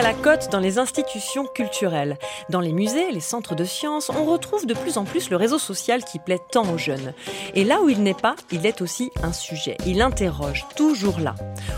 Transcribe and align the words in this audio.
à 0.00 0.02
la 0.02 0.14
cote 0.14 0.48
dans 0.50 0.60
les 0.60 0.78
institutions 0.78 1.44
culturelles. 1.44 2.16
Dans 2.48 2.60
les 2.60 2.72
musées, 2.72 3.10
les 3.12 3.20
centres 3.20 3.54
de 3.54 3.64
sciences, 3.64 4.08
on 4.08 4.24
retrouve 4.24 4.64
de 4.64 4.72
plus 4.72 4.96
en 4.96 5.04
plus 5.04 5.28
le 5.28 5.36
réseau 5.36 5.58
social 5.58 6.04
qui 6.04 6.18
plaît 6.18 6.40
tant 6.50 6.66
aux 6.72 6.78
jeunes. 6.78 7.12
Et 7.54 7.64
là 7.64 7.82
où 7.82 7.90
il 7.90 8.02
n'est 8.02 8.14
pas, 8.14 8.34
il 8.50 8.64
est 8.64 8.80
aussi 8.80 9.10
un 9.22 9.34
sujet. 9.34 9.76
Il 9.84 10.00
interroge, 10.00 10.64
toujours 10.74 11.20
là. 11.20 11.34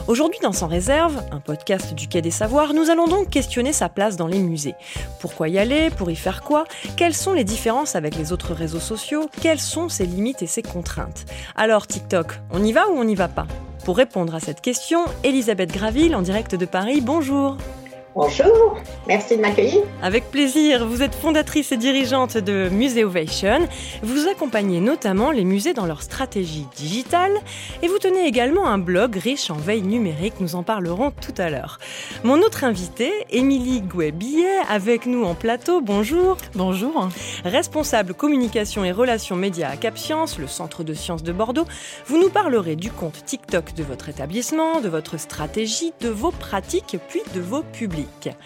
Aujourd'hui, 0.07 0.39
dans 0.41 0.53
Sans 0.53 0.69
réserve, 0.69 1.21
un 1.33 1.41
podcast 1.41 1.95
du 1.95 2.07
Quai 2.07 2.23
des 2.23 2.31
Savoirs, 2.31 2.75
nous 2.75 2.91
allons 2.91 3.09
donc 3.09 3.29
questionner 3.29 3.73
sa 3.73 3.89
place 3.89 4.17
dans 4.17 4.29
les 4.29 4.39
musées. 4.39 4.77
Pourquoi 5.21 5.49
y 5.49 5.59
aller? 5.59 5.91
Pour 5.91 6.09
y 6.09 6.17
faire 6.17 6.43
quoi? 6.43 6.63
Quelles 6.97 7.17
sont 7.17 7.33
les 7.33 7.45
différences 7.45 7.97
avec 7.97 8.15
les 8.15 8.33
autres 8.33 8.55
réseaux 8.55 8.79
sociaux? 8.79 9.29
Quelles 9.41 9.59
sont 9.59 9.89
ses 9.89 10.07
limites 10.07 10.43
et 10.43 10.47
ses 10.47 10.63
contraintes? 10.63 11.25
Alors 11.57 11.89
TikTok, 11.89 12.35
on 12.53 12.63
y 12.63 12.71
va 12.71 12.89
ou 12.89 12.93
on 12.93 13.05
n'y 13.05 13.17
va 13.17 13.27
pas? 13.27 13.49
Pour 13.85 13.97
répondre 13.97 14.33
à 14.37 14.39
cette 14.39 14.61
question, 14.61 15.07
Elisabeth 15.25 15.73
Graville 15.73 16.15
en 16.15 16.23
direct 16.23 16.55
de 16.55 16.67
Paris, 16.67 17.01
bonjour. 17.01 17.57
Bonjour, 18.15 18.77
merci 19.09 19.39
de 19.39 19.41
m'accueillir. 19.41 19.83
Avec 20.03 20.31
plaisir, 20.31 20.87
vous 20.87 21.03
êtes 21.03 21.15
fondatrice 21.15 21.73
et 21.73 21.79
dirigeante 21.79 22.37
de 22.37 22.69
Museovation. 22.69 23.67
Vous 24.03 24.29
accompagnez 24.29 24.81
notamment 24.81 25.31
les 25.31 25.45
musées 25.45 25.73
dans 25.73 25.87
leur 25.87 26.03
stratégie 26.03 26.67
digitale 26.77 27.33
et 27.83 27.89
vous 27.89 27.97
tenez 27.97 28.27
également 28.27 28.69
un 28.69 28.77
blog 28.77 29.17
riche 29.17 29.51
en 29.51 29.55
veille 29.55 29.81
numérique, 29.81 30.35
nous 30.41 30.57
en 30.57 30.63
parlerons 30.63 31.11
tout 31.11 31.33
à 31.39 31.49
l'heure. 31.49 31.79
Mon 32.23 32.43
autre 32.43 32.65
invitée, 32.65 33.13
Émilie 33.31 33.81
Gouet-Billet, 33.81 34.59
avec 34.69 35.07
nous 35.07 35.25
en 35.25 35.35
plateau, 35.35 35.81
bonjour. 35.81 36.37
Bonjour. 36.55 37.09
Responsable 37.47 38.13
communication 38.13 38.85
et 38.85 38.93
relations 38.93 39.37
médias 39.37 39.71
à 39.71 39.79
Cap 39.79 39.97
Science, 39.97 40.39
le 40.39 40.49
centre 40.49 40.85
de 40.85 40.93
sciences 40.93 41.23
de 41.23 41.33
Bordeaux, 41.33 41.67
vous 42.09 42.21
nous 42.21 42.29
parlerez 42.29 42.77
du 42.77 42.91
compte 42.91 43.25
TikTok 43.25 43.73
de 43.73 43.83
votre 43.83 44.11
établissement, 44.11 44.83
de 44.83 44.91
votre 44.91 45.19
stratégie, 45.19 45.95
de 46.03 46.11
vos 46.11 46.31
pratiques, 46.31 46.99
puis 47.09 47.23
de 47.35 47.41
vos 47.41 47.63
publics. 47.63 48.02
like. 48.03 48.37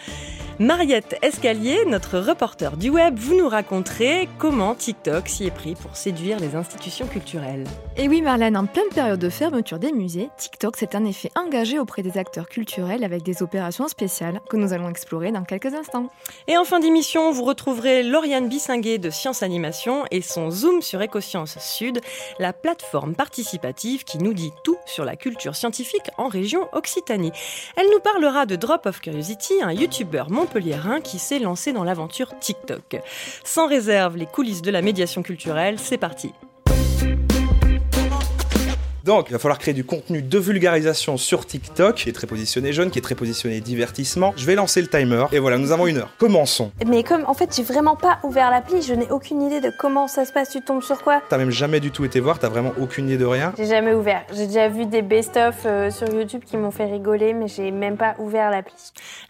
Mariette 0.59 1.19
Escalier, 1.21 1.85
notre 1.87 2.19
reporter 2.19 2.79
du 2.79 2.89
web, 2.89 3.19
vous 3.19 3.37
nous 3.37 3.47
raconterez 3.47 4.27
comment 4.39 4.75
TikTok 4.75 5.29
s'y 5.29 5.45
est 5.45 5.51
pris 5.51 5.75
pour 5.75 5.95
séduire 5.97 6.41
les 6.41 6.57
institutions 6.57 7.07
culturelles. 7.07 7.65
Et 7.99 8.09
oui 8.09 8.23
Marlène, 8.23 8.57
en 8.57 8.65
pleine 8.65 8.89
période 8.89 9.21
de 9.21 9.29
fermeture 9.29 9.79
des 9.79 9.93
musées, 9.93 10.31
TikTok 10.39 10.79
s'est 10.79 10.97
en 10.97 11.05
effet 11.05 11.31
engagé 11.37 11.79
auprès 11.79 12.03
des 12.03 12.17
acteurs 12.17 12.49
culturels 12.49 13.05
avec 13.05 13.23
des 13.23 13.43
opérations 13.43 13.87
spéciales 13.87 14.41
que 14.49 14.57
nous 14.57 14.73
allons 14.73 14.89
explorer 14.89 15.31
dans 15.31 15.45
quelques 15.45 15.75
instants. 15.75 16.09
Et 16.49 16.57
en 16.57 16.65
fin 16.65 16.81
d'émission, 16.81 17.33
vous 17.33 17.45
retrouverez 17.45 18.03
Lauriane 18.03 18.49
Bissinguet 18.49 18.97
de 18.97 19.11
Science 19.11 19.43
Animation 19.43 20.05
et 20.11 20.23
son 20.23 20.51
Zoom 20.51 20.81
sur 20.81 21.03
Écosciences 21.03 21.59
Sud, 21.59 22.01
la 22.39 22.55
plateforme 22.55 23.15
participative 23.15 24.05
qui 24.05 24.17
nous 24.17 24.33
dit 24.33 24.53
tout 24.65 24.79
sur 24.87 25.05
la 25.05 25.17
culture 25.17 25.55
scientifique 25.55 26.11
en 26.17 26.29
région 26.29 26.67
Occitanie. 26.73 27.33
Elle 27.77 27.91
nous 27.93 28.01
parlera 28.01 28.47
de 28.47 28.57
Drop 28.57 28.87
of 28.87 29.01
Curiosity, 29.01 29.53
un 29.63 29.73
youtubeur 29.73 30.31
montpelliérain 30.47 31.01
qui 31.01 31.19
s'est 31.19 31.41
lancé 31.41 31.73
dans 31.73 31.85
l'aventure 31.85 32.39
TikTok. 32.39 33.01
Sans 33.45 33.67
réserve, 33.67 34.17
les 34.17 34.27
coulisses 34.27 34.63
de 34.63 34.71
la 34.71 34.83
médiation 34.83 35.23
culturelle, 35.23 35.79
c'est 35.79 35.99
parti. 35.99 36.33
Donc, 39.07 39.27
il 39.29 39.35
va 39.35 39.39
falloir 39.39 39.61
créer 39.61 39.73
du 39.73 39.85
contenu 39.85 40.21
de 40.21 40.37
vulgarisation 40.37 41.17
sur 41.17 41.47
TikTok, 41.47 41.95
qui 41.95 42.09
est 42.09 42.13
très 42.13 42.27
positionné 42.27 42.73
jeune, 42.73 42.91
qui 42.91 42.99
est 42.99 43.03
très 43.03 43.15
positionné 43.15 43.61
divertissement. 43.61 44.35
Je 44.37 44.45
vais 44.45 44.57
lancer 44.57 44.83
le 44.83 44.89
timer, 44.89 45.27
et 45.31 45.39
voilà, 45.39 45.59
nous 45.59 45.71
avons 45.71 45.87
une 45.87 45.99
heure. 45.99 46.11
Commençons. 46.19 46.73
Mais 46.85 47.05
comme, 47.05 47.23
en 47.29 47.35
fait, 47.35 47.55
j'ai 47.55 47.63
vraiment 47.63 47.95
pas 47.95 48.19
ouvert 48.25 48.51
l'appli, 48.51 48.83
je 48.83 48.95
n'ai 48.95 49.09
aucune 49.13 49.43
idée 49.43 49.61
de 49.61 49.71
comment 49.71 50.09
ça 50.09 50.25
se 50.25 50.33
passe, 50.33 50.51
tu 50.51 50.61
tombes 50.61 50.83
sur 50.83 51.03
quoi? 51.03 51.23
T'as 51.29 51.39
même 51.39 51.53
jamais 51.53 51.79
du 51.79 51.93
tout 51.93 52.05
été 52.05 52.19
voir, 52.19 52.41
t'as 52.41 52.49
vraiment 52.49 52.73
aucune 52.81 53.07
idée 53.07 53.17
de 53.17 53.25
rien 53.25 53.53
J'ai 53.57 53.67
jamais 53.67 53.95
ouvert. 53.95 54.25
J'ai 54.35 54.49
déjà 54.49 54.69
vu 54.69 54.87
des 54.87 55.03
best-of 55.03 55.55
euh, 55.67 55.89
sur 55.93 56.13
YouTube 56.13 56.43
qui 56.45 56.57
m'ont 56.57 56.73
fait 56.73 56.87
rigoler, 56.87 57.33
mais 57.33 57.47
j'ai 57.47 57.71
même 57.71 57.97
pas 57.97 58.17
ouvert 58.19 58.51
l'appli. 58.51 58.75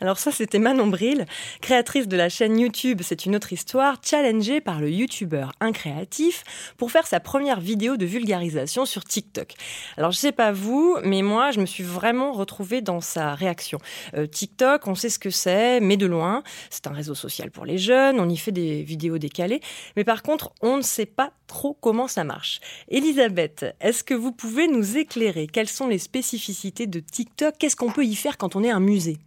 Alors 0.00 0.18
ça, 0.18 0.32
c'était 0.32 0.58
Manon 0.58 0.86
Bril, 0.86 1.26
créatrice 1.60 2.08
de 2.08 2.16
la 2.16 2.30
chaîne 2.30 2.58
YouTube 2.58 3.02
C'est 3.04 3.26
une 3.26 3.36
autre 3.36 3.52
histoire, 3.52 3.98
challengée 4.02 4.62
par 4.62 4.80
le 4.80 4.90
YouTuber 4.90 5.48
incréatif 5.60 6.44
pour 6.78 6.90
faire 6.90 7.06
sa 7.06 7.20
première 7.20 7.60
vidéo 7.60 7.98
de 7.98 8.06
vulgarisation 8.06 8.86
sur 8.86 9.04
TikTok. 9.04 9.54
Alors 9.96 10.10
je 10.12 10.18
sais 10.18 10.32
pas 10.32 10.52
vous, 10.52 10.98
mais 11.02 11.22
moi 11.22 11.50
je 11.50 11.60
me 11.60 11.66
suis 11.66 11.82
vraiment 11.82 12.32
retrouvée 12.32 12.80
dans 12.80 13.00
sa 13.00 13.34
réaction. 13.34 13.78
Euh, 14.14 14.26
TikTok, 14.26 14.86
on 14.86 14.94
sait 14.94 15.08
ce 15.08 15.18
que 15.18 15.30
c'est, 15.30 15.80
mais 15.80 15.96
de 15.96 16.06
loin. 16.06 16.42
C'est 16.70 16.86
un 16.86 16.92
réseau 16.92 17.14
social 17.14 17.50
pour 17.50 17.64
les 17.64 17.78
jeunes, 17.78 18.20
on 18.20 18.28
y 18.28 18.36
fait 18.36 18.52
des 18.52 18.82
vidéos 18.82 19.18
décalées, 19.18 19.60
mais 19.96 20.04
par 20.04 20.22
contre 20.22 20.52
on 20.62 20.76
ne 20.76 20.82
sait 20.82 21.06
pas 21.06 21.32
trop 21.46 21.74
comment 21.80 22.08
ça 22.08 22.24
marche. 22.24 22.60
Elisabeth, 22.88 23.66
est-ce 23.80 24.04
que 24.04 24.14
vous 24.14 24.32
pouvez 24.32 24.68
nous 24.68 24.96
éclairer 24.96 25.46
Quelles 25.46 25.68
sont 25.68 25.88
les 25.88 25.98
spécificités 25.98 26.86
de 26.86 27.00
TikTok? 27.00 27.54
Qu'est-ce 27.58 27.76
qu'on 27.76 27.92
peut 27.92 28.04
y 28.04 28.14
faire 28.14 28.38
quand 28.38 28.56
on 28.56 28.62
est 28.62 28.70
un 28.70 28.80
musée? 28.80 29.18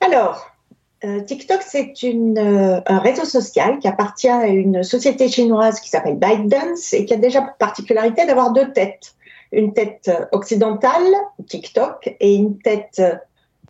Alors, 0.00 0.55
euh, 1.04 1.20
TikTok, 1.20 1.62
c'est 1.62 1.92
euh, 2.04 2.80
un 2.86 2.98
réseau 2.98 3.24
social 3.24 3.78
qui 3.78 3.88
appartient 3.88 4.28
à 4.28 4.46
une 4.46 4.82
société 4.82 5.28
chinoise 5.28 5.80
qui 5.80 5.90
s'appelle 5.90 6.16
ByteDance 6.16 6.92
et 6.94 7.04
qui 7.04 7.14
a 7.14 7.18
déjà 7.18 7.42
pour 7.42 7.54
particularité 7.54 8.26
d'avoir 8.26 8.52
deux 8.52 8.72
têtes 8.72 9.14
une 9.52 9.72
tête 9.72 10.10
occidentale, 10.32 11.14
TikTok, 11.46 12.16
et 12.18 12.34
une 12.34 12.58
tête 12.58 13.00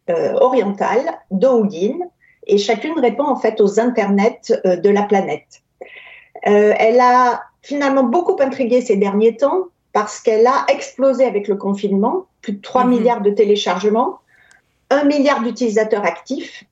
euh, 0.09 0.35
orientale, 0.35 1.19
Douyin, 1.33 1.99
et 2.47 2.59
chacune 2.59 2.99
répond 3.01 3.25
en 3.25 3.35
fait 3.35 3.61
aux 3.61 3.81
internets 3.81 4.53
euh, 4.65 4.77
de 4.77 4.89
la 4.89 5.03
planète. 5.03 5.63
Euh, 6.47 6.75
elle 6.79 7.01
a 7.01 7.43
finalement 7.63 8.05
beaucoup 8.05 8.37
intrigué 8.41 8.83
ces 8.83 8.97
derniers 8.97 9.37
temps 9.37 9.65
parce 9.93 10.21
qu'elle 10.21 10.47
a 10.47 10.65
explosé 10.69 11.25
avec 11.25 11.49
le 11.49 11.57
confinement, 11.57 12.27
plus 12.41 12.53
de 12.53 12.61
3 12.61 12.85
mhm. 12.85 12.91
milliards 12.91 13.21
de 13.21 13.31
téléchargements, 13.31 14.21
1 14.91 15.05
milliard 15.05 15.43
d'utilisateurs 15.43 16.05
actifs, 16.05 16.63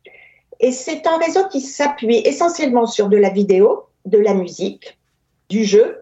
et 0.65 0.73
c'est 0.73 1.07
un 1.07 1.19
réseau 1.19 1.47
qui 1.49 1.61
s'appuie 1.61 2.23
essentiellement 2.25 2.87
sur 2.87 3.09
de 3.09 3.19
la 3.19 3.29
vidéo, 3.29 3.85
de 4.07 4.17
la 4.17 4.33
musique, 4.33 4.99
du 5.51 5.63
jeu, 5.63 5.99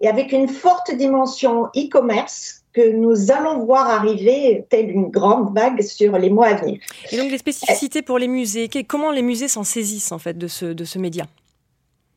et 0.00 0.08
avec 0.08 0.32
une 0.32 0.48
forte 0.48 0.94
dimension 0.94 1.66
e-commerce 1.76 2.62
que 2.72 2.90
nous 2.90 3.30
allons 3.30 3.66
voir 3.66 3.86
arriver 3.90 4.64
telle 4.70 4.88
une 4.90 5.10
grande 5.10 5.54
vague 5.54 5.82
sur 5.82 6.16
les 6.16 6.30
mois 6.30 6.46
à 6.46 6.54
venir. 6.54 6.80
Et 7.12 7.18
donc 7.18 7.30
les 7.30 7.36
spécificités 7.36 8.00
pour 8.00 8.18
les 8.18 8.28
musées, 8.28 8.70
comment 8.88 9.10
les 9.10 9.20
musées 9.20 9.48
s'en 9.48 9.64
saisissent 9.64 10.10
en 10.10 10.18
fait 10.18 10.38
de 10.38 10.48
ce, 10.48 10.64
de 10.64 10.84
ce 10.86 10.98
média? 10.98 11.26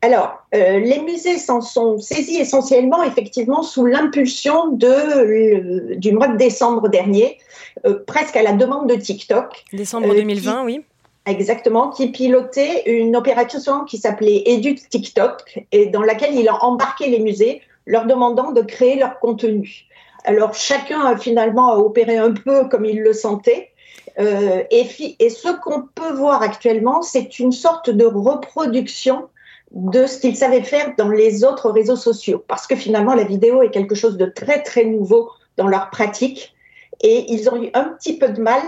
Alors, 0.00 0.42
euh, 0.54 0.78
les 0.80 1.00
musées 1.00 1.36
s'en 1.36 1.60
sont 1.60 1.98
saisis 1.98 2.38
essentiellement, 2.38 3.04
effectivement, 3.04 3.62
sous 3.62 3.84
l'impulsion 3.84 4.68
de, 4.68 5.94
du 5.94 6.12
mois 6.12 6.28
de 6.28 6.38
décembre 6.38 6.88
dernier, 6.88 7.38
euh, 7.86 8.02
presque 8.06 8.36
à 8.36 8.42
la 8.42 8.52
demande 8.52 8.88
de 8.88 8.96
TikTok. 8.96 9.64
Décembre 9.72 10.08
2020, 10.08 10.62
euh, 10.62 10.64
oui. 10.64 10.80
Exactement, 11.24 11.90
qui 11.90 12.10
pilotait 12.10 12.82
une 12.86 13.14
opération 13.14 13.84
qui 13.84 13.98
s'appelait 13.98 14.42
Éduque 14.46 14.88
TikTok 14.88 15.64
et 15.70 15.86
dans 15.86 16.02
laquelle 16.02 16.34
il 16.34 16.48
a 16.48 16.64
embarqué 16.64 17.08
les 17.08 17.20
musées 17.20 17.62
leur 17.86 18.06
demandant 18.06 18.50
de 18.50 18.60
créer 18.60 18.96
leur 18.96 19.20
contenu. 19.20 19.86
Alors 20.24 20.54
chacun 20.54 21.00
a 21.00 21.16
finalement 21.16 21.74
opéré 21.74 22.16
un 22.16 22.32
peu 22.32 22.68
comme 22.68 22.84
il 22.84 23.00
le 23.00 23.12
sentait. 23.12 23.70
Euh, 24.18 24.64
et, 24.70 24.86
et, 25.20 25.30
ce 25.30 25.48
qu'on 25.48 25.82
peut 25.94 26.12
voir 26.12 26.42
actuellement, 26.42 27.02
c'est 27.02 27.38
une 27.38 27.52
sorte 27.52 27.88
de 27.88 28.04
reproduction 28.04 29.28
de 29.70 30.06
ce 30.06 30.18
qu'ils 30.18 30.36
savaient 30.36 30.62
faire 30.62 30.92
dans 30.98 31.08
les 31.08 31.44
autres 31.44 31.70
réseaux 31.70 31.96
sociaux. 31.96 32.44
Parce 32.46 32.66
que 32.66 32.76
finalement, 32.76 33.14
la 33.14 33.24
vidéo 33.24 33.62
est 33.62 33.70
quelque 33.70 33.94
chose 33.94 34.16
de 34.16 34.26
très, 34.26 34.62
très 34.62 34.84
nouveau 34.84 35.30
dans 35.56 35.66
leur 35.66 35.88
pratique. 35.90 36.54
Et 37.00 37.32
ils 37.32 37.48
ont 37.48 37.62
eu 37.62 37.70
un 37.74 37.84
petit 37.84 38.18
peu 38.18 38.28
de 38.28 38.40
mal 38.40 38.62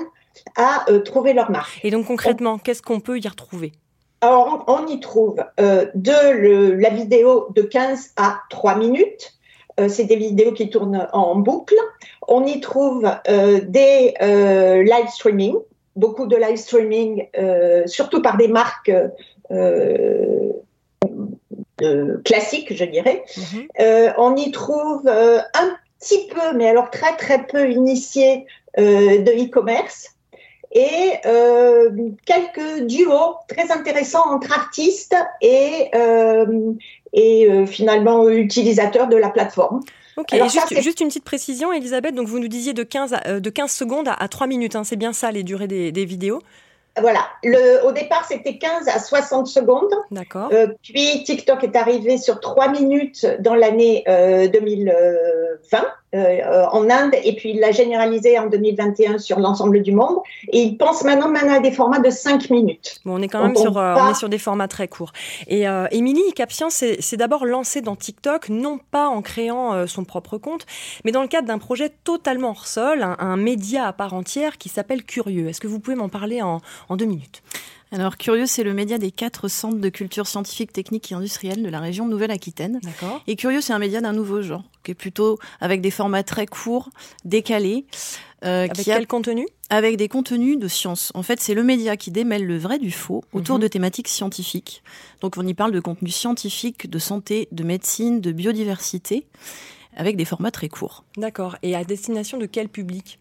à 0.56 0.84
euh, 0.90 1.00
trouver 1.00 1.32
leur 1.32 1.50
marque. 1.50 1.80
Et 1.84 1.90
donc 1.90 2.06
concrètement, 2.06 2.58
qu'est-ce 2.58 2.82
qu'on 2.82 3.00
peut 3.00 3.18
y 3.18 3.28
retrouver? 3.28 3.72
Alors, 4.24 4.64
on 4.68 4.86
y 4.86 5.00
trouve 5.00 5.44
euh, 5.60 5.84
de 5.94 6.72
la 6.80 6.88
vidéo 6.88 7.48
de 7.54 7.60
15 7.60 8.12
à 8.16 8.40
3 8.48 8.76
minutes. 8.76 9.34
Euh, 9.78 9.90
c'est 9.90 10.04
des 10.04 10.16
vidéos 10.16 10.52
qui 10.52 10.70
tournent 10.70 11.06
en 11.12 11.36
boucle. 11.36 11.74
On 12.26 12.46
y 12.46 12.58
trouve 12.60 13.06
euh, 13.28 13.60
des 13.62 14.14
live 14.20 15.08
streaming, 15.08 15.56
beaucoup 15.94 16.26
de 16.26 16.36
live 16.36 16.56
streaming, 16.56 17.26
surtout 17.84 18.22
par 18.22 18.38
des 18.38 18.48
marques 18.48 18.92
classiques, 22.24 22.74
je 22.74 22.84
dirais. 22.86 23.24
Mhm. 23.36 24.14
on 24.16 24.36
y 24.36 24.50
trouve 24.52 25.06
un 25.06 25.76
petit 26.00 26.28
peu, 26.28 26.56
mais 26.56 26.70
alors 26.70 26.90
très 26.90 27.14
très 27.18 27.46
peu 27.46 27.70
initié 27.70 28.46
de 28.78 29.44
e-commerce 29.44 30.14
et 30.74 31.12
euh, 31.24 31.90
quelques 32.26 32.86
duos 32.86 33.36
très 33.48 33.70
intéressants 33.70 34.28
entre 34.28 34.52
artistes 34.52 35.16
et, 35.40 35.88
euh, 35.94 36.72
et 37.12 37.48
euh, 37.48 37.64
finalement 37.64 38.28
utilisateurs 38.28 39.06
de 39.06 39.16
la 39.16 39.30
plateforme. 39.30 39.80
Ok, 40.16 40.32
et 40.32 40.42
juste, 40.48 40.80
juste, 40.80 41.00
une 41.00 41.08
petite 41.08 41.24
précision, 41.24 41.72
Elisabeth. 41.72 42.14
Donc, 42.14 42.28
vous 42.28 42.38
nous 42.38 42.48
disiez 42.48 42.72
de 42.72 42.84
15, 42.84 43.14
de 43.40 43.50
15 43.50 43.70
secondes 43.70 44.08
à, 44.08 44.28
3 44.28 44.46
minutes. 44.46 44.76
Hein, 44.76 44.84
c'est 44.84 44.96
bien 44.96 45.12
ça, 45.12 45.32
les 45.32 45.42
durées 45.42 45.66
des, 45.66 45.90
des 45.90 46.04
vidéos? 46.04 46.40
Voilà. 47.00 47.26
Le, 47.42 47.84
au 47.84 47.92
départ, 47.92 48.24
c'était 48.24 48.56
15 48.58 48.88
à 48.88 48.98
60 48.98 49.46
secondes. 49.46 49.92
D'accord. 50.10 50.50
Euh, 50.52 50.68
puis 50.82 51.24
TikTok 51.24 51.64
est 51.64 51.76
arrivé 51.76 52.18
sur 52.18 52.40
3 52.40 52.68
minutes 52.68 53.26
dans 53.40 53.54
l'année 53.54 54.04
euh, 54.08 54.48
2020, 54.48 55.84
euh, 56.14 56.66
en 56.70 56.88
Inde 56.90 57.14
et 57.24 57.34
puis 57.34 57.50
il 57.50 57.60
l'a 57.60 57.72
généralisé 57.72 58.38
en 58.38 58.46
2021 58.46 59.18
sur 59.18 59.40
l'ensemble 59.40 59.82
du 59.82 59.92
monde. 59.92 60.18
Et 60.52 60.60
il 60.62 60.76
pense 60.76 61.02
maintenant, 61.02 61.28
maintenant 61.28 61.54
à 61.54 61.60
des 61.60 61.72
formats 61.72 61.98
de 61.98 62.10
5 62.10 62.50
minutes. 62.50 63.00
Bon, 63.04 63.18
on 63.18 63.22
est 63.22 63.28
quand 63.28 63.42
même 63.42 63.56
sur, 63.56 63.76
euh, 63.78 63.96
on 63.98 64.10
est 64.10 64.14
sur 64.14 64.28
des 64.28 64.38
formats 64.38 64.68
très 64.68 64.86
courts. 64.86 65.12
Et 65.48 65.68
euh, 65.68 65.86
Émilie 65.90 66.32
Capsien 66.34 66.70
s'est 66.70 67.16
d'abord 67.16 67.46
lancée 67.46 67.80
dans 67.80 67.96
TikTok, 67.96 68.48
non 68.48 68.78
pas 68.90 69.08
en 69.08 69.22
créant 69.22 69.86
son 69.86 70.04
propre 70.04 70.38
compte, 70.38 70.66
mais 71.04 71.12
dans 71.12 71.22
le 71.22 71.28
cadre 71.28 71.48
d'un 71.48 71.58
projet 71.58 71.90
totalement 72.04 72.50
hors 72.50 72.66
sol, 72.66 73.04
un, 73.18 73.36
média 73.36 73.86
à 73.86 73.92
part 73.92 74.14
entière 74.14 74.58
qui 74.58 74.68
s'appelle 74.68 75.02
Curieux. 75.02 75.48
Est-ce 75.48 75.60
que 75.60 75.66
vous 75.66 75.80
pouvez 75.80 75.96
m'en 75.96 76.08
parler 76.08 76.42
en, 76.42 76.60
en 76.88 76.96
deux 76.96 77.06
minutes? 77.06 77.42
Alors, 77.94 78.16
Curieux, 78.16 78.46
c'est 78.46 78.64
le 78.64 78.74
média 78.74 78.98
des 78.98 79.12
quatre 79.12 79.46
centres 79.46 79.78
de 79.78 79.88
culture 79.88 80.26
scientifique, 80.26 80.72
technique 80.72 81.12
et 81.12 81.14
industrielle 81.14 81.62
de 81.62 81.68
la 81.68 81.78
région 81.78 82.08
Nouvelle-Aquitaine. 82.08 82.80
D'accord. 82.82 83.22
Et 83.28 83.36
Curieux, 83.36 83.60
c'est 83.60 83.72
un 83.72 83.78
média 83.78 84.00
d'un 84.00 84.12
nouveau 84.12 84.42
genre, 84.42 84.64
qui 84.82 84.90
est 84.90 84.96
plutôt 84.96 85.38
avec 85.60 85.80
des 85.80 85.92
formats 85.92 86.24
très 86.24 86.46
courts, 86.46 86.90
décalés. 87.24 87.86
Euh, 88.44 88.64
avec 88.64 88.84
quel 88.84 89.06
contenu? 89.06 89.46
Avec 89.70 89.96
des 89.96 90.08
contenus 90.08 90.58
de 90.58 90.66
science. 90.66 91.12
En 91.14 91.22
fait, 91.22 91.40
c'est 91.40 91.54
le 91.54 91.62
média 91.62 91.96
qui 91.96 92.10
démêle 92.10 92.44
le 92.44 92.58
vrai 92.58 92.80
du 92.80 92.90
faux 92.90 93.22
autour 93.32 93.58
mhm. 93.58 93.62
de 93.62 93.68
thématiques 93.68 94.08
scientifiques. 94.08 94.82
Donc, 95.20 95.36
on 95.36 95.46
y 95.46 95.54
parle 95.54 95.70
de 95.70 95.78
contenu 95.78 96.10
scientifique, 96.10 96.90
de 96.90 96.98
santé, 96.98 97.46
de 97.52 97.62
médecine, 97.62 98.20
de 98.20 98.32
biodiversité, 98.32 99.24
avec 99.96 100.16
des 100.16 100.24
formats 100.24 100.50
très 100.50 100.68
courts. 100.68 101.04
D'accord. 101.16 101.58
Et 101.62 101.76
à 101.76 101.84
destination 101.84 102.38
de 102.38 102.46
quel 102.46 102.68
public? 102.68 103.20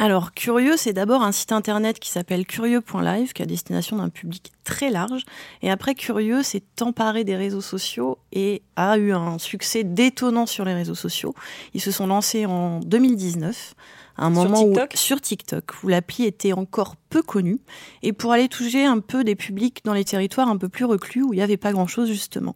Alors, 0.00 0.32
Curieux, 0.32 0.76
c'est 0.76 0.92
d'abord 0.92 1.24
un 1.24 1.32
site 1.32 1.50
internet 1.50 1.98
qui 1.98 2.08
s'appelle 2.10 2.46
curieux.live, 2.46 3.32
qui 3.32 3.42
a 3.42 3.46
destination 3.46 3.96
d'un 3.96 4.10
public 4.10 4.52
très 4.62 4.90
large. 4.90 5.24
Et 5.60 5.72
après, 5.72 5.96
Curieux 5.96 6.44
s'est 6.44 6.62
emparé 6.80 7.24
des 7.24 7.34
réseaux 7.34 7.60
sociaux 7.60 8.18
et 8.30 8.62
a 8.76 8.96
eu 8.96 9.12
un 9.12 9.38
succès 9.38 9.82
détonnant 9.82 10.46
sur 10.46 10.64
les 10.64 10.72
réseaux 10.72 10.94
sociaux. 10.94 11.34
Ils 11.74 11.80
se 11.80 11.90
sont 11.90 12.06
lancés 12.06 12.46
en 12.46 12.78
2019 12.78 13.74
à 14.16 14.26
un 14.26 14.30
moment 14.30 14.62
où 14.62 14.74
sur 14.94 15.20
TikTok 15.20 15.82
où 15.82 15.88
l'appli 15.88 16.26
était 16.26 16.52
encore 16.52 16.94
peu 17.10 17.22
connue 17.22 17.58
et 18.02 18.12
pour 18.12 18.30
aller 18.30 18.48
toucher 18.48 18.84
un 18.84 19.00
peu 19.00 19.24
des 19.24 19.34
publics 19.34 19.80
dans 19.84 19.94
les 19.94 20.04
territoires 20.04 20.48
un 20.48 20.58
peu 20.58 20.68
plus 20.68 20.84
reclus 20.84 21.24
où 21.24 21.32
il 21.32 21.36
n'y 21.36 21.42
avait 21.42 21.56
pas 21.56 21.72
grand 21.72 21.88
chose 21.88 22.08
justement. 22.08 22.54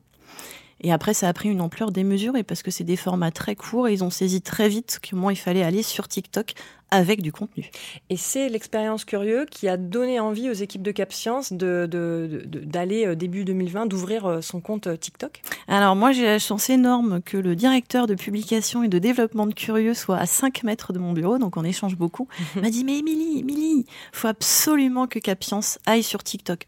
Et 0.82 0.92
après, 0.92 1.14
ça 1.14 1.28
a 1.28 1.32
pris 1.32 1.48
une 1.48 1.60
ampleur 1.60 1.92
démesurée 1.92 2.42
parce 2.42 2.62
que 2.62 2.70
c'est 2.70 2.84
des 2.84 2.96
formats 2.96 3.30
très 3.30 3.54
courts 3.54 3.88
et 3.88 3.92
ils 3.92 4.04
ont 4.04 4.10
saisi 4.10 4.42
très 4.42 4.68
vite 4.68 5.00
comment 5.08 5.30
il 5.30 5.36
fallait 5.36 5.62
aller 5.62 5.82
sur 5.82 6.08
TikTok 6.08 6.54
avec 6.92 7.22
du 7.22 7.32
contenu. 7.32 7.70
Et 8.10 8.18
c'est 8.18 8.50
l'expérience 8.50 9.06
curieux 9.06 9.46
qui 9.50 9.66
a 9.66 9.78
donné 9.78 10.20
envie 10.20 10.50
aux 10.50 10.54
équipes 10.54 10.82
de 10.82 10.90
CapScience 10.90 11.52
d'aller 11.52 11.88
de, 11.88 12.42
de, 12.44 13.06
euh, 13.06 13.14
début 13.14 13.44
2020, 13.46 13.86
d'ouvrir 13.86 14.26
euh, 14.26 14.40
son 14.42 14.60
compte 14.60 14.88
euh, 14.88 14.96
TikTok? 14.96 15.40
Alors 15.68 15.96
moi 15.96 16.12
j'ai 16.12 16.26
la 16.26 16.38
chance 16.38 16.68
énorme 16.68 17.22
que 17.22 17.38
le 17.38 17.56
directeur 17.56 18.06
de 18.06 18.14
publication 18.14 18.82
et 18.82 18.88
de 18.88 18.98
développement 18.98 19.46
de 19.46 19.54
Curieux 19.54 19.94
soit 19.94 20.18
à 20.18 20.26
5 20.26 20.64
mètres 20.64 20.92
de 20.92 20.98
mon 20.98 21.14
bureau, 21.14 21.38
donc 21.38 21.56
on 21.56 21.64
échange 21.64 21.96
beaucoup. 21.96 22.28
Il 22.56 22.62
m'a 22.62 22.70
dit 22.70 22.84
mais 22.84 22.98
Émilie, 22.98 23.38
Émilie, 23.38 23.86
faut 24.12 24.28
absolument 24.28 25.06
que 25.06 25.18
CapScience 25.18 25.78
aille 25.86 26.02
sur 26.02 26.22
TikTok. 26.22 26.66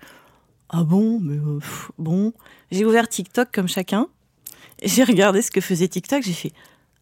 Ah 0.76 0.82
bon, 0.82 1.21
mais 1.21 1.38
bon. 1.99 2.32
J'ai 2.73 2.85
ouvert 2.85 3.09
TikTok 3.09 3.49
comme 3.53 3.69
chacun. 3.69 4.09
J'ai 4.82 5.05
regardé 5.05 5.41
ce 5.41 5.53
que 5.53 5.61
faisait 5.61 5.87
TikTok. 5.87 6.25
J'ai 6.25 6.32
fait 6.32 6.53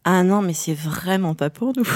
ah 0.05 0.21
non, 0.23 0.41
mais 0.41 0.53
c'est 0.53 0.73
vraiment 0.73 1.33
pas 1.33 1.49
pour 1.49 1.71
nous. 1.77 1.87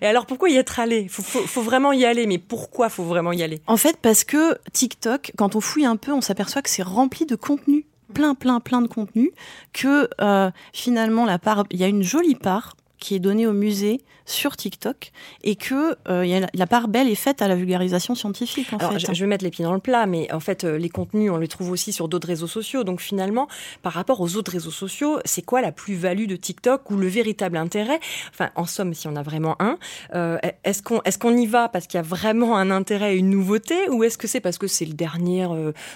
Et 0.00 0.06
alors 0.06 0.24
pourquoi 0.24 0.48
y 0.48 0.56
être 0.56 0.80
allé? 0.80 1.06
Faut, 1.08 1.22
faut, 1.22 1.60
vraiment 1.60 1.92
y 1.92 2.06
aller, 2.06 2.26
mais 2.26 2.38
pourquoi 2.38 2.88
faut 2.88 3.04
vraiment 3.04 3.30
y 3.30 3.42
aller? 3.42 3.60
En 3.66 3.76
fait, 3.76 3.98
parce 4.00 4.24
que 4.24 4.56
TikTok, 4.72 5.32
quand 5.36 5.54
on 5.54 5.60
fouille 5.60 5.84
un 5.84 5.96
peu, 5.96 6.12
on 6.12 6.22
s'aperçoit 6.22 6.62
que 6.62 6.70
c'est 6.70 6.82
rempli 6.82 7.26
de 7.26 7.36
contenu, 7.36 7.84
plein, 8.14 8.34
plein, 8.34 8.58
plein 8.58 8.80
de 8.80 8.88
contenu, 8.88 9.32
que 9.74 10.08
euh, 10.22 10.50
finalement 10.72 11.26
la 11.26 11.38
part, 11.38 11.64
il 11.70 11.78
y 11.78 11.84
a 11.84 11.88
une 11.88 12.02
jolie 12.02 12.36
part 12.36 12.74
qui 13.00 13.14
est 13.14 13.18
donné 13.18 13.46
au 13.46 13.52
musée 13.52 14.00
sur 14.26 14.56
TikTok 14.56 15.10
et 15.42 15.56
que 15.56 15.96
euh, 16.08 16.46
la, 16.54 16.66
part 16.66 16.88
belle 16.88 17.08
est 17.08 17.16
faite 17.16 17.42
à 17.42 17.48
la 17.48 17.56
vulgarisation 17.56 18.14
scientifique. 18.14 18.72
En 18.72 18.78
fait. 18.78 18.98
Je, 18.98 19.12
je, 19.12 19.20
vais 19.20 19.26
mettre 19.26 19.44
les 19.44 19.50
pieds 19.50 19.64
dans 19.64 19.74
le 19.74 19.80
plat, 19.80 20.06
mais 20.06 20.32
en 20.32 20.40
fait, 20.40 20.64
euh, 20.64 20.78
les 20.78 20.88
contenus, 20.88 21.30
on 21.32 21.38
les 21.38 21.48
trouve 21.48 21.70
aussi 21.70 21.92
sur 21.92 22.08
d'autres 22.08 22.28
réseaux 22.28 22.46
sociaux. 22.46 22.84
Donc 22.84 23.00
finalement, 23.00 23.48
par 23.82 23.92
rapport 23.92 24.20
aux 24.20 24.36
autres 24.36 24.52
réseaux 24.52 24.70
sociaux, 24.70 25.18
c'est 25.24 25.42
quoi 25.42 25.60
la 25.60 25.72
plus-value 25.72 26.26
de 26.26 26.36
TikTok 26.36 26.90
ou 26.90 26.96
le 26.96 27.08
véritable 27.08 27.56
intérêt? 27.56 27.98
Enfin, 28.30 28.50
en 28.54 28.66
somme, 28.66 28.94
si 28.94 29.08
on 29.08 29.16
a 29.16 29.22
vraiment 29.22 29.56
un, 29.60 29.78
euh, 30.14 30.38
est-ce 30.64 30.82
qu'on 30.82 31.00
qu'on 31.20 31.36
y 31.36 31.46
va 31.46 31.68
parce 31.68 31.86
qu'il 31.86 31.98
y 31.98 32.00
a 32.00 32.02
vraiment 32.02 32.56
un 32.56 32.70
intérêt, 32.70 33.16
une 33.16 33.28
nouveauté, 33.28 33.90
ou 33.90 34.04
est-ce 34.04 34.16
que 34.16 34.26
c'est 34.26 34.40
parce 34.40 34.56
que 34.56 34.66
c'est 34.66 34.86
le 34.86 34.94
dernier 34.94 35.46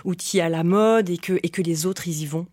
outil 0.04 0.40
à 0.40 0.50
la 0.50 0.64
mode 0.64 1.08
et 1.08 1.16
que 1.16 1.38
et 1.42 1.48
que 1.48 1.62
les 1.62 1.86
autres 1.86 2.08
ils 2.08 2.22
y 2.22 2.26
vont? 2.26 2.46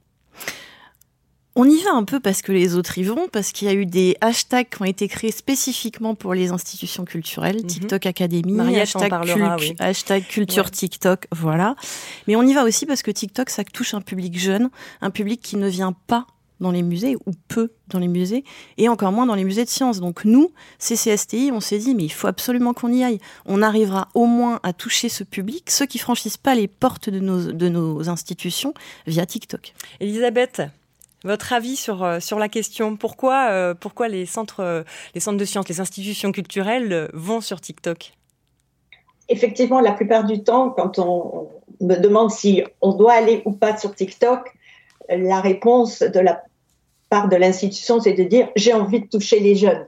On 1.56 1.69
y 1.69 1.81
va 1.83 1.92
un 1.92 2.03
peu 2.03 2.19
parce 2.19 2.42
que 2.42 2.51
les 2.51 2.75
autres 2.75 2.98
y 2.98 3.03
vont, 3.03 3.27
parce 3.31 3.51
qu'il 3.51 3.68
y 3.68 3.71
a 3.71 3.74
eu 3.74 3.86
des 3.86 4.15
hashtags 4.21 4.69
qui 4.69 4.81
ont 4.81 4.86
été 4.86 5.07
créés 5.07 5.31
spécifiquement 5.31 6.15
pour 6.15 6.33
les 6.33 6.51
institutions 6.51 7.03
culturelles, 7.03 7.57
mhm. 7.57 7.68
TikTok 7.68 8.06
Academy, 8.06 8.80
hashtag, 9.80 10.27
culture 10.27 10.71
TikTok, 10.71 11.27
voilà. 11.31 11.75
Mais 12.27 12.36
on 12.36 12.44
y 12.44 12.53
va 12.53 12.63
aussi 12.63 12.86
parce 12.86 13.01
que 13.01 13.12
TikTok, 13.12 13.50
ça 13.50 13.63
touche 13.65 13.94
un 13.94 14.01
public 14.01 14.39
jeune, 14.39 14.69
un 15.01 15.09
public 15.09 15.42
qui 15.42 15.57
ne 15.57 15.68
vient 15.68 15.94
pas 16.07 16.25
dans 16.62 16.71
les 16.71 16.83
musées 16.83 17.15
ou 17.25 17.31
peu 17.48 17.71
dans 17.88 18.00
les 18.00 18.07
musées 18.07 18.45
et 18.77 18.88
encore 18.88 19.12
moins 19.12 19.25
dans 19.25 19.36
les 19.36 19.44
musées 19.44 19.65
de 19.65 19.69
sciences. 19.69 20.00
Donc 20.00 20.24
nous, 20.24 20.54
CCSTI, 20.80 21.51
on 21.51 21.59
s'est 21.59 21.80
dit 21.80 21.95
mais 21.95 22.04
il 22.04 22.12
faut 22.12 22.27
absolument 22.27 22.74
qu'on 22.74 22.94
y 22.94 23.04
aille. 23.04 23.19
On 23.45 23.62
arrivera 23.62 24.07
au 24.13 24.25
moins 24.25 24.59
à 24.63 24.71
toucher 24.71 25.09
ce 25.09 25.24
public, 25.24 25.69
ceux 25.69 25.88
qui 25.88 25.97
franchissent 25.97 26.38
pas 26.38 26.56
les 26.56 26.68
portes 26.68 27.09
de 27.09 27.19
nos, 27.19 27.51
de 27.51 27.68
nos 27.68 28.07
institutions 28.09 28.74
via 29.07 29.25
TikTok. 29.25 29.74
Elisabeth, 30.00 30.62
votre 31.23 31.53
avis 31.53 31.75
sur, 31.75 32.03
euh, 32.03 32.19
sur 32.19 32.39
la 32.39 32.50
question. 32.50 32.95
Pourquoi, 32.95 33.50
euh, 33.50 33.73
pourquoi 33.73 34.07
les, 34.07 34.25
centres, 34.25 34.62
euh, 34.62 34.83
les 35.13 35.21
centres 35.21 35.38
de 35.38 35.45
sciences, 35.45 35.68
les 35.69 35.79
institutions 35.79 36.31
culturelles 36.31 37.09
vont 37.13 37.41
sur 37.41 37.62
TikTok? 37.62 38.13
Effectivement, 39.29 39.79
la 39.79 39.94
plupart 39.94 40.25
du 40.25 40.44
temps, 40.44 40.71
quand 40.71 41.00
on 41.00 41.50
me 41.79 41.95
demande 41.95 42.31
si 42.31 42.63
on 42.81 42.94
doit 42.94 43.13
aller 43.13 43.41
ou 43.45 43.51
pas 43.51 43.77
sur 43.77 43.95
TikTok, 43.95 44.51
la 45.09 45.41
réponse 45.41 46.00
de 46.00 46.19
la 46.19 46.44
part 47.09 47.29
de 47.29 47.35
l'institution, 47.35 48.00
c'est 48.00 48.13
de 48.13 48.23
dire 48.23 48.50
j'ai 48.56 48.73
envie 48.73 49.01
de 49.01 49.07
toucher 49.07 49.39
les 49.39 49.56
jeunes. 49.56 49.88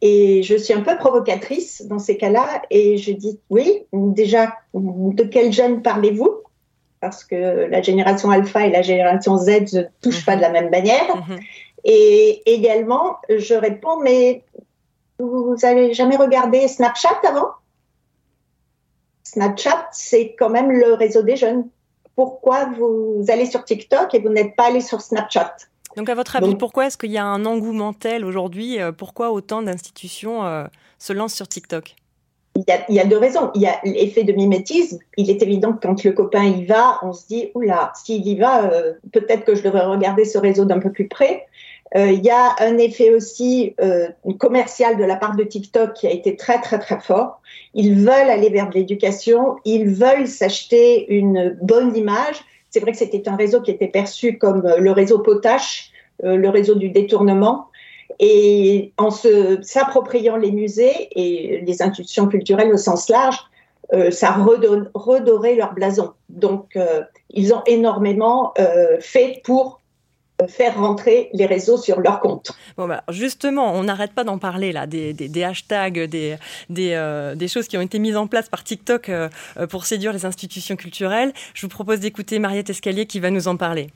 Et 0.00 0.42
je 0.42 0.54
suis 0.56 0.74
un 0.74 0.82
peu 0.82 0.96
provocatrice 0.96 1.86
dans 1.86 1.98
ces 1.98 2.16
cas-là 2.16 2.62
et 2.70 2.98
je 2.98 3.12
dis 3.12 3.40
oui, 3.50 3.84
déjà, 3.92 4.54
de 4.74 5.24
quels 5.24 5.52
jeunes 5.52 5.82
parlez-vous? 5.82 6.42
Parce 7.00 7.24
que 7.24 7.66
la 7.70 7.82
génération 7.82 8.30
alpha 8.30 8.66
et 8.66 8.70
la 8.70 8.82
génération 8.82 9.36
Z 9.36 9.72
ne 9.72 9.82
touchent 10.02 10.24
pas 10.24 10.36
de 10.36 10.40
la 10.40 10.50
même 10.50 10.70
manière. 10.70 11.16
Mhm. 11.16 11.38
Et 11.84 12.42
également, 12.52 13.18
je 13.28 13.54
réponds, 13.54 14.00
mais 14.00 14.42
vous 15.18 15.56
n'avez 15.62 15.94
jamais 15.94 16.16
regardé 16.16 16.66
Snapchat 16.68 17.20
avant? 17.26 17.50
Snapchat, 19.24 19.88
c'est 19.92 20.34
quand 20.38 20.50
même 20.50 20.70
le 20.70 20.94
réseau 20.94 21.22
des 21.22 21.36
jeunes. 21.36 21.68
Pourquoi 22.16 22.66
vous 22.76 23.24
allez 23.28 23.46
sur 23.46 23.64
TikTok 23.64 24.14
et 24.14 24.18
vous 24.18 24.30
n'êtes 24.30 24.56
pas 24.56 24.66
allé 24.66 24.80
sur 24.80 25.00
Snapchat? 25.00 25.54
Donc, 25.96 26.08
à 26.08 26.14
votre 26.14 26.36
avis, 26.36 26.54
pourquoi 26.54 26.86
est-ce 26.86 26.96
qu'il 26.98 27.10
y 27.10 27.18
a 27.18 27.24
un 27.24 27.44
engouement 27.44 27.92
tel 27.92 28.24
aujourd'hui? 28.24 28.80
Euh, 28.80 28.92
Pourquoi 28.92 29.30
autant 29.30 29.62
d'institutions 29.62 30.44
euh, 30.44 30.64
se 30.98 31.12
lancent 31.12 31.34
sur 31.34 31.48
TikTok? 31.48 31.96
Il 32.88 32.94
y, 32.94 33.00
a, 33.00 33.04
deux 33.04 33.18
raisons. 33.18 33.50
Il 33.54 33.62
y 33.62 33.66
a 33.66 33.78
l'effet 33.84 34.24
de 34.24 34.32
mimétisme. 34.32 34.98
Il 35.16 35.30
est 35.30 35.42
évident 35.42 35.72
que 35.72 35.86
quand 35.86 36.02
le 36.02 36.12
copain 36.12 36.44
y 36.44 36.64
va, 36.64 36.98
on 37.02 37.12
se 37.12 37.26
dit, 37.26 37.50
oula, 37.54 37.92
s'il 37.94 38.26
y 38.26 38.36
va, 38.36 38.70
euh, 38.72 38.94
peut-être 39.12 39.44
que 39.44 39.54
je 39.54 39.62
devrais 39.62 39.84
regarder 39.84 40.24
ce 40.24 40.38
réseau 40.38 40.64
d'un 40.64 40.80
peu 40.80 40.90
plus 40.90 41.06
près. 41.06 41.46
Euh, 41.96 42.10
il 42.10 42.24
y 42.24 42.30
a 42.30 42.56
un 42.58 42.76
effet 42.78 43.14
aussi 43.14 43.74
euh, 43.80 44.08
commercial 44.38 44.98
de 44.98 45.04
la 45.04 45.16
part 45.16 45.36
de 45.36 45.44
TikTok 45.44 45.94
qui 45.94 46.06
a 46.06 46.10
été 46.10 46.36
très 46.36 46.60
très 46.60 46.78
très 46.78 46.98
fort. 46.98 47.40
Ils 47.74 47.94
veulent 47.94 48.30
aller 48.30 48.50
vers 48.50 48.68
de 48.68 48.74
l'éducation, 48.74 49.56
ils 49.64 49.88
veulent 49.88 50.26
s'acheter 50.26 51.06
une 51.14 51.56
bonne 51.62 51.96
image. 51.96 52.36
C'est 52.70 52.80
vrai 52.80 52.92
que 52.92 52.98
c'était 52.98 53.28
un 53.28 53.36
réseau 53.36 53.62
qui 53.62 53.70
était 53.70 53.86
perçu 53.86 54.36
comme 54.36 54.68
le 54.78 54.90
réseau 54.90 55.20
potache, 55.20 55.90
le 56.22 56.48
réseau 56.48 56.74
du 56.74 56.90
détournement. 56.90 57.67
Et 58.20 58.92
en 58.96 59.10
s'appropriant 59.10 60.36
les 60.36 60.50
musées 60.50 61.08
et 61.12 61.60
les 61.60 61.82
institutions 61.82 62.26
culturelles 62.26 62.72
au 62.72 62.76
sens 62.76 63.08
large, 63.08 63.38
euh, 63.94 64.10
ça 64.10 64.32
redorait 64.32 65.54
leur 65.54 65.72
blason. 65.72 66.12
Donc, 66.28 66.76
euh, 66.76 67.02
ils 67.30 67.54
ont 67.54 67.62
énormément 67.66 68.52
euh, 68.58 68.96
fait 69.00 69.40
pour 69.44 69.80
faire 70.48 70.78
rentrer 70.78 71.30
les 71.32 71.46
réseaux 71.46 71.78
sur 71.78 71.98
leur 71.98 72.20
compte. 72.20 72.52
Bon 72.76 72.86
bah 72.86 73.02
justement, 73.08 73.72
on 73.72 73.82
n'arrête 73.82 74.12
pas 74.12 74.22
d'en 74.22 74.38
parler 74.38 74.70
là, 74.70 74.86
des, 74.86 75.42
hashtags, 75.42 75.98
des, 75.98 77.48
choses 77.48 77.66
qui 77.66 77.76
ont 77.76 77.80
été 77.80 77.98
mises 77.98 78.16
en 78.16 78.28
place 78.28 78.48
par 78.48 78.62
TikTok 78.62 79.10
pour 79.68 79.84
séduire 79.84 80.12
les 80.12 80.26
institutions 80.26 80.76
culturelles. 80.76 81.32
Je 81.54 81.62
vous 81.62 81.70
propose 81.70 81.98
d'écouter 81.98 82.38
Mariette 82.38 82.70
Escalier 82.70 83.06
qui 83.06 83.18
va 83.18 83.32
nous 83.32 83.48
en 83.48 83.56
parler. 83.56 83.88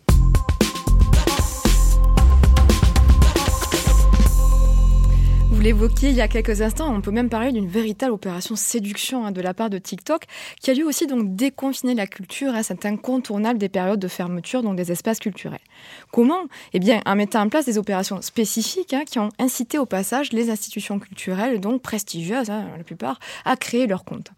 L'évoquiez 5.62 6.08
il 6.08 6.16
y 6.16 6.20
a 6.20 6.26
quelques 6.26 6.60
instants, 6.60 6.92
on 6.92 7.00
peut 7.00 7.12
même 7.12 7.28
parler 7.28 7.52
d'une 7.52 7.68
véritable 7.68 8.12
opération 8.12 8.56
séduction 8.56 9.24
hein, 9.24 9.30
de 9.30 9.40
la 9.40 9.54
part 9.54 9.70
de 9.70 9.78
TikTok, 9.78 10.24
qui 10.60 10.70
a 10.72 10.74
lui 10.74 10.82
aussi 10.82 11.06
donc 11.06 11.36
déconfiner 11.36 11.94
la 11.94 12.08
culture. 12.08 12.52
Hein, 12.52 12.62
c'est 12.64 12.84
incontournable 12.84 13.60
des 13.60 13.68
périodes 13.68 14.00
de 14.00 14.08
fermeture, 14.08 14.64
donc 14.64 14.74
des 14.74 14.90
espaces 14.90 15.20
culturels. 15.20 15.60
Comment? 16.10 16.46
Eh 16.72 16.80
bien, 16.80 17.00
en 17.06 17.14
mettant 17.14 17.42
en 17.42 17.48
place 17.48 17.64
des 17.64 17.78
opérations 17.78 18.20
spécifiques 18.22 18.92
hein, 18.92 19.04
qui 19.06 19.20
ont 19.20 19.28
incité 19.38 19.78
au 19.78 19.86
passage 19.86 20.32
les 20.32 20.50
institutions 20.50 20.98
culturelles, 20.98 21.60
donc 21.60 21.80
prestigieuses, 21.80 22.48
la 22.48 22.84
plupart, 22.84 23.20
à 23.44 23.54
créer 23.56 23.86
leur 23.86 24.04
compte. 24.04 24.32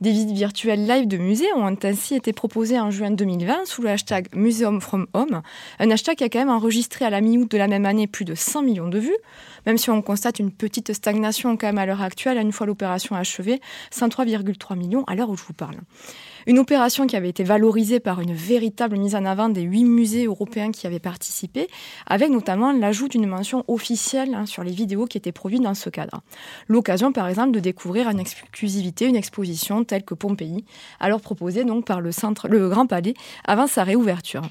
Des 0.00 0.12
visites 0.12 0.32
virtuelles 0.32 0.86
live 0.86 1.06
de 1.06 1.18
musées 1.18 1.52
ont 1.56 1.76
ainsi 1.82 2.14
été 2.14 2.32
proposées 2.32 2.80
en 2.80 2.90
juin 2.90 3.10
2020 3.10 3.66
sous 3.66 3.82
le 3.82 3.90
hashtag 3.90 4.28
Museum 4.34 4.80
from 4.80 5.06
Home, 5.12 5.42
un 5.78 5.90
hashtag 5.90 6.16
qui 6.16 6.24
a 6.24 6.30
quand 6.30 6.38
même 6.38 6.48
enregistré 6.48 7.04
à 7.04 7.10
la 7.10 7.20
mi-août 7.20 7.50
de 7.50 7.58
la 7.58 7.68
même 7.68 7.84
année 7.84 8.06
plus 8.06 8.24
de 8.24 8.34
100 8.34 8.62
millions 8.62 8.88
de 8.88 8.98
vues, 8.98 9.16
même 9.66 9.76
si 9.76 9.90
on 9.90 10.00
constate 10.00 10.38
une 10.38 10.50
petite 10.50 10.69
stagnation 10.92 11.56
quand 11.56 11.66
même 11.66 11.78
à 11.78 11.86
l'heure 11.86 12.02
actuelle, 12.02 12.38
une 12.38 12.52
fois 12.52 12.66
l'opération 12.66 13.16
achevée, 13.16 13.60
103,3 13.92 14.76
millions 14.76 15.04
à 15.06 15.14
l'heure 15.14 15.30
où 15.30 15.36
je 15.36 15.44
vous 15.44 15.52
parle. 15.52 15.76
Une 16.46 16.58
opération 16.58 17.06
qui 17.06 17.16
avait 17.16 17.28
été 17.28 17.44
valorisée 17.44 18.00
par 18.00 18.20
une 18.20 18.32
véritable 18.32 18.96
mise 18.96 19.14
en 19.14 19.24
avant 19.24 19.48
des 19.48 19.62
huit 19.62 19.84
musées 19.84 20.24
européens 20.24 20.72
qui 20.72 20.86
avaient 20.86 20.98
participé, 20.98 21.68
avec 22.06 22.30
notamment 22.30 22.72
l'ajout 22.72 23.08
d'une 23.08 23.26
mention 23.26 23.64
officielle 23.68 24.34
hein, 24.34 24.46
sur 24.46 24.64
les 24.64 24.72
vidéos 24.72 25.04
qui 25.04 25.18
étaient 25.18 25.32
produites 25.32 25.62
dans 25.62 25.74
ce 25.74 25.90
cadre. 25.90 26.22
L'occasion, 26.68 27.12
par 27.12 27.28
exemple, 27.28 27.52
de 27.52 27.60
découvrir 27.60 28.08
en 28.08 28.16
exclusivité 28.16 29.06
une 29.06 29.16
exposition 29.16 29.84
telle 29.84 30.02
que 30.02 30.14
Pompéi, 30.14 30.64
alors 30.98 31.20
proposée 31.20 31.64
donc 31.64 31.84
par 31.84 32.00
le, 32.00 32.12
centre, 32.12 32.48
le 32.48 32.68
Grand 32.68 32.86
Palais 32.86 33.14
avant 33.44 33.66
sa 33.66 33.84
réouverture. 33.84 34.42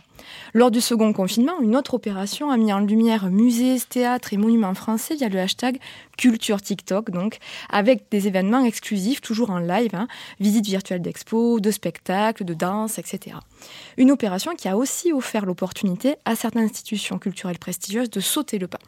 Lors 0.54 0.72
du 0.72 0.82
second 0.82 1.14
confinement, 1.14 1.60
une 1.62 1.76
autre 1.76 1.94
opération 1.94 2.52
a 2.52 2.58
mis 2.58 2.74
en 2.74 2.80
lumière 2.80 3.30
musées, 3.30 3.78
théâtres 3.88 4.34
et 4.34 4.38
monuments 4.38 4.74
français 4.74 5.16
via 5.16 5.30
le 5.30 5.40
hashtag 5.40 5.80
Culture 6.20 6.62
TikTok, 6.62 7.12
donc, 7.12 7.38
avec 7.70 8.12
des 8.12 8.28
événements 8.28 8.66
exclusifs, 8.66 9.22
toujours 9.22 9.52
en 9.52 9.60
live, 9.60 9.92
hein, 9.94 10.10
visites 10.42 10.66
virtuelles 10.66 11.02
d'expos, 11.02 11.62
de 11.62 11.72
spectacles, 11.72 12.44
de 12.44 12.54
danse, 12.54 13.00
etc. 13.00 13.38
Une 13.96 14.12
opération 14.12 14.54
qui 14.54 14.68
a 14.68 14.76
aussi 14.76 15.14
offert 15.14 15.46
l'opportunité 15.46 16.18
à 16.26 16.36
certaines 16.36 16.66
institutions 16.66 17.20
culturelles 17.20 17.58
prestigieuses 17.58 18.10
de 18.10 18.20
sauter 18.20 18.60
le 18.60 18.68
pas, 18.68 18.80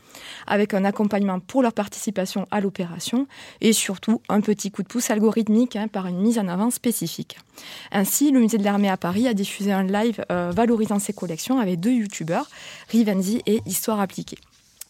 avec 0.45 0.73
un 0.73 0.83
accompagnement 0.83 1.39
pour 1.39 1.61
leur 1.61 1.71
participation 1.71 2.49
à 2.51 2.59
l'opération 2.59 3.27
et 3.61 3.71
surtout 3.71 4.21
un 4.27 4.41
petit 4.41 4.69
coup 4.69 4.83
de 4.83 4.89
pouce 4.89 5.09
algorithmique 5.09 5.77
hein, 5.77 5.87
par 5.87 6.07
une 6.07 6.19
mise 6.19 6.37
en 6.37 6.49
avant 6.49 6.69
spécifique. 6.69 7.37
Ainsi, 7.93 8.31
le 8.31 8.41
musée 8.41 8.57
de 8.57 8.65
l'armée 8.65 8.89
à 8.89 8.97
Paris 8.97 9.29
a 9.29 9.33
diffusé 9.33 9.71
un 9.71 9.83
live 9.83 10.25
euh, 10.33 10.51
valorisant 10.53 10.99
ses 10.99 11.13
collections 11.13 11.59
avec 11.59 11.79
deux 11.79 11.93
youtubeurs, 11.93 12.49
Rivenzi 12.89 13.41
et 13.45 13.61
Histoire 13.65 14.01
appliquée. 14.01 14.37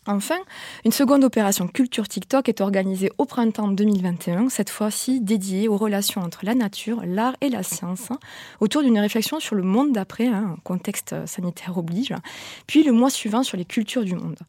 Enfin, 0.08 0.40
une 0.84 0.92
seconde 0.92 1.24
opération 1.24 1.68
Culture 1.68 2.08
TikTok 2.08 2.50
est 2.50 2.62
organisée 2.62 3.12
au 3.20 3.26
printemps 3.26 3.68
2021, 3.68 4.50
cette 4.50 4.72
fois-ci 4.72 5.22
dédiée 5.22 5.68
aux 5.68 5.78
relations 5.78 6.22
entre 6.22 6.40
la 6.44 6.56
nature, 6.56 7.04
l'art 7.06 7.36
et 7.40 7.50
la 7.50 7.62
science, 7.62 8.10
autour 8.62 8.82
d'une 8.82 8.98
réflexion 8.98 9.40
sur 9.40 9.54
le 9.54 9.62
monde 9.62 9.92
d'après, 9.92 10.26
un 10.26 10.34
hein, 10.34 10.58
contexte 10.64 11.14
sanitaire 11.28 11.78
oblige, 11.78 12.16
puis 12.66 12.82
le 12.82 12.94
mois 12.94 13.12
suivant 13.12 13.44
sur 13.44 13.58
les 13.58 13.66
cultures 13.66 14.04
du 14.04 14.16
monde. 14.16 14.40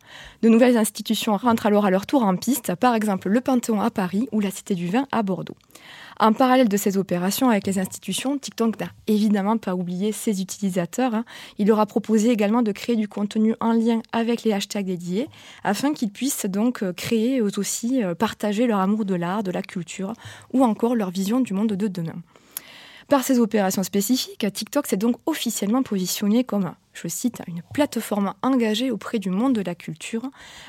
De 0.41 0.49
nouvelles 0.49 0.79
institutions 0.79 1.37
rentrent 1.37 1.67
alors 1.67 1.85
à 1.85 1.91
leur 1.91 2.07
tour 2.07 2.23
en 2.23 2.35
piste, 2.35 2.75
par 2.77 2.95
exemple 2.95 3.29
le 3.29 3.43
Panthéon 3.43 3.83
à 3.83 3.91
Paris 3.91 4.31
ou 4.33 4.41
la 4.41 4.51
Cité 4.51 4.75
du 4.75 4.89
Vin 4.89 5.07
à 5.13 5.23
Bordeaux. 5.23 5.57
En 6.23 6.33
parallèle 6.33 6.69
de 6.69 6.77
ces 6.77 6.99
opérations 6.99 7.51
avec 7.51 7.67
les 7.67 7.81
institutions, 7.81 8.39
TikTok 8.39 8.79
n'a 8.79 8.87
évidemment 9.09 9.59
pas 9.59 9.75
oublié 9.75 10.13
ses 10.13 10.41
utilisateurs. 10.41 11.17
Hein. 11.17 11.25
Il 11.59 11.67
leur 11.67 11.81
a 11.81 11.87
proposé 11.87 12.31
également 12.31 12.63
de 12.63 12.71
créer 12.71 12.95
du 12.95 13.09
contenu 13.09 13.57
en 13.59 13.73
lien 13.73 14.03
avec 14.13 14.45
les 14.45 14.53
hashtags 14.53 14.87
dédiés, 14.87 15.27
afin 15.65 15.93
qu'ils 15.93 16.13
puissent 16.13 16.47
donc 16.47 16.85
euh, 16.85 16.93
créer 16.93 17.41
eux 17.41 17.51
aussi, 17.59 18.05
euh, 18.05 18.15
partager 18.15 18.69
leur 18.69 18.79
amour 18.79 19.05
de 19.05 19.17
l'art, 19.17 19.43
de 19.43 19.51
la 19.51 19.63
culture, 19.63 20.13
ou 20.53 20.63
encore 20.63 20.95
leur 20.95 21.11
vision 21.11 21.41
du 21.41 21.55
monde 21.55 21.73
de 21.73 21.89
demain. 21.89 22.15
Par 23.13 23.25
ces 23.25 23.41
opérations 23.41 23.83
spécifiques, 23.83 24.47
TikTok 24.51 24.87
s'est 24.87 24.97
donc 24.97 25.17
officiellement 25.27 25.83
positionné 25.83 26.45
comme, 26.45 26.73
je 26.95 27.09
cite, 27.09 27.43
une 27.47 27.61
plateforme 27.75 28.33
engagée 28.41 28.91
auprès 28.91 29.19
du 29.19 29.29
monde 29.29 29.53
de 29.53 29.61
la 29.61 29.75
culture 29.75 30.23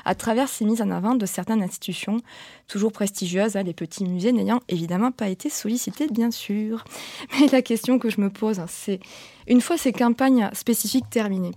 à 0.04 0.14
travers 0.14 0.50
ses 0.50 0.66
mises 0.66 0.82
en 0.82 0.90
avant 0.90 1.14
de 1.14 1.24
certaines 1.24 1.62
institutions, 1.62 2.18
toujours 2.68 2.92
prestigieuses, 2.92 3.56
hein, 3.56 3.62
les 3.62 3.72
petits 3.72 4.04
musées 4.04 4.32
n'ayant 4.32 4.60
évidemment 4.68 5.10
pas 5.10 5.30
été 5.30 5.48
sollicités, 5.48 6.06
bien 6.06 6.30
sûr. 6.30 6.84
Mais 7.40 7.46
la 7.46 7.62
question 7.62 7.98
que 7.98 8.10
je 8.10 8.20
me 8.20 8.28
pose, 8.28 8.60
c'est, 8.68 9.00
une 9.48 9.62
fois 9.62 9.78
ces 9.78 9.92
campagnes 9.92 10.50
spécifiques 10.52 11.08
terminées, 11.08 11.54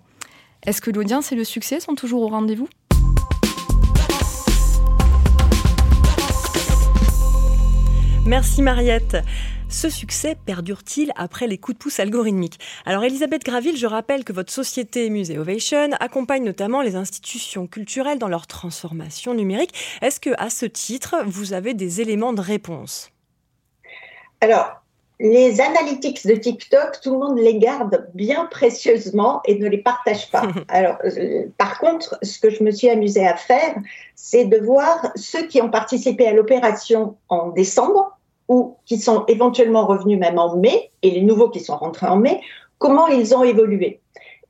est-ce 0.66 0.80
que 0.80 0.90
l'audience 0.90 1.34
et 1.34 1.36
le 1.36 1.44
succès 1.44 1.82
sont 1.82 1.96
toujours 1.96 2.22
au 2.22 2.30
rendez-vous? 2.30 2.70
Merci 8.26 8.62
Mariette. 8.62 9.18
Ce 9.70 9.90
succès 9.90 10.38
perdure-t-il 10.46 11.12
après 11.18 11.46
les 11.46 11.58
coups 11.58 11.78
de 11.78 11.84
pouce 11.84 12.00
algorithmiques? 12.00 12.58
Alors 12.86 13.04
Elisabeth 13.04 13.44
Graville, 13.44 13.76
je 13.76 13.86
rappelle 13.86 14.24
que 14.24 14.32
votre 14.32 14.52
société 14.52 15.10
Musée 15.10 15.38
Ovation 15.38 15.90
accompagne 16.00 16.46
notamment 16.46 16.82
les 16.82 16.96
institutions 16.96 17.68
culturelles 17.68 18.18
dans 18.18 18.30
leur 18.30 18.48
transformation 18.48 19.34
numérique. 19.34 19.74
Est-ce 20.02 20.22
que 20.22 20.30
à 20.38 20.50
ce 20.50 20.66
titre, 20.66 21.18
vous 21.26 21.52
avez 21.52 21.74
des 21.74 22.00
éléments 22.00 22.32
de 22.32 22.40
réponse? 22.40 23.12
Alors, 24.40 24.82
les 25.20 25.60
analytics 25.60 26.26
de 26.26 26.36
TikTok, 26.36 27.02
tout 27.02 27.12
le 27.12 27.20
monde 27.20 27.38
les 27.38 27.58
garde 27.58 28.10
bien 28.14 28.46
précieusement 28.46 29.42
et 29.46 29.60
ne 29.60 29.68
les 29.68 29.80
partage 29.80 30.32
pas. 30.32 30.44
Alors, 30.70 30.98
euh, 31.04 31.46
par 31.58 31.80
contre, 31.80 32.18
ce 32.22 32.40
que 32.40 32.50
je 32.50 32.64
me 32.64 32.72
suis 32.72 32.90
amusée 32.90 33.28
à 33.28 33.36
faire, 33.36 33.76
c'est 34.16 34.46
de 34.46 34.58
voir 34.58 35.12
ceux 35.16 35.46
qui 35.48 35.62
ont 35.62 35.70
participé 35.70 36.26
à 36.28 36.34
l'opération 36.34 37.18
en 37.28 37.50
décembre 37.50 38.17
ou 38.48 38.78
qui 38.86 38.98
sont 38.98 39.26
éventuellement 39.28 39.86
revenus 39.86 40.20
même 40.20 40.40
en 40.40 40.56
mai, 40.56 40.92
et 41.02 41.12
les 41.12 41.22
nouveaux 41.22 41.50
qui 41.50 41.60
sont 41.60 41.76
rentrés 41.76 42.08
en 42.08 42.18
mai, 42.18 42.42
comment 42.78 43.08
ils 43.08 43.36
ont 43.36 43.44
évolué. 43.44 44.00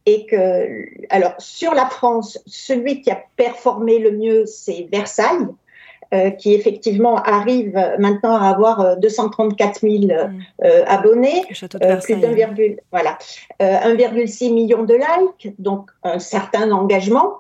Et 0.06 0.26
que, 0.26 0.86
alors, 1.10 1.34
sur 1.38 1.74
la 1.74 1.86
France, 1.88 2.40
celui 2.46 3.02
qui 3.02 3.12
a 3.12 3.22
performé 3.36 4.00
le 4.00 4.12
mieux, 4.12 4.46
c'est 4.46 4.88
Versailles, 4.92 5.48
euh, 6.14 6.30
qui 6.30 6.54
effectivement 6.54 7.18
arrive 7.18 7.74
maintenant 8.00 8.38
à 8.38 8.48
avoir 8.48 8.96
234 8.96 9.84
euh, 9.84 10.08
000 10.08 10.12
euh, 10.12 10.28
mm. 10.30 10.86
abonnés, 10.88 11.44
plus 11.50 12.16
d'un 12.16 12.34
voilà, 12.94 13.18
1,6 13.60 14.54
million 14.54 14.84
de 14.84 14.94
likes, 14.94 15.54
donc 15.60 15.90
un 16.04 16.20
certain 16.20 16.72
engagement. 16.72 17.40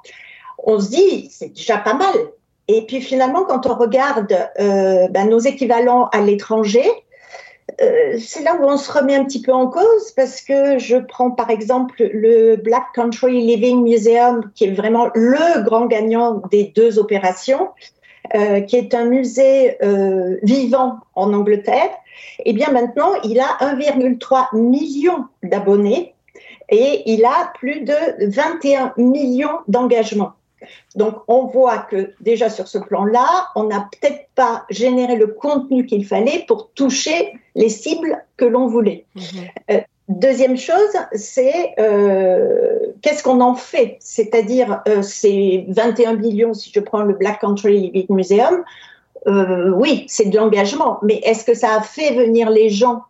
On 0.65 0.81
se 0.81 0.89
dit, 0.89 1.29
c'est 1.31 1.53
déjà 1.53 1.77
pas 1.77 1.93
mal. 1.93 2.13
Et 2.67 2.85
puis 2.85 3.01
finalement, 3.01 3.43
quand 3.45 3.65
on 3.65 3.75
regarde 3.75 4.37
euh, 4.59 5.07
ben, 5.09 5.29
nos 5.29 5.39
équivalents 5.39 6.09
à 6.11 6.21
l'étranger, 6.21 6.85
euh, 7.81 8.17
c'est 8.19 8.43
là 8.43 8.57
où 8.59 8.65
on 8.65 8.77
se 8.77 8.91
remet 8.91 9.15
un 9.15 9.25
petit 9.25 9.41
peu 9.41 9.51
en 9.51 9.67
cause 9.67 10.11
parce 10.15 10.41
que 10.41 10.79
je 10.79 10.97
prends 10.97 11.31
par 11.31 11.49
exemple 11.49 12.09
le 12.11 12.55
Black 12.55 12.85
Country 12.93 13.41
Living 13.41 13.83
Museum, 13.83 14.51
qui 14.55 14.65
est 14.65 14.71
vraiment 14.71 15.09
le 15.13 15.63
grand 15.63 15.85
gagnant 15.85 16.41
des 16.49 16.71
deux 16.75 16.97
opérations, 16.97 17.69
euh, 18.35 18.61
qui 18.61 18.77
est 18.77 18.93
un 18.95 19.05
musée 19.05 19.77
euh, 19.83 20.37
vivant 20.43 20.99
en 21.13 21.33
Angleterre. 21.33 21.89
Et 22.39 22.49
eh 22.49 22.53
bien 22.53 22.71
maintenant, 22.71 23.13
il 23.23 23.39
a 23.39 23.57
1,3 23.61 24.57
million 24.57 25.25
d'abonnés 25.43 26.15
et 26.69 27.03
il 27.05 27.23
a 27.25 27.51
plus 27.55 27.81
de 27.81 27.93
21 28.27 28.93
millions 28.97 29.59
d'engagements. 29.67 30.33
Donc, 30.95 31.15
on 31.27 31.45
voit 31.45 31.79
que 31.79 32.11
déjà 32.19 32.49
sur 32.49 32.67
ce 32.67 32.77
plan-là, 32.77 33.47
on 33.55 33.65
n'a 33.65 33.87
peut-être 33.91 34.27
pas 34.35 34.65
généré 34.69 35.15
le 35.15 35.27
contenu 35.27 35.85
qu'il 35.85 36.05
fallait 36.05 36.45
pour 36.47 36.71
toucher 36.71 37.33
les 37.55 37.69
cibles 37.69 38.23
que 38.37 38.45
l'on 38.45 38.67
voulait. 38.67 39.05
Mhm. 39.15 39.23
Euh, 39.71 39.79
deuxième 40.09 40.57
chose, 40.57 40.93
c'est 41.13 41.73
euh, 41.79 42.79
qu'est-ce 43.01 43.23
qu'on 43.23 43.41
en 43.41 43.55
fait? 43.55 43.97
C'est-à-dire, 43.99 44.81
euh, 44.87 45.01
ces 45.01 45.65
21 45.69 46.15
millions, 46.15 46.53
si 46.53 46.71
je 46.73 46.79
prends 46.79 47.03
le 47.03 47.13
Black 47.13 47.41
Country 47.41 47.79
Living 47.79 48.07
Museum, 48.09 48.63
oui, 49.25 50.05
c'est 50.07 50.29
de 50.29 50.37
l'engagement, 50.37 50.99
mais 51.01 51.15
est-ce 51.15 51.43
que 51.43 51.53
ça 51.53 51.75
a 51.75 51.81
fait 51.81 52.13
venir 52.13 52.49
les 52.49 52.69
gens 52.69 53.01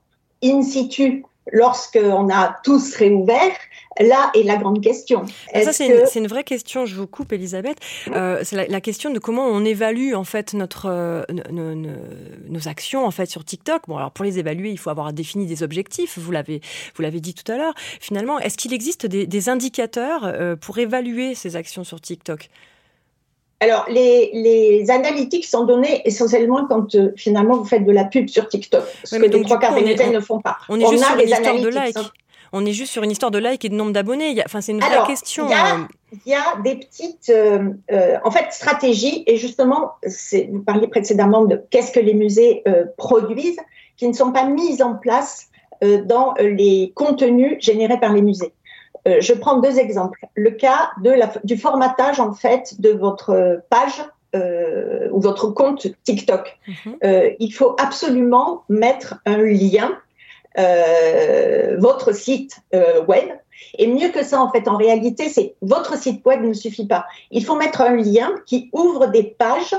in 0.44 0.64
situ 0.64 1.24
lorsqu'on 1.52 2.30
a 2.30 2.58
tous 2.64 2.96
réouvert, 2.96 3.56
là 4.00 4.32
est 4.36 4.44
la 4.44 4.58
grande 4.58 4.82
question. 4.82 5.26
Ça, 5.54 5.74
c'est 5.74 5.88
une, 6.16 6.28
vraie 6.28 6.44
question, 6.44 6.86
je 6.86 6.96
vous 6.96 7.08
coupe, 7.08 7.34
Elisabeth. 7.34 7.78
Euh, 8.10 8.42
c'est 8.44 8.68
la, 8.68 8.82
question 8.82 9.10
de 9.10 9.20
comment 9.20 9.46
on 9.46 9.66
évalue 9.66 10.14
en 10.14 10.24
fait 10.24 10.54
notre, 10.54 10.88
euh, 10.90 11.24
nos, 11.52 12.68
actions 12.68 13.06
en 13.06 13.12
fait 13.12 13.28
sur 13.28 13.46
TikTok. 13.46 13.84
Bon, 13.88 13.98
alors 13.98 14.12
pour 14.12 14.26
les 14.26 14.40
évaluer, 14.40 14.72
il 14.72 14.78
faut 14.78 14.90
avoir 14.90 15.14
défini 15.14 15.46
des 15.46 15.64
objectifs, 15.64 16.18
vous 16.18 16.32
l'avez 16.32 16.62
dit 16.98 17.34
tout 17.34 17.50
à 17.52 17.58
l'heure. 17.58 17.74
Finalement, 18.00 18.40
est-ce 18.40 18.58
qu'il 18.58 18.74
existe 18.74 19.06
des, 19.06 19.50
indicateurs 19.50 20.26
euh, 20.26 20.56
pour 20.56 20.78
évaluer 20.78 21.36
ces 21.36 21.56
actions 21.56 21.84
sur 21.84 22.02
TikTok? 22.02 22.50
Alors, 23.60 23.86
les, 23.90 24.30
les, 24.34 24.92
analytiques 24.92 25.46
sont 25.46 25.66
données 25.66 26.02
essentiellement 26.06 26.68
quand 26.68 26.94
euh, 26.94 27.12
finalement 27.16 27.58
vous 27.58 27.66
faites 27.66 27.86
de 27.86 27.92
la 27.92 28.06
pub 28.06 28.30
sur 28.30 28.48
TikTok, 28.48 28.84
ce 29.04 29.16
que 29.16 29.22
les 29.24 29.42
trois 29.42 29.58
quarts 29.58 29.74
des 29.74 29.82
médias 29.82 30.12
ne 30.12 30.20
font 30.20 30.40
pas. 30.40 30.58
On 30.70 30.80
est 30.80 30.88
juste 30.88 31.04
sur 31.04 31.16
une 31.16 31.28
histoire 31.28 31.60
de 31.60 31.68
likes. 31.70 31.98
On 32.54 32.66
est 32.66 32.72
juste 32.72 32.92
sur 32.92 33.04
une 33.04 33.12
histoire 33.12 33.32
de 33.32 33.40
likes 33.40 33.66
et 33.66 33.70
de 33.70 33.76
nombre 33.76 33.92
d'abonnés. 33.92 34.42
Enfin, 34.46 34.62
c'est 34.62 34.72
une 34.72 34.80
vraie 34.80 35.06
question. 35.08 35.48
Il 35.48 35.52
y, 35.52 35.54
a, 35.54 35.76
euh. 35.76 35.80
il 36.26 36.32
y 36.32 36.36
a 36.36 36.56
des 36.64 36.76
petites, 36.76 37.30
euh, 37.30 37.70
euh, 37.92 38.18
en 38.24 38.32
fait, 38.32 38.52
stratégies. 38.52 39.24
Et 39.28 39.38
justement, 39.38 39.94
vous 40.04 40.62
parliez 40.62 40.88
précédemment 40.88 41.46
de 41.46 41.62
qu'est-ce 41.70 41.92
que 41.92 42.00
les 42.00 42.14
musées 42.14 42.64
euh, 42.68 42.86
produisent, 42.98 43.60
qui 43.98 44.08
ne 44.08 44.14
sont 44.14 44.32
pas 44.32 44.46
mises 44.46 44.82
en 44.82 44.96
place 44.96 45.48
dans 46.06 46.34
les 46.40 46.92
contenus 46.96 47.58
générés 47.60 48.00
par 48.00 48.12
les 48.12 48.24
musées. 48.24 48.52
Je 49.20 49.34
prends 49.34 49.60
deux 49.60 49.80
exemples. 49.80 50.26
Le 50.36 50.52
cas 50.52 50.92
de 51.02 51.12
la, 51.12 51.32
du 51.44 51.58
formatage, 51.58 52.20
en 52.20 52.34
fait, 52.34 52.80
de 52.80 52.90
votre 52.90 53.62
page 53.70 54.04
ou 55.12 55.20
votre 55.20 55.48
compte 55.48 55.88
TikTok. 56.04 56.60
Mhm. 56.68 56.98
il 57.40 57.52
faut 57.52 57.76
absolument 57.80 58.64
mettre 58.70 59.16
un 59.26 59.38
lien, 59.38 59.98
votre 61.80 62.14
site 62.14 62.60
web 63.08 63.30
et 63.78 63.88
mieux 63.88 64.10
que 64.10 64.24
ça, 64.24 64.42
en 64.42 64.52
fait, 64.52 64.68
en 64.68 64.78
réalité, 64.78 65.30
c'est 65.30 65.56
votre 65.62 65.98
site 65.98 66.26
web 66.26 66.44
ne 66.44 66.54
suffit 66.54 66.88
pas. 66.88 67.06
Il 67.32 67.44
faut 67.44 67.56
mettre 67.56 67.82
un 67.82 67.96
lien 67.96 68.32
qui 68.46 68.70
ouvre 68.74 69.08
des 69.08 69.24
pages 69.24 69.76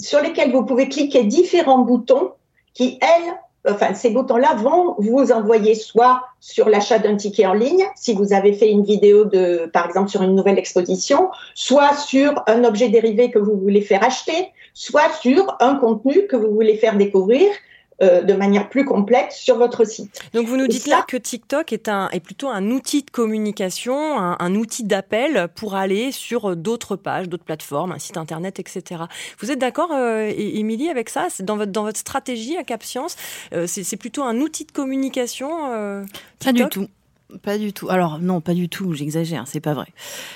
sur 0.00 0.20
lesquelles 0.20 0.52
vous 0.52 0.64
pouvez 0.64 0.88
cliquer 0.88 1.24
différents 1.24 1.78
boutons 1.78 2.32
qui, 2.74 2.98
elles, 3.00 3.34
enfin, 3.68 3.94
ces 3.94 4.10
boutons-là 4.10 4.54
vont 4.56 4.96
vous 4.98 5.32
envoyer 5.32 5.74
soit 5.74 6.22
sur 6.40 6.68
l'achat 6.68 6.98
d'un 6.98 7.16
ticket 7.16 7.46
en 7.46 7.52
ligne, 7.52 7.84
si 7.94 8.14
vous 8.14 8.32
avez 8.32 8.52
fait 8.52 8.70
une 8.70 8.84
vidéo 8.84 9.24
de, 9.24 9.70
par 9.72 9.86
exemple, 9.86 10.10
sur 10.10 10.22
une 10.22 10.34
nouvelle 10.34 10.58
exposition, 10.58 11.30
soit 11.54 11.94
sur 11.94 12.42
un 12.46 12.64
objet 12.64 12.88
dérivé 12.88 13.30
que 13.30 13.38
vous 13.38 13.56
voulez 13.56 13.80
faire 13.80 14.04
acheter, 14.04 14.50
soit 14.74 15.12
sur 15.20 15.56
un 15.60 15.76
contenu 15.76 16.26
que 16.26 16.36
vous 16.36 16.52
voulez 16.52 16.76
faire 16.76 16.96
découvrir, 16.96 17.48
euh, 18.02 18.22
de 18.22 18.32
manière 18.34 18.68
plus 18.68 18.84
complète 18.84 19.32
sur 19.32 19.58
votre 19.58 19.84
site. 19.84 20.20
Donc 20.34 20.46
vous 20.46 20.56
nous 20.56 20.66
dites 20.66 20.86
là 20.86 21.04
que 21.06 21.16
TikTok 21.16 21.72
est, 21.72 21.88
un, 21.88 22.08
est 22.10 22.20
plutôt 22.20 22.48
un 22.48 22.70
outil 22.70 23.02
de 23.02 23.10
communication, 23.10 24.18
un, 24.18 24.54
outil 24.54 24.84
d'appel 24.84 25.48
pour 25.54 25.74
aller 25.74 26.12
sur 26.12 26.56
d'autres 26.56 26.96
pages, 26.96 27.28
d'autres 27.28 27.44
plateformes, 27.44 27.92
un 27.92 27.98
site 27.98 28.16
internet, 28.16 28.58
etc. 28.58 29.02
Vous 29.38 29.50
êtes 29.50 29.58
d'accord, 29.58 29.90
euh, 29.92 30.32
Émilie, 30.36 30.90
avec 30.90 31.08
ça? 31.08 31.28
C'est 31.30 31.44
dans 31.44 31.56
votre, 31.56 31.72
dans 31.72 31.84
votre 31.84 31.98
stratégie 31.98 32.56
à 32.56 32.64
Cap 32.64 32.82
Science, 32.82 33.16
euh, 33.52 33.66
c'est 33.66 33.96
plutôt 33.96 34.22
un 34.22 34.40
outil 34.40 34.64
de 34.64 34.72
communication 34.72 36.04
Pas 36.44 36.52
du 36.52 36.68
tout. 36.68 36.88
Pas 37.42 37.58
du 37.58 37.72
tout. 37.72 37.88
Alors 37.88 38.18
non, 38.18 38.40
pas 38.40 38.54
du 38.54 38.68
tout. 38.68 38.92
J'exagère, 38.92 39.44
c'est 39.46 39.60
pas 39.60 39.74
vrai. 39.74 39.86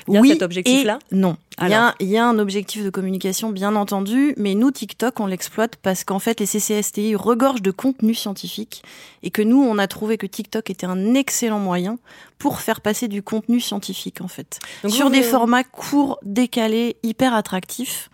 Il 0.08 0.14
y 0.14 0.18
a 0.18 0.22
cet 0.22 0.42
objectif-là 0.42 0.98
Non. 1.12 1.36
Il 1.62 1.68
y, 1.68 1.74
a, 1.74 1.94
il 2.00 2.08
y, 2.08 2.18
a, 2.18 2.26
un 2.26 2.38
objectif 2.38 2.84
de 2.84 2.90
communication, 2.90 3.50
bien 3.50 3.76
entendu, 3.76 4.34
mais 4.36 4.54
nous, 4.54 4.70
TikTok, 4.70 5.18
on 5.20 5.26
l'exploite 5.26 5.76
parce 5.76 6.04
qu'en 6.04 6.18
fait, 6.18 6.38
les 6.38 6.44
CCSTI 6.44 7.14
regorgent 7.14 7.62
de 7.62 7.70
contenu 7.70 8.12
scientifique 8.14 8.82
et 9.22 9.30
que 9.30 9.40
nous, 9.40 9.62
on 9.62 9.78
a 9.78 9.86
trouvé 9.86 10.18
que 10.18 10.26
TikTok 10.26 10.68
était 10.68 10.86
un 10.86 11.14
excellent 11.14 11.58
moyen 11.58 11.98
pour 12.38 12.60
faire 12.60 12.82
passer 12.82 13.08
du 13.08 13.22
contenu 13.22 13.60
scientifique, 13.60 14.20
en 14.20 14.28
fait. 14.28 14.58
Sur 14.86 15.08
des 15.08 15.22
formats 15.22 15.64
courts, 15.64 16.18
décalés, 16.22 16.96
hyper 17.02 17.32
attractifs. 17.32 18.10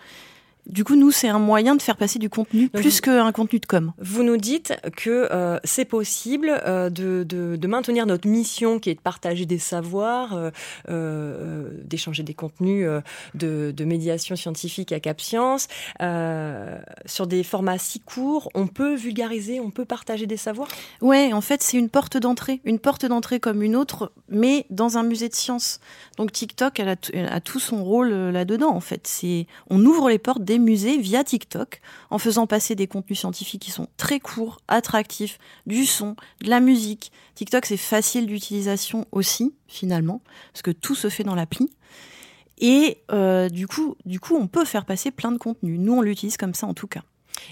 Du 0.66 0.85
coup, 0.85 0.95
nous, 0.95 1.11
c'est 1.11 1.28
un 1.28 1.40
moyen 1.40 1.75
de 1.75 1.83
faire 1.83 1.97
passer 1.97 2.21
du 2.21 2.31
contenu 2.31 2.69
plus 2.69 3.00
qu'un 3.00 3.33
contenu 3.33 3.59
de 3.59 3.66
com. 3.66 3.92
Vous 3.99 4.23
nous 4.23 4.37
dites 4.37 4.75
que 4.97 5.28
euh, 5.33 5.59
c'est 5.64 5.85
possible 5.85 6.50
euh, 6.64 6.88
de, 6.88 7.25
de, 7.25 7.57
de, 7.57 7.66
maintenir 7.66 8.07
notre 8.07 8.28
mission 8.28 8.78
qui 8.78 8.90
est 8.90 8.95
de 8.95 9.00
partager 9.00 9.45
des 9.45 9.59
savoirs, 9.59 10.52
euh, 10.88 11.71
d'échanger 11.85 12.23
des 12.23 12.35
contenus 12.35 12.87
de, 13.35 13.73
de, 13.76 13.85
médiation 13.85 14.37
scientifique 14.37 14.92
à 14.92 15.00
Cap 15.00 15.21
Science. 15.21 15.66
sur 17.07 17.26
des 17.26 17.42
formats 17.42 17.78
si 17.78 17.99
courts, 17.99 18.49
on 18.54 18.69
peut 18.69 18.95
vulgariser, 18.95 19.59
on 19.59 19.71
peut 19.71 19.85
partager 19.85 20.26
des 20.26 20.37
savoirs? 20.37 20.69
Ouais, 21.00 21.33
en 21.33 21.40
fait, 21.40 21.62
c'est 21.62 21.76
une 21.76 21.88
porte 21.88 22.16
d'entrée. 22.16 22.61
Une 22.64 22.78
porte 22.78 23.04
d'entrée 23.04 23.40
comme 23.40 23.62
une 23.62 23.75
autre, 23.75 24.12
mais 24.28 24.66
dans 24.71 24.97
un 24.97 25.02
musée 25.02 25.28
de 25.28 25.35
sciences. 25.35 25.81
Donc 26.19 26.31
TikTok, 26.31 26.78
elle 26.78 26.90
a, 26.90 26.97
elle 27.12 27.28
a 27.28 27.40
tout 27.40 27.59
son 27.59 27.83
rôle 27.83 28.12
là-dedans, 28.12 28.71
en 28.71 28.81
fait. 28.81 29.09
C'est 29.09 29.47
On 29.69 29.85
ouvre 29.85 30.09
les 30.09 30.19
portes 30.19 30.42
musées 30.59 30.99
via 30.99 31.25
TikTok 31.25 31.81
en 32.11 32.19
faisant 32.19 32.47
passer 32.47 32.75
des 32.75 32.87
contenus 32.87 33.21
scientifiques 33.21 33.63
qui 33.63 33.71
sont 33.71 33.89
très 33.97 34.21
courts, 34.21 34.61
attractifs, 34.69 35.39
du 35.67 35.87
son, 35.87 36.17
de 36.43 36.51
la 36.51 36.61
musique. 36.61 37.13
TikTok, 37.35 37.67
c'est 37.67 37.77
facile 37.77 38.27
d'utilisation 38.27 39.07
aussi, 39.13 39.55
finalement, 39.67 40.23
parce 40.53 40.63
que 40.63 40.71
tout 40.71 40.95
se 40.95 41.09
fait 41.09 41.25
dans 41.25 41.35
l'appli. 41.35 41.71
Et 42.59 42.99
euh, 43.11 43.49
du 43.49 43.67
coup, 43.67 43.97
du 44.05 44.21
coup, 44.21 44.37
on 44.37 44.47
peut 44.47 44.65
faire 44.65 44.85
passer 44.85 45.11
plein 45.11 45.33
de 45.33 45.38
contenus. 45.38 45.79
Nous, 45.81 45.93
on 45.93 46.01
l'utilise 46.01 46.37
comme 46.37 46.55
ça 46.55 46.67
en 46.67 46.75
tout 46.75 46.87
cas. 46.87 47.03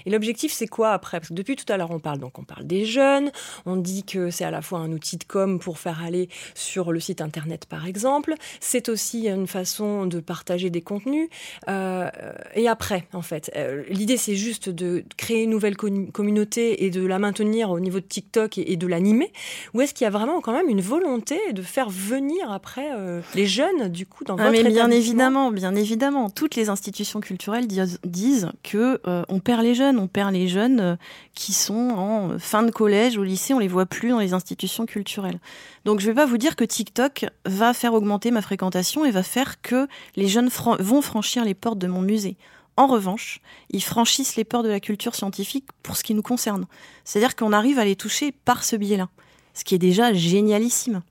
Et 0.05 0.09
l'objectif, 0.09 0.51
c'est 0.51 0.67
quoi 0.67 0.91
après? 0.91 1.19
Parce 1.19 1.29
que 1.29 1.33
depuis 1.33 1.55
tout 1.55 1.71
à 1.71 1.77
l'heure, 1.77 1.91
on 1.91 1.99
parle 1.99 2.19
donc 2.19 2.39
on 2.39 2.43
parle 2.43 2.65
des 2.65 2.85
jeunes, 2.85 3.31
on 3.65 3.75
dit 3.75 4.03
que 4.03 4.29
c'est 4.29 4.45
à 4.45 4.51
la 4.51 4.61
fois 4.61 4.79
un 4.79 4.91
outil 4.91 5.17
de 5.17 5.23
com 5.23 5.59
pour 5.59 5.79
faire 5.79 6.03
aller 6.03 6.29
sur 6.55 6.91
le 6.91 6.99
site 6.99 7.21
internet, 7.21 7.65
par 7.65 7.87
exemple. 7.87 8.35
C'est 8.59 8.89
aussi 8.89 9.27
une 9.27 9.47
façon 9.47 10.05
de 10.05 10.19
partager 10.19 10.69
des 10.69 10.81
contenus. 10.81 11.29
Euh, 11.67 12.09
et 12.55 12.67
après, 12.67 13.07
en 13.13 13.21
fait, 13.21 13.51
euh, 13.55 13.83
l'idée, 13.89 14.17
c'est 14.17 14.35
juste 14.35 14.69
de 14.69 15.03
créer 15.17 15.43
une 15.43 15.49
nouvelle 15.49 15.75
communauté 15.77 16.85
et 16.85 16.89
de 16.89 17.05
la 17.05 17.19
maintenir 17.19 17.71
au 17.71 17.79
niveau 17.79 17.99
de 17.99 18.05
TikTok 18.05 18.57
et, 18.57 18.75
de 18.75 18.87
l'animer. 18.87 19.31
Ou 19.73 19.81
est-ce 19.81 19.93
qu'il 19.93 20.05
y 20.05 20.07
a 20.07 20.11
vraiment 20.11 20.41
quand 20.41 20.53
même 20.53 20.69
une 20.69 20.81
volonté 20.81 21.39
de 21.53 21.61
faire 21.61 21.89
venir 21.89 22.51
après 22.51 22.91
euh, 22.93 23.21
les 23.35 23.45
jeunes, 23.45 23.89
du 23.89 24.05
coup, 24.05 24.23
dans 24.23 24.35
ah, 24.37 24.49
votre 24.49 24.63
mais 24.63 24.69
bien 24.69 24.89
évidemment, 24.89 25.51
bien 25.51 25.75
évidemment, 25.75 26.29
toutes 26.29 26.55
les 26.55 26.69
institutions 26.69 27.19
culturelles 27.19 27.67
disent, 27.67 27.99
disent 28.05 28.49
que 28.63 28.99
on 29.05 29.39
perd 29.39 29.63
les 29.63 29.70
jeunes 29.75 29.99
on 29.99 30.07
perd 30.07 30.33
les 30.33 30.47
jeunes 30.47 30.79
euh, 30.79 30.95
qui 31.33 31.53
sont 31.53 31.89
en 31.91 32.39
fin 32.39 32.63
de 32.63 32.71
collège, 32.71 33.17
au 33.17 33.23
lycée, 33.23 33.53
on 33.53 33.59
les 33.59 33.67
voit 33.67 33.85
plus 33.85 34.09
dans 34.09 34.19
les 34.19 34.33
institutions 34.33 34.85
culturelles. 34.85 35.39
Donc 35.85 35.99
je 35.99 36.07
vais 36.07 36.13
pas 36.13 36.25
vous 36.25 36.37
dire 36.37 36.55
que 36.55 36.63
TikTok 36.63 37.25
va 37.45 37.73
faire 37.73 37.93
augmenter 37.93 38.31
ma 38.31 38.41
fréquentation 38.41 39.05
et 39.05 39.11
va 39.11 39.23
faire 39.23 39.61
que 39.61 39.87
les 40.15 40.27
jeunes 40.27 40.49
vont 40.79 41.01
franchir 41.01 41.43
les 41.45 41.53
portes 41.53 41.79
de 41.79 41.87
mon 41.87 42.01
musée. 42.01 42.37
En 42.77 42.87
revanche, 42.87 43.41
ils 43.69 43.83
franchissent 43.83 44.35
les 44.35 44.43
portes 44.43 44.65
de 44.65 44.69
la 44.71 44.79
culture 44.79 45.15
scientifique 45.15 45.65
pour 45.83 45.97
ce 45.97 46.03
qui 46.03 46.13
nous 46.13 46.21
concerne. 46.21 46.65
C'est-à-dire 47.03 47.35
qu'on 47.35 47.53
arrive 47.53 47.79
à 47.79 47.85
les 47.85 47.95
toucher 47.95 48.31
par 48.31 48.63
ce 48.63 48.75
biais-là, 48.75 49.09
ce 49.53 49.63
qui 49.63 49.75
est 49.75 49.79
déjà 49.79 50.13
génialissime. 50.13 51.01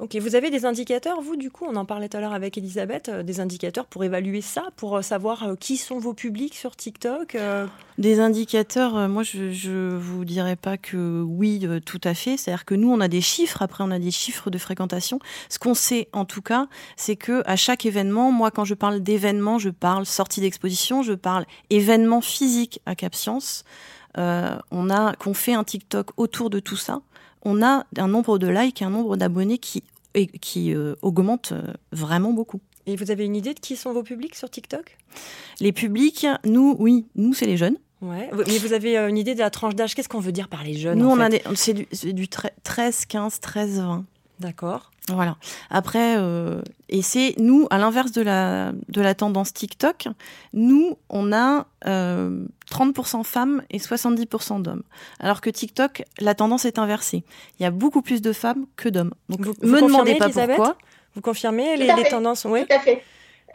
Ok, 0.00 0.16
vous 0.16 0.34
avez 0.34 0.50
des 0.50 0.64
indicateurs, 0.64 1.20
vous, 1.20 1.36
du 1.36 1.52
coup, 1.52 1.66
on 1.68 1.76
en 1.76 1.84
parlait 1.84 2.08
tout 2.08 2.16
à 2.16 2.20
l'heure 2.20 2.32
avec 2.32 2.58
Elisabeth, 2.58 3.08
euh, 3.08 3.22
des 3.22 3.38
indicateurs 3.38 3.86
pour 3.86 4.02
évaluer 4.02 4.40
ça, 4.40 4.64
pour 4.74 4.96
euh, 4.96 5.02
savoir 5.02 5.44
euh, 5.44 5.54
qui 5.54 5.76
sont 5.76 5.98
vos 5.98 6.14
publics 6.14 6.56
sur 6.56 6.74
TikTok 6.74 7.36
Des 7.96 8.18
indicateurs, 8.18 9.08
moi, 9.08 9.22
je 9.22 9.68
ne 9.70 9.96
vous 9.96 10.24
dirais 10.24 10.56
pas 10.56 10.76
que 10.78 11.22
oui, 11.22 11.64
tout 11.86 12.00
à 12.02 12.12
fait. 12.14 12.36
C'est-à-dire 12.36 12.64
que 12.64 12.74
nous, 12.74 12.90
on 12.90 12.98
a 12.98 13.06
des 13.06 13.20
chiffres, 13.20 13.62
après, 13.62 13.84
on 13.84 13.92
a 13.92 14.00
des 14.00 14.10
chiffres 14.10 14.50
de 14.50 14.58
fréquentation. 14.58 15.20
Ce 15.48 15.60
qu'on 15.60 15.74
sait, 15.74 16.08
en 16.12 16.24
tout 16.24 16.42
cas, 16.42 16.66
c'est 16.96 17.14
que 17.14 17.44
à 17.46 17.54
chaque 17.54 17.86
événement, 17.86 18.32
moi, 18.32 18.50
quand 18.50 18.64
je 18.64 18.74
parle 18.74 19.00
d'événement, 19.00 19.60
je 19.60 19.70
parle 19.70 20.06
sortie 20.06 20.40
d'exposition, 20.40 21.04
je 21.04 21.12
parle 21.12 21.46
événement 21.70 22.20
physique 22.20 22.80
à 22.84 22.96
Cap 22.96 23.14
Science. 23.14 23.62
on 24.16 24.90
a 24.90 25.14
qu'on 25.14 25.34
fait 25.34 25.54
un 25.54 25.62
TikTok 25.62 26.10
autour 26.16 26.50
de 26.50 26.58
tout 26.58 26.76
ça 26.76 27.00
on 27.44 27.62
a 27.62 27.86
un 27.96 28.08
nombre 28.08 28.38
de 28.38 28.48
likes 28.48 28.82
et 28.82 28.84
un 28.84 28.90
nombre 28.90 29.16
d'abonnés 29.16 29.58
qui, 29.58 29.82
qui 30.40 30.74
euh, 30.74 30.94
augmente 31.02 31.52
euh, 31.52 31.72
vraiment 31.92 32.32
beaucoup. 32.32 32.60
Et 32.86 32.96
vous 32.96 33.10
avez 33.10 33.24
une 33.24 33.36
idée 33.36 33.54
de 33.54 33.60
qui 33.60 33.76
sont 33.76 33.92
vos 33.92 34.02
publics 34.02 34.34
sur 34.34 34.50
TikTok? 34.50 34.98
Les 35.60 35.72
publics, 35.72 36.26
nous, 36.44 36.76
oui, 36.78 37.06
nous, 37.14 37.32
c'est 37.32 37.46
les 37.46 37.56
jeunes. 37.56 37.76
Ouais. 38.02 38.30
Mais 38.46 38.58
vous 38.58 38.74
avez 38.74 38.98
euh, 38.98 39.08
une 39.08 39.16
idée 39.16 39.34
de 39.34 39.40
la 39.40 39.50
tranche 39.50 39.74
d'âge? 39.74 39.94
Qu'est-ce 39.94 40.08
qu'on 40.08 40.20
veut 40.20 40.32
dire 40.32 40.48
par 40.48 40.62
les 40.62 40.74
jeunes 40.74 40.98
Nous, 40.98 41.08
on 41.08 41.20
a 41.20 41.30
c'est 41.54 41.72
du, 41.72 41.86
du 42.12 42.28
13, 42.28 43.06
15, 43.06 43.40
13, 43.40 43.80
20. 43.80 44.04
D'accord. 44.40 44.90
Voilà. 45.08 45.36
Après, 45.70 46.16
euh, 46.16 46.62
et 46.88 47.02
c'est 47.02 47.34
nous, 47.38 47.66
à 47.70 47.78
l'inverse 47.78 48.10
de 48.12 48.22
la, 48.22 48.72
de 48.88 49.00
la 49.00 49.14
tendance 49.14 49.52
TikTok, 49.52 50.08
nous, 50.52 50.96
on 51.10 51.32
a 51.32 51.66
euh, 51.86 52.44
30% 52.70 53.22
femmes 53.22 53.62
et 53.70 53.78
70% 53.78 54.62
d'hommes. 54.62 54.82
Alors 55.20 55.40
que 55.40 55.50
TikTok, 55.50 56.04
la 56.20 56.34
tendance 56.34 56.64
est 56.64 56.78
inversée. 56.78 57.22
Il 57.58 57.62
y 57.62 57.66
a 57.66 57.70
beaucoup 57.70 58.02
plus 58.02 58.22
de 58.22 58.32
femmes 58.32 58.66
que 58.76 58.88
d'hommes. 58.88 59.12
Donc, 59.28 59.40
vous, 59.40 59.54
me 59.62 59.80
demandez 59.80 60.16
pas 60.16 60.30
pourquoi. 60.30 60.76
Vous 61.14 61.20
confirmez 61.20 61.76
les, 61.76 61.92
les 61.94 62.04
tendances 62.04 62.44
Oui? 62.44 62.66
Tout 62.66 62.74
à 62.74 62.80
fait 62.80 63.02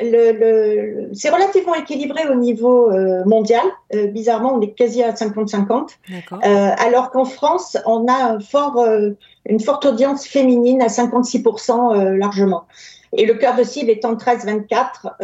le, 0.02 1.10
c'est 1.14 1.30
relativement 1.30 1.76
équilibré 1.76 2.28
au 2.30 2.36
niveau 2.36 2.92
euh, 2.92 3.24
mondial. 3.26 3.64
Euh, 3.94 4.08
bizarrement, 4.08 4.54
on 4.54 4.62
est 4.62 4.72
quasi 4.72 5.04
à 5.04 5.12
50-50. 5.12 5.98
Euh, 6.12 6.72
alors 6.78 7.12
qu'en 7.12 7.26
France, 7.26 7.78
on 7.86 8.08
a 8.08 8.34
un 8.34 8.40
fort, 8.40 8.86
une 9.46 9.60
forte 9.60 9.86
audience 9.86 10.26
féminine 10.26 10.82
à 10.82 10.88
56% 10.88 12.16
largement. 12.16 12.64
Et 13.12 13.26
le 13.26 13.34
cœur 13.34 13.56
de 13.56 13.64
cible 13.64 13.90
étant 13.90 14.14
13-24, 14.14 15.18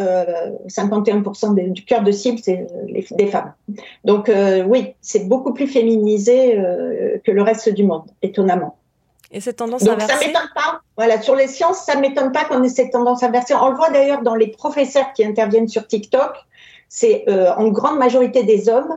51% 0.68 1.72
du 1.72 1.84
cœur 1.84 2.02
de 2.02 2.10
cible, 2.10 2.38
c'est 2.42 2.66
des 3.12 3.26
femmes. 3.28 3.52
Donc 4.04 4.30
oui, 4.66 4.94
c'est 5.00 5.28
beaucoup 5.28 5.54
plus 5.54 5.68
féminisé 5.68 6.56
que 7.24 7.30
le 7.30 7.42
reste 7.42 7.68
du 7.68 7.84
monde, 7.84 8.04
étonnamment. 8.22 8.76
Et 9.32 9.40
cette 9.40 9.56
tendance 9.56 9.82
Donc, 9.82 9.94
inversée 9.94 10.12
ça 10.12 10.26
m'étonne 10.26 10.50
pas. 10.54 10.80
Voilà, 10.96 11.20
sur 11.20 11.34
les 11.34 11.48
sciences, 11.48 11.78
ça 11.78 11.96
m'étonne 11.96 12.32
pas 12.32 12.44
qu'on 12.44 12.62
ait 12.62 12.68
cette 12.68 12.92
tendance 12.92 13.22
inversée. 13.22 13.54
On 13.54 13.70
le 13.70 13.76
voit 13.76 13.90
d'ailleurs 13.90 14.22
dans 14.22 14.34
les 14.34 14.48
professeurs 14.48 15.12
qui 15.14 15.24
interviennent 15.24 15.68
sur 15.68 15.86
TikTok. 15.86 16.32
C'est 16.88 17.24
euh, 17.28 17.52
en 17.54 17.68
grande 17.68 17.98
majorité 17.98 18.44
des 18.44 18.68
hommes 18.68 18.96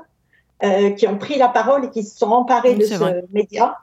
euh, 0.62 0.90
qui 0.90 1.08
ont 1.08 1.18
pris 1.18 1.38
la 1.38 1.48
parole 1.48 1.86
et 1.86 1.90
qui 1.90 2.04
se 2.04 2.18
sont 2.18 2.32
emparés 2.32 2.76
de 2.76 2.84
ce 2.84 3.24
média. 3.32 3.78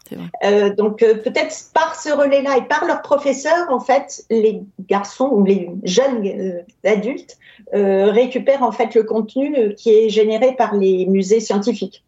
Euh, 0.45 0.75
donc 0.75 1.03
euh, 1.03 1.15
peut-être 1.15 1.71
par 1.73 1.99
ce 1.99 2.11
relais-là 2.11 2.59
et 2.59 2.65
par 2.65 2.85
leurs 2.85 3.01
professeurs, 3.01 3.71
en 3.71 3.81
fait, 3.81 4.27
les 4.29 4.61
garçons 4.87 5.31
ou 5.33 5.43
les 5.43 5.71
jeunes 5.85 6.63
adultes 6.85 7.39
récupèrent 7.73 8.63
en 8.63 8.73
fait 8.73 8.95
le 8.95 9.05
contenu 9.05 9.75
qui 9.75 9.89
est 9.89 10.11
généré 10.11 10.55
par 10.55 10.75
les 10.75 11.07
musées 11.07 11.41
scientifiques. 11.41 12.05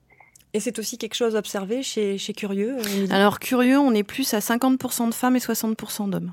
Et 0.59 0.61
c'est 0.61 0.81
aussi 0.81 0.99
quelque 0.99 1.14
chose 1.14 1.37
observé 1.37 1.85
chez, 1.85 2.18
chez 2.18 2.33
Curieux 2.33 2.79
Alors 3.11 3.38
Curieux, 3.38 3.79
on 3.79 3.94
est 3.94 4.03
plus 4.03 4.35
à 4.35 4.40
50% 4.40 5.09
de 5.09 5.14
femmes 5.14 5.37
et 5.37 5.38
60% 5.38 6.11
d'hommes. 6.11 6.33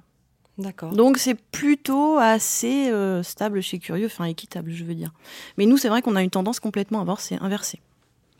D'accord. 0.57 0.93
Donc 0.93 1.19
c'est 1.19 1.35
plutôt 1.35 2.17
assez 2.17 2.91
stable 3.21 3.61
chez 3.61 3.77
Curieux, 3.77 4.07
enfin 4.07 4.25
équitable, 4.25 4.71
je 4.71 4.83
veux 4.83 4.95
dire. 4.95 5.11
Mais 5.59 5.67
nous, 5.67 5.77
c'est 5.77 5.89
vrai 5.89 6.01
qu'on 6.01 6.15
a 6.15 6.23
une 6.23 6.31
tendance 6.31 6.59
complètement 6.59 7.01
à 7.01 7.03
voir, 7.03 7.21
c'est 7.21 7.39
inversé. 7.39 7.81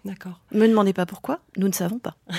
D'accord. 0.06 0.40
Ne 0.52 0.60
me 0.60 0.68
demandez 0.68 0.94
pas 0.94 1.08
pourquoi, 1.08 1.40
nous 1.58 1.68
ne 1.68 1.74
savons 1.74 1.98
pas. 1.98 2.16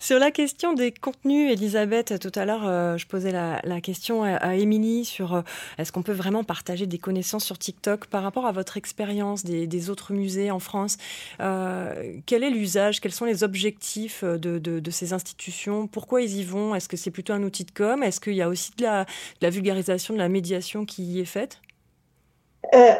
sur 0.00 0.20
la 0.20 0.30
question 0.30 0.72
des 0.72 0.92
contenus, 0.92 1.50
Elisabeth, 1.50 2.20
tout 2.20 2.30
à 2.38 2.44
l'heure, 2.44 2.64
euh, 2.64 2.96
je 2.96 3.08
posais 3.08 3.32
la, 3.32 3.80
question 3.80 4.22
à, 4.22 4.54
Émilie 4.54 5.04
sur 5.04 5.34
euh, 5.34 5.42
est-ce 5.78 5.90
qu'on 5.90 6.04
peut 6.04 6.12
vraiment 6.12 6.44
partager 6.44 6.86
des 6.86 6.98
connaissances 6.98 7.44
sur 7.44 7.58
TikTok 7.58 8.06
par 8.06 8.22
rapport 8.22 8.46
à 8.46 8.52
votre 8.52 8.76
expérience 8.76 9.42
des, 9.42 9.90
autres 9.90 10.12
musées 10.12 10.52
en 10.52 10.60
France. 10.60 10.96
Euh, 11.40 12.18
quel 12.26 12.44
est 12.44 12.50
l'usage 12.50 13.00
Quels 13.00 13.12
sont 13.12 13.24
les 13.24 13.42
objectifs 13.42 14.22
de, 14.22 14.90
ces 14.90 15.12
institutions? 15.12 15.88
Pourquoi 15.88 16.22
ils 16.22 16.36
y 16.36 16.44
vont? 16.44 16.76
Est-ce 16.76 16.88
que 16.88 16.96
c'est 16.96 17.10
plutôt 17.10 17.32
un 17.32 17.42
outil 17.42 17.64
de 17.64 17.72
com? 17.72 18.04
Est-ce 18.04 18.20
qu'il 18.20 18.34
y 18.34 18.42
a 18.42 18.48
aussi 18.48 18.70
de 18.76 18.84
la, 18.84 19.04
de 19.04 19.08
la, 19.42 19.50
vulgarisation, 19.50 20.14
de 20.14 20.20
la 20.20 20.28
médiation 20.28 20.84
qui 20.84 21.02
y 21.02 21.20
est 21.20 21.24
faite? 21.24 21.60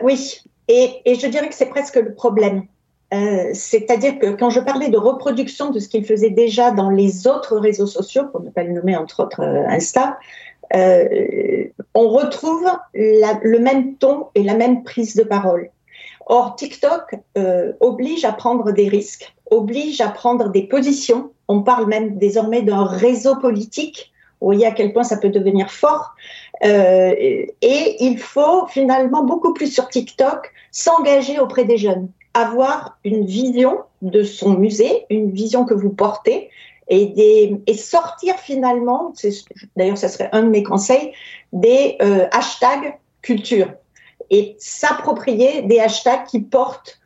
Oui, 0.02 0.40
et, 0.66 1.02
et 1.04 1.14
je 1.14 1.28
dirais 1.28 1.48
que 1.48 1.54
c'est 1.54 1.68
presque 1.68 1.96
le 1.96 2.14
problème. 2.14 2.66
Euh, 3.12 3.50
c'est-à-dire 3.54 4.18
que 4.18 4.28
quand 4.28 4.50
je 4.50 4.60
parlais 4.60 4.88
de 4.88 4.98
reproduction 4.98 5.70
de 5.70 5.80
ce 5.80 5.88
qu'il 5.88 6.04
faisait 6.04 6.30
déjà 6.30 6.70
dans 6.70 6.90
les 6.90 7.26
autres 7.26 7.56
réseaux 7.56 7.86
sociaux, 7.86 8.24
pour 8.30 8.40
ne 8.40 8.50
pas 8.50 8.62
le 8.62 8.72
nommer 8.72 8.96
entre 8.96 9.24
autres 9.24 9.42
euh, 9.42 9.66
Insta, 9.68 10.18
euh, 10.76 11.64
on 11.94 12.08
retrouve 12.08 12.64
le 12.94 13.58
même 13.58 13.96
ton 13.96 14.26
et 14.36 14.44
la 14.44 14.54
même 14.54 14.84
prise 14.84 15.16
de 15.16 15.24
parole. 15.24 15.70
Or, 16.26 16.54
TikTok 16.54 17.16
oblige 17.80 18.24
à 18.24 18.30
prendre 18.30 18.70
des 18.70 18.88
risques, 18.88 19.34
oblige 19.50 20.00
à 20.00 20.08
prendre 20.08 20.48
des 20.50 20.62
positions. 20.62 21.32
On 21.48 21.62
parle 21.62 21.88
même 21.88 22.18
désormais 22.18 22.62
d'un 22.62 22.84
réseau 22.84 23.34
politique. 23.34 24.12
Vous 24.40 24.46
voyez 24.46 24.64
à 24.64 24.70
quel 24.70 24.92
point 24.92 25.02
ça 25.02 25.16
peut 25.16 25.30
devenir 25.30 25.72
fort. 25.72 26.14
et 26.62 27.96
il 27.98 28.16
faut 28.16 28.68
finalement 28.68 29.24
beaucoup 29.24 29.52
plus 29.52 29.74
sur 29.74 29.88
TikTok 29.88 30.52
s'engager 30.70 31.40
auprès 31.40 31.64
des 31.64 31.78
jeunes 31.78 32.08
avoir 32.34 32.98
une 33.04 33.24
vision 33.24 33.78
de 34.02 34.22
son 34.22 34.54
musée, 34.54 35.04
une 35.10 35.30
vision 35.30 35.64
que 35.64 35.74
vous 35.74 35.90
portez, 35.90 36.50
et, 36.88 37.06
des, 37.06 37.60
et 37.66 37.74
sortir 37.74 38.36
finalement, 38.38 39.12
d'ailleurs 39.76 39.98
ça 39.98 40.08
serait 40.08 40.28
un 40.32 40.42
de 40.42 40.48
mes 40.48 40.62
conseils, 40.62 41.12
des 41.52 41.96
euh, 42.02 42.26
hashtags 42.32 42.98
culture, 43.22 43.72
et 44.30 44.56
s'approprier 44.58 45.62
des 45.62 45.78
hashtags 45.78 46.24
qui 46.24 46.40
portent 46.40 47.00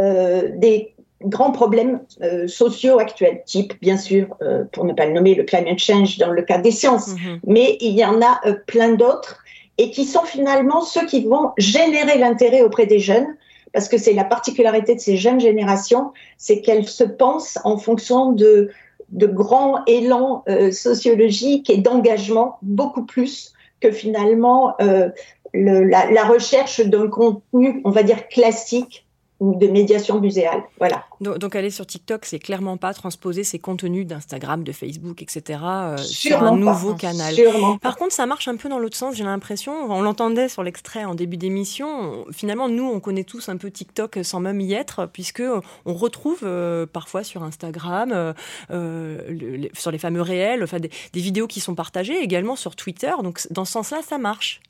euh, 0.00 0.50
des 0.56 0.94
grands 1.22 1.52
problèmes 1.52 2.00
euh, 2.22 2.46
sociaux 2.48 2.98
actuels, 2.98 3.42
type 3.46 3.74
bien 3.80 3.96
sûr, 3.96 4.26
pour 4.72 4.84
ne 4.84 4.92
pas 4.92 5.06
le 5.06 5.12
nommer, 5.12 5.34
le 5.34 5.44
climate 5.44 5.78
change 5.78 6.18
dans 6.18 6.30
le 6.30 6.42
cas 6.42 6.58
des 6.58 6.70
sciences, 6.70 7.10
mm-hmm. 7.10 7.40
mais 7.46 7.76
il 7.80 7.96
y 7.96 8.04
en 8.04 8.20
a 8.22 8.40
plein 8.66 8.94
d'autres, 8.94 9.42
et 9.78 9.92
qui 9.92 10.04
sont 10.04 10.24
finalement 10.24 10.80
ceux 10.80 11.06
qui 11.06 11.24
vont 11.24 11.52
générer 11.58 12.18
l'intérêt 12.18 12.62
auprès 12.62 12.86
des 12.86 12.98
jeunes, 12.98 13.36
parce 13.72 13.88
que 13.88 13.98
c'est 13.98 14.12
la 14.12 14.24
particularité 14.24 14.94
de 14.94 15.00
ces 15.00 15.16
jeunes 15.16 15.40
générations, 15.40 16.12
c'est 16.36 16.60
qu'elles 16.60 16.88
se 16.88 17.04
pensent 17.04 17.58
en 17.64 17.76
fonction 17.76 18.32
de, 18.32 18.70
grands 19.12 19.84
élans 19.86 20.44
euh, 20.48 20.70
sociologiques 20.70 21.70
et 21.70 21.78
d'engagement, 21.78 22.58
beaucoup 22.62 23.04
plus 23.04 23.52
que 23.80 23.90
finalement 23.90 24.74
euh, 24.80 25.08
la, 25.54 26.24
recherche 26.24 26.80
d'un 26.80 27.08
contenu, 27.08 27.80
on 27.84 27.90
va 27.90 28.02
dire, 28.02 28.28
classique 28.28 29.06
de 29.40 29.68
médiation 29.68 30.20
muséale. 30.20 30.64
Voilà. 30.78 31.04
Donc, 31.20 31.54
aller 31.54 31.70
sur 31.70 31.86
TikTok, 31.86 32.24
c'est 32.24 32.40
clairement 32.40 32.76
pas 32.76 32.92
transposer 32.92 33.44
ces 33.44 33.58
contenus 33.58 34.06
d'Instagram, 34.06 34.64
de 34.64 34.72
Facebook, 34.72 35.22
etc. 35.22 35.60
Euh, 35.64 35.96
sur 35.96 36.42
un 36.42 36.56
nouveau 36.56 36.94
canal. 36.94 37.34
Par 37.80 37.96
contre, 37.96 38.12
ça 38.12 38.26
marche 38.26 38.48
un 38.48 38.56
peu 38.56 38.68
dans 38.68 38.78
l'autre 38.78 38.96
sens, 38.96 39.14
j'ai 39.14 39.24
l'impression. 39.24 39.72
On 39.90 40.02
l'entendait 40.02 40.48
sur 40.48 40.64
l'extrait 40.64 41.04
en 41.04 41.14
début 41.14 41.36
d'émission. 41.36 42.24
Finalement, 42.32 42.68
nous, 42.68 42.84
on 42.84 42.98
connaît 42.98 43.24
tous 43.24 43.48
un 43.48 43.56
peu 43.56 43.70
TikTok 43.70 44.18
sans 44.22 44.40
même 44.40 44.60
y 44.60 44.72
être, 44.72 45.06
puisque 45.06 45.42
on 45.84 45.94
retrouve 45.94 46.40
euh, 46.42 46.86
parfois 46.86 47.22
sur 47.22 47.44
Instagram, 47.44 48.34
euh, 48.70 49.68
sur 49.72 49.92
les 49.92 49.98
fameux 49.98 50.22
réels, 50.22 50.64
enfin 50.64 50.80
des, 50.80 50.90
des 51.12 51.20
vidéos 51.20 51.46
qui 51.46 51.60
sont 51.60 51.76
partagées, 51.76 52.18
également 52.20 52.56
sur 52.56 52.74
Twitter. 52.74 53.12
Donc, 53.22 53.46
dans 53.50 53.64
ce 53.64 53.72
sens-là, 53.72 54.00
ça 54.02 54.18
marche. 54.18 54.60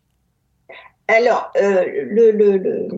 Alors, 1.08 1.50
euh, 1.56 1.84
le, 2.04 2.88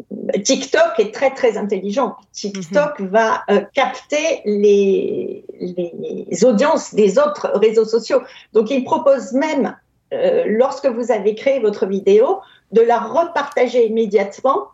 TikTok 0.44 0.98
est 0.98 1.12
très 1.14 1.30
très 1.30 1.56
intelligent. 1.56 2.16
TikTok 2.32 2.98
mhm. 3.00 3.08
va 3.08 3.42
euh, 3.50 3.60
capter 3.72 4.42
les, 4.44 5.44
les, 5.60 6.44
audiences 6.44 6.94
des 6.94 7.18
autres 7.18 7.50
réseaux 7.54 7.84
sociaux. 7.84 8.22
Donc, 8.52 8.70
il 8.70 8.84
propose 8.84 9.32
même, 9.32 9.76
euh, 10.12 10.44
lorsque 10.46 10.86
vous 10.86 11.12
avez 11.12 11.34
créé 11.34 11.60
votre 11.60 11.86
vidéo, 11.86 12.40
de 12.72 12.80
la 12.80 12.98
repartager 12.98 13.86
immédiatement 13.86 14.68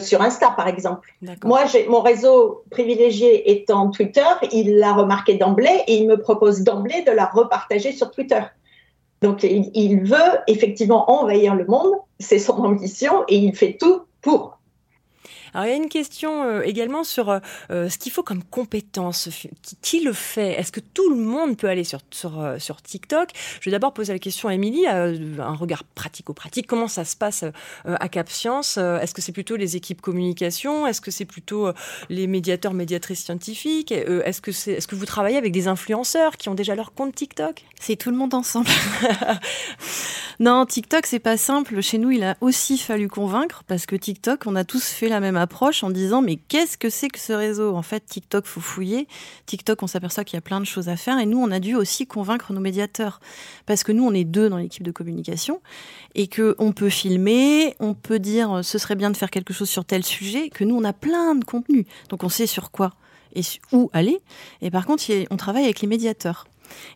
sur 0.00 0.22
Insta, 0.22 0.52
par 0.56 0.68
exemple. 0.68 1.12
Moi, 1.44 1.64
mon 1.88 2.00
réseau 2.00 2.62
privilégié 2.70 3.50
étant 3.50 3.90
Twitter, 3.90 4.22
il 4.52 4.76
l'a 4.76 4.92
remarqué 4.92 5.34
d'emblée 5.34 5.82
et 5.88 5.96
il 5.96 6.06
me 6.06 6.16
propose 6.16 6.60
d'emblée 6.60 7.02
de 7.02 7.10
la 7.10 7.26
repartager 7.26 7.90
sur 7.90 8.12
Twitter. 8.12 8.40
Donc, 9.22 9.42
il, 9.42 10.00
veut 10.04 10.38
effectivement 10.46 11.10
envahir 11.10 11.54
le 11.54 11.64
monde, 11.64 11.94
c'est 12.20 12.38
son 12.38 12.64
ambition, 12.64 13.24
et 13.28 13.36
il 13.36 13.56
fait 13.56 13.76
tout 13.80 14.02
pour. 14.20 14.55
Alors 15.56 15.68
il 15.68 15.70
y 15.70 15.72
a 15.72 15.76
une 15.76 15.88
question 15.88 16.42
euh, 16.42 16.60
également 16.64 17.02
sur 17.02 17.30
euh, 17.30 17.38
euh, 17.70 17.88
ce 17.88 17.96
qu'il 17.96 18.12
faut 18.12 18.22
comme 18.22 18.44
compétence. 18.44 19.30
Qui, 19.80 20.00
le 20.00 20.12
fait? 20.12 20.50
Est-ce 20.50 20.70
que 20.70 20.80
tout 20.80 21.08
le 21.08 21.16
monde 21.16 21.56
peut 21.56 21.66
aller 21.66 21.82
sur, 21.82 22.02
TikTok? 22.82 23.30
Je 23.62 23.70
vais 23.70 23.70
d'abord 23.70 23.94
poser 23.94 24.12
la 24.12 24.18
question 24.18 24.50
à 24.50 24.54
Émilie, 24.54 24.86
un 24.86 25.54
regard 25.54 25.84
pratico-pratique. 25.84 26.66
Comment 26.66 26.88
ça 26.88 27.06
se 27.06 27.16
passe 27.16 27.44
à 27.86 28.08
Cap 28.10 28.28
Science? 28.28 28.76
Est-ce 28.76 29.14
que 29.14 29.22
c'est 29.22 29.32
plutôt 29.32 29.56
les 29.56 29.76
équipes 29.76 30.02
communication? 30.02 30.86
Est-ce 30.86 31.00
que 31.00 31.10
c'est 31.10 31.24
plutôt 31.24 31.70
les 32.10 32.26
médiateurs, 32.26 32.74
médiatrices 32.74 33.24
scientifiques? 33.24 33.92
Est-ce 33.92 34.42
que, 34.42 34.52
c'est, 34.52 34.72
est-ce 34.72 34.86
que 34.86 34.94
vous 34.94 35.06
travaillez 35.06 35.38
avec 35.38 35.52
des 35.52 35.68
influenceurs 35.68 36.36
qui 36.36 36.50
ont 36.50 36.54
déjà 36.54 36.74
leur 36.74 36.92
compte 36.92 37.14
TikTok? 37.14 37.64
C'est 37.80 37.96
tout 37.96 38.10
le 38.10 38.16
monde 38.16 38.34
ensemble. 38.34 38.68
non, 40.40 40.66
TikTok, 40.66 41.06
c'est 41.06 41.18
pas 41.18 41.36
simple. 41.36 41.80
Chez 41.80 41.98
nous, 41.98 42.10
il 42.10 42.24
a 42.24 42.36
aussi 42.40 42.76
fallu 42.78 43.08
convaincre 43.08 43.62
parce 43.66 43.86
que 43.86 43.96
TikTok, 43.96 44.46
on 44.46 44.56
a 44.56 44.64
tous 44.64 44.84
fait 44.88 45.08
la 45.08 45.20
même 45.20 45.36
en 45.82 45.90
disant 45.90 46.22
mais 46.22 46.36
qu'est-ce 46.36 46.78
que 46.78 46.90
c'est 46.90 47.08
que 47.08 47.18
ce 47.18 47.32
réseau? 47.32 47.74
En 47.74 47.82
fait, 47.82 48.04
TikTok, 48.06 48.46
faut 48.46 48.60
fouiller. 48.60 49.08
TikTok, 49.46 49.82
on 49.82 49.86
s'aperçoit 49.86 50.24
qu'il 50.24 50.36
y 50.36 50.38
a 50.38 50.42
plein 50.42 50.60
de 50.60 50.66
choses 50.66 50.88
à 50.88 50.96
faire 50.96 51.18
et 51.18 51.26
nous, 51.26 51.38
on 51.38 51.50
a 51.50 51.60
dû 51.60 51.74
aussi 51.74 52.06
convaincre 52.06 52.52
nos 52.52 52.60
médiateurs 52.60 53.20
parce 53.66 53.82
que 53.82 53.92
nous, 53.92 54.04
on 54.04 54.12
est 54.12 54.24
deux 54.24 54.48
dans 54.48 54.58
l'équipe 54.58 54.82
de 54.82 54.90
communication 54.90 55.60
et 56.14 56.26
que 56.26 56.54
on 56.58 56.72
peut 56.72 56.90
filmer, 56.90 57.74
on 57.80 57.94
peut 57.94 58.18
dire 58.18 58.60
ce 58.62 58.78
serait 58.78 58.96
bien 58.96 59.10
de 59.10 59.16
faire 59.16 59.30
quelque 59.30 59.52
chose 59.52 59.68
sur 59.68 59.84
tel 59.84 60.04
sujet, 60.04 60.48
que 60.50 60.64
nous, 60.64 60.76
on 60.76 60.84
a 60.84 60.92
plein 60.92 61.34
de 61.34 61.44
contenu, 61.44 61.86
donc 62.08 62.24
on 62.24 62.28
sait 62.28 62.46
sur 62.46 62.70
quoi 62.70 62.92
et 63.34 63.42
où 63.72 63.90
aller. 63.92 64.18
Et 64.62 64.70
par 64.70 64.86
contre, 64.86 65.04
on 65.30 65.36
travaille 65.36 65.64
avec 65.64 65.80
les 65.80 65.88
médiateurs. 65.88 66.46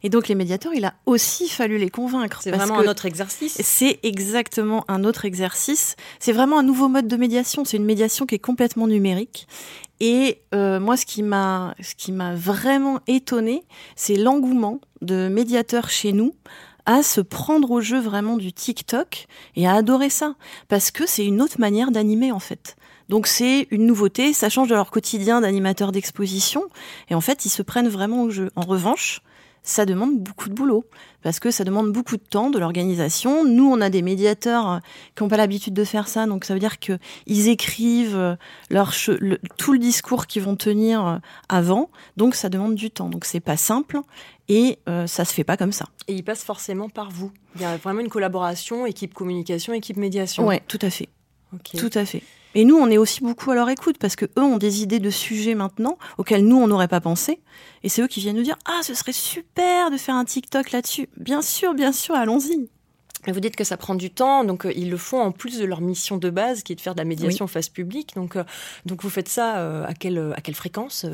Et 0.03 0.09
donc 0.09 0.29
les 0.29 0.35
médiateurs, 0.35 0.73
il 0.75 0.85
a 0.85 0.95
aussi 1.07 1.49
fallu 1.49 1.79
les 1.79 1.91
convaincre. 1.91 2.41
C'est 2.43 2.51
vraiment 2.51 2.79
un 2.79 2.87
autre 2.87 3.07
exercice. 3.07 3.61
C'est 3.63 3.99
exactement 4.03 4.85
un 4.89 5.05
autre 5.05 5.25
exercice. 5.25 5.97
C'est 6.19 6.33
vraiment 6.33 6.59
un 6.59 6.63
nouveau 6.63 6.89
mode 6.89 7.09
de 7.09 7.17
médiation. 7.17 7.65
C'est 7.65 7.77
une 7.77 7.85
médiation 7.85 8.27
qui 8.27 8.35
est 8.35 8.41
complètement 8.41 8.87
numérique. 8.87 9.47
Et 10.01 10.41
euh, 10.55 10.81
moi, 10.81 10.97
ce 10.97 11.05
qui 11.05 11.23
m'a, 11.23 11.75
ce 11.81 11.95
qui 11.95 12.11
m'a 12.11 12.35
vraiment 12.35 13.01
étonné, 13.07 13.65
c'est 13.97 14.17
l'engouement 14.17 14.81
de 15.03 15.29
médiateurs 15.29 15.91
chez 15.91 16.13
nous 16.13 16.35
à 16.87 17.03
se 17.03 17.21
prendre 17.21 17.71
au 17.71 17.81
jeu 17.81 18.01
vraiment 18.01 18.37
du 18.37 18.53
TikTok 18.53 19.27
et 19.57 19.67
à 19.67 19.75
adorer 19.75 20.11
ça, 20.11 20.35
parce 20.69 20.91
que 20.91 21.07
c'est 21.07 21.25
une 21.25 21.43
autre 21.43 21.61
manière 21.61 21.91
d'animer 21.91 22.33
en 22.33 22.39
fait. 22.39 22.77
Donc 23.09 23.27
c'est 23.27 23.67
une 23.71 23.87
nouveauté, 23.87 24.33
ça 24.33 24.49
change 24.49 24.69
de 24.69 24.75
leur 24.75 24.91
quotidien 24.91 25.41
d'animateur 25.41 25.93
d'exposition, 25.93 26.65
et 27.11 27.15
en 27.15 27.21
fait 27.21 27.45
ils 27.45 27.51
se 27.51 27.63
prennent 27.63 27.89
vraiment 27.89 28.23
au 28.23 28.31
jeu. 28.31 28.51
En 28.57 28.63
revanche, 28.63 29.21
ça 29.63 29.85
demande 29.85 30.19
beaucoup 30.19 30.49
de 30.49 30.55
boulot 30.55 30.85
parce 31.23 31.39
que 31.39 31.51
ça 31.51 31.65
demande 31.65 31.93
beaucoup 31.93 32.17
de 32.17 32.23
temps, 32.23 32.51
de 32.51 32.59
l'organisation. 32.59 33.45
Nous, 33.45 33.71
on 33.71 33.81
a 33.81 33.91
des 33.91 34.03
médiateurs 34.03 34.71
euh, 34.71 34.79
qui 35.15 35.23
n'ont 35.23 35.29
pas 35.29 35.37
l'habitude 35.37 35.75
de 35.75 35.85
faire 35.85 36.09
ça, 36.09 36.27
donc 36.27 36.45
ça 36.45 36.55
veut 36.55 36.61
dire 36.61 36.79
qu'ils 36.79 37.49
écrivent 37.49 38.17
euh, 38.17 38.37
tout 39.59 39.73
le 39.73 39.79
discours 39.79 40.27
qu'ils 40.27 40.43
vont 40.43 40.57
tenir 40.57 41.07
euh, 41.07 41.17
avant, 41.49 41.91
donc 42.17 42.35
ça 42.35 42.49
demande 42.49 42.75
du 42.75 42.91
temps. 42.91 43.09
Donc 43.09 43.25
c'est 43.25 43.41
pas 43.41 43.57
simple 43.57 44.01
et 44.49 44.81
ça 45.07 45.25
se 45.25 45.33
fait 45.33 45.45
pas 45.45 45.57
comme 45.57 45.71
ça. 45.71 45.87
Et 46.09 46.15
ils 46.15 46.25
passent 46.25 46.43
forcément 46.43 46.89
par 46.89 47.11
vous. 47.11 47.31
Il 47.55 47.61
y 47.61 47.65
a 47.65 47.77
vraiment 47.77 48.01
une 48.01 48.09
collaboration, 48.09 48.85
équipe 48.85 49.15
communication, 49.15 49.73
équipe 49.73 49.97
médiation. 49.97 50.45
Ouais, 50.45 50.61
tout 50.67 50.79
à 50.83 50.91
fait. 50.91 51.09
Tout 51.79 51.91
à 51.95 52.05
fait. 52.05 52.25
Et 52.55 52.65
nous, 52.65 52.77
on 52.77 52.91
est 52.91 52.99
aussi 52.99 53.21
beaucoup 53.21 53.51
à 53.51 53.55
leur 53.55 53.69
écoute 53.69 53.97
parce 53.99 54.17
que 54.17 54.25
eux 54.25 54.43
ont 54.43 54.59
des 54.59 54.83
idées 54.83 54.99
de 54.99 55.11
sujets 55.11 55.55
maintenant 55.55 55.99
auxquels 56.19 56.45
nous 56.45 56.57
on 56.57 56.67
n'aurait 56.67 56.89
pas 56.89 57.01
pensé. 57.01 57.41
Et 57.83 57.89
c'est 57.89 58.03
eux 58.03 58.09
qui 58.09 58.21
viennent 58.21 58.37
nous 58.37 58.43
dire 58.43 58.59
ah 58.67 58.81
ce 58.83 58.95
serait 58.95 59.13
super 59.13 59.91
de 59.91 59.97
faire 59.97 60.15
un 60.15 60.25
TikTok 60.25 60.73
là-dessus. 60.73 61.09
Bien 61.17 61.43
sûr, 61.43 61.75
bien 61.75 61.93
sûr, 61.93 62.15
allons-y. 62.15 62.69
Vous 63.29 63.41
dites 63.41 63.57
que 63.57 63.65
ça 63.65 63.77
prend 63.77 63.95
du 63.95 64.11
temps, 64.11 64.45
donc 64.45 64.65
euh, 64.65 64.73
ils 64.75 64.91
le 64.91 64.97
font 64.97 65.21
en 65.21 65.31
plus 65.31 65.59
de 65.59 65.65
leur 65.67 65.83
mission 65.83 66.17
de 66.17 66.31
base, 66.31 66.63
qui 66.63 66.73
est 66.73 66.77
de 66.77 66.81
faire 66.81 66.95
de 66.95 67.01
la 67.01 67.05
médiation 67.05 67.47
face 67.47 67.69
publique. 67.69 68.15
Donc, 68.15 68.37
euh, 68.37 68.45
donc 68.87 69.03
vous 69.03 69.11
faites 69.11 69.29
ça 69.29 69.59
euh, 69.59 69.85
à 69.87 69.93
quelle 69.93 70.33
à 70.35 70.41
quelle 70.41 70.55
fréquence 70.55 71.05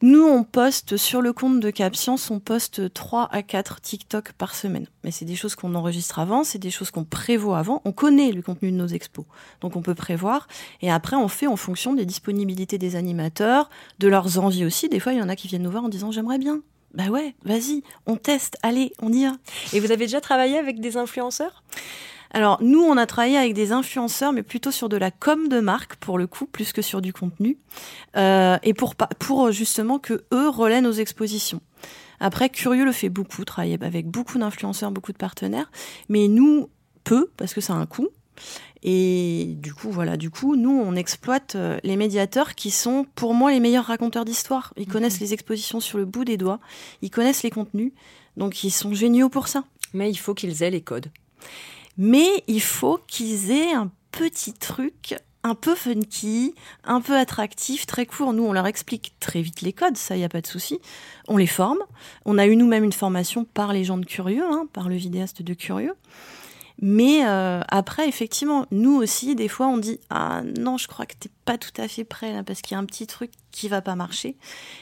nous, 0.00 0.22
on 0.22 0.44
poste 0.44 0.96
sur 0.96 1.20
le 1.20 1.32
compte 1.32 1.58
de 1.58 1.70
CapScience, 1.70 2.30
on 2.30 2.38
poste 2.38 2.92
3 2.94 3.28
à 3.32 3.42
4 3.42 3.80
TikTok 3.80 4.32
par 4.32 4.54
semaine. 4.54 4.86
Mais 5.02 5.10
c'est 5.10 5.24
des 5.24 5.34
choses 5.34 5.56
qu'on 5.56 5.74
enregistre 5.74 6.20
avant, 6.20 6.44
c'est 6.44 6.60
des 6.60 6.70
choses 6.70 6.92
qu'on 6.92 7.02
prévoit 7.02 7.58
avant. 7.58 7.82
On 7.84 7.90
connaît 7.90 8.30
le 8.30 8.40
contenu 8.40 8.70
de 8.70 8.76
nos 8.76 8.86
expos, 8.86 9.24
donc 9.60 9.74
on 9.74 9.82
peut 9.82 9.96
prévoir. 9.96 10.46
Et 10.82 10.90
après, 10.90 11.16
on 11.16 11.26
fait 11.26 11.48
en 11.48 11.56
fonction 11.56 11.94
des 11.94 12.06
disponibilités 12.06 12.78
des 12.78 12.94
animateurs, 12.94 13.70
de 13.98 14.06
leurs 14.06 14.38
envies 14.38 14.64
aussi. 14.64 14.88
Des 14.88 15.00
fois, 15.00 15.14
il 15.14 15.18
y 15.18 15.22
en 15.22 15.28
a 15.28 15.34
qui 15.34 15.48
viennent 15.48 15.62
nous 15.62 15.70
voir 15.70 15.82
en 15.82 15.88
disant 15.88 16.12
j'aimerais 16.12 16.38
bien. 16.38 16.60
Bah 16.94 17.08
ouais, 17.08 17.34
vas-y, 17.44 17.82
on 18.06 18.16
teste, 18.16 18.56
allez, 18.62 18.92
on 19.02 19.12
y 19.12 19.24
va. 19.24 19.32
Et 19.72 19.80
vous 19.80 19.90
avez 19.90 20.06
déjà 20.06 20.20
travaillé 20.20 20.58
avec 20.58 20.80
des 20.80 20.96
influenceurs? 20.96 21.64
Alors 22.30 22.58
nous, 22.62 22.80
on 22.80 22.96
a 22.96 23.06
travaillé 23.06 23.36
avec 23.36 23.54
des 23.54 23.72
influenceurs, 23.72 24.32
mais 24.32 24.42
plutôt 24.42 24.70
sur 24.70 24.88
de 24.88 24.96
la 24.96 25.10
com 25.10 25.48
de 25.48 25.60
marque 25.60 25.96
pour 25.96 26.18
le 26.18 26.26
coup, 26.26 26.46
plus 26.46 26.72
que 26.72 26.82
sur 26.82 27.00
du 27.00 27.12
contenu, 27.12 27.58
euh, 28.16 28.58
et 28.62 28.74
pour 28.74 28.94
pour 28.96 29.50
justement 29.50 29.98
que 29.98 30.24
eux 30.32 30.48
relaient 30.48 30.80
nos 30.80 30.92
expositions. 30.92 31.60
Après, 32.20 32.48
Curieux 32.48 32.84
le 32.84 32.92
fait 32.92 33.08
beaucoup, 33.08 33.44
travailler 33.44 33.78
avec 33.80 34.06
beaucoup 34.06 34.38
d'influenceurs, 34.38 34.90
beaucoup 34.90 35.12
de 35.12 35.18
partenaires, 35.18 35.70
mais 36.08 36.28
nous 36.28 36.68
peu 37.04 37.30
parce 37.36 37.54
que 37.54 37.60
ça 37.60 37.74
a 37.74 37.76
un 37.76 37.86
coût. 37.86 38.08
Et 38.82 39.56
du 39.58 39.74
coup, 39.74 39.90
voilà, 39.90 40.16
du 40.16 40.30
coup, 40.30 40.54
nous, 40.54 40.70
on 40.70 40.94
exploite 40.94 41.56
euh, 41.56 41.78
les 41.82 41.96
médiateurs 41.96 42.54
qui 42.54 42.70
sont, 42.70 43.06
pour 43.16 43.34
moi, 43.34 43.50
les 43.50 43.58
meilleurs 43.58 43.86
raconteurs 43.86 44.24
d'histoire. 44.24 44.72
Ils 44.76 44.86
connaissent 44.86 45.20
mhm. 45.20 45.26
les 45.26 45.34
expositions 45.34 45.80
sur 45.80 45.98
le 45.98 46.04
bout 46.04 46.24
des 46.24 46.36
doigts, 46.36 46.60
ils 47.02 47.10
connaissent 47.10 47.42
les 47.42 47.50
contenus, 47.50 47.92
donc 48.36 48.62
ils 48.62 48.70
sont 48.70 48.94
géniaux 48.94 49.28
pour 49.28 49.48
ça. 49.48 49.64
Mais 49.94 50.10
il 50.10 50.16
faut 50.16 50.34
qu'ils 50.34 50.62
aient 50.62 50.70
les 50.70 50.82
codes. 50.82 51.10
Mais 51.98 52.44
il 52.46 52.62
faut 52.62 53.00
qu'ils 53.06 53.50
aient 53.50 53.72
un 53.72 53.90
petit 54.12 54.54
truc 54.54 55.16
un 55.44 55.54
peu 55.54 55.74
funky, 55.74 56.54
un 56.84 57.00
peu 57.00 57.16
attractif, 57.16 57.86
très 57.86 58.06
court. 58.06 58.32
Nous, 58.32 58.44
on 58.44 58.52
leur 58.52 58.66
explique 58.66 59.14
très 59.20 59.40
vite 59.42 59.62
les 59.62 59.72
codes, 59.72 59.96
ça, 59.96 60.16
il 60.16 60.18
n'y 60.18 60.24
a 60.24 60.28
pas 60.28 60.40
de 60.40 60.46
souci. 60.46 60.78
On 61.26 61.36
les 61.36 61.46
forme. 61.46 61.78
On 62.24 62.38
a 62.38 62.46
eu 62.46 62.56
nous-mêmes 62.56 62.84
une 62.84 62.92
formation 62.92 63.44
par 63.44 63.72
les 63.72 63.84
gens 63.84 63.98
de 63.98 64.04
Curieux, 64.04 64.44
hein, 64.44 64.68
par 64.72 64.88
le 64.88 64.96
vidéaste 64.96 65.42
de 65.42 65.54
Curieux. 65.54 65.94
Mais 66.80 67.26
euh, 67.26 67.60
après, 67.68 68.08
effectivement, 68.08 68.66
nous 68.70 68.94
aussi, 68.94 69.34
des 69.34 69.48
fois, 69.48 69.66
on 69.66 69.78
dit 69.78 69.98
ah 70.10 70.42
non, 70.58 70.76
je 70.76 70.86
crois 70.86 71.06
que 71.06 71.14
t'es 71.18 71.30
pas 71.44 71.58
tout 71.58 71.72
à 71.76 71.88
fait 71.88 72.04
prêt 72.04 72.32
là, 72.32 72.44
parce 72.44 72.62
qu'il 72.62 72.74
y 72.74 72.76
a 72.76 72.78
un 72.78 72.84
petit 72.84 73.06
truc 73.06 73.32
qui 73.50 73.68
va 73.68 73.82
pas 73.82 73.96
marcher, 73.96 74.36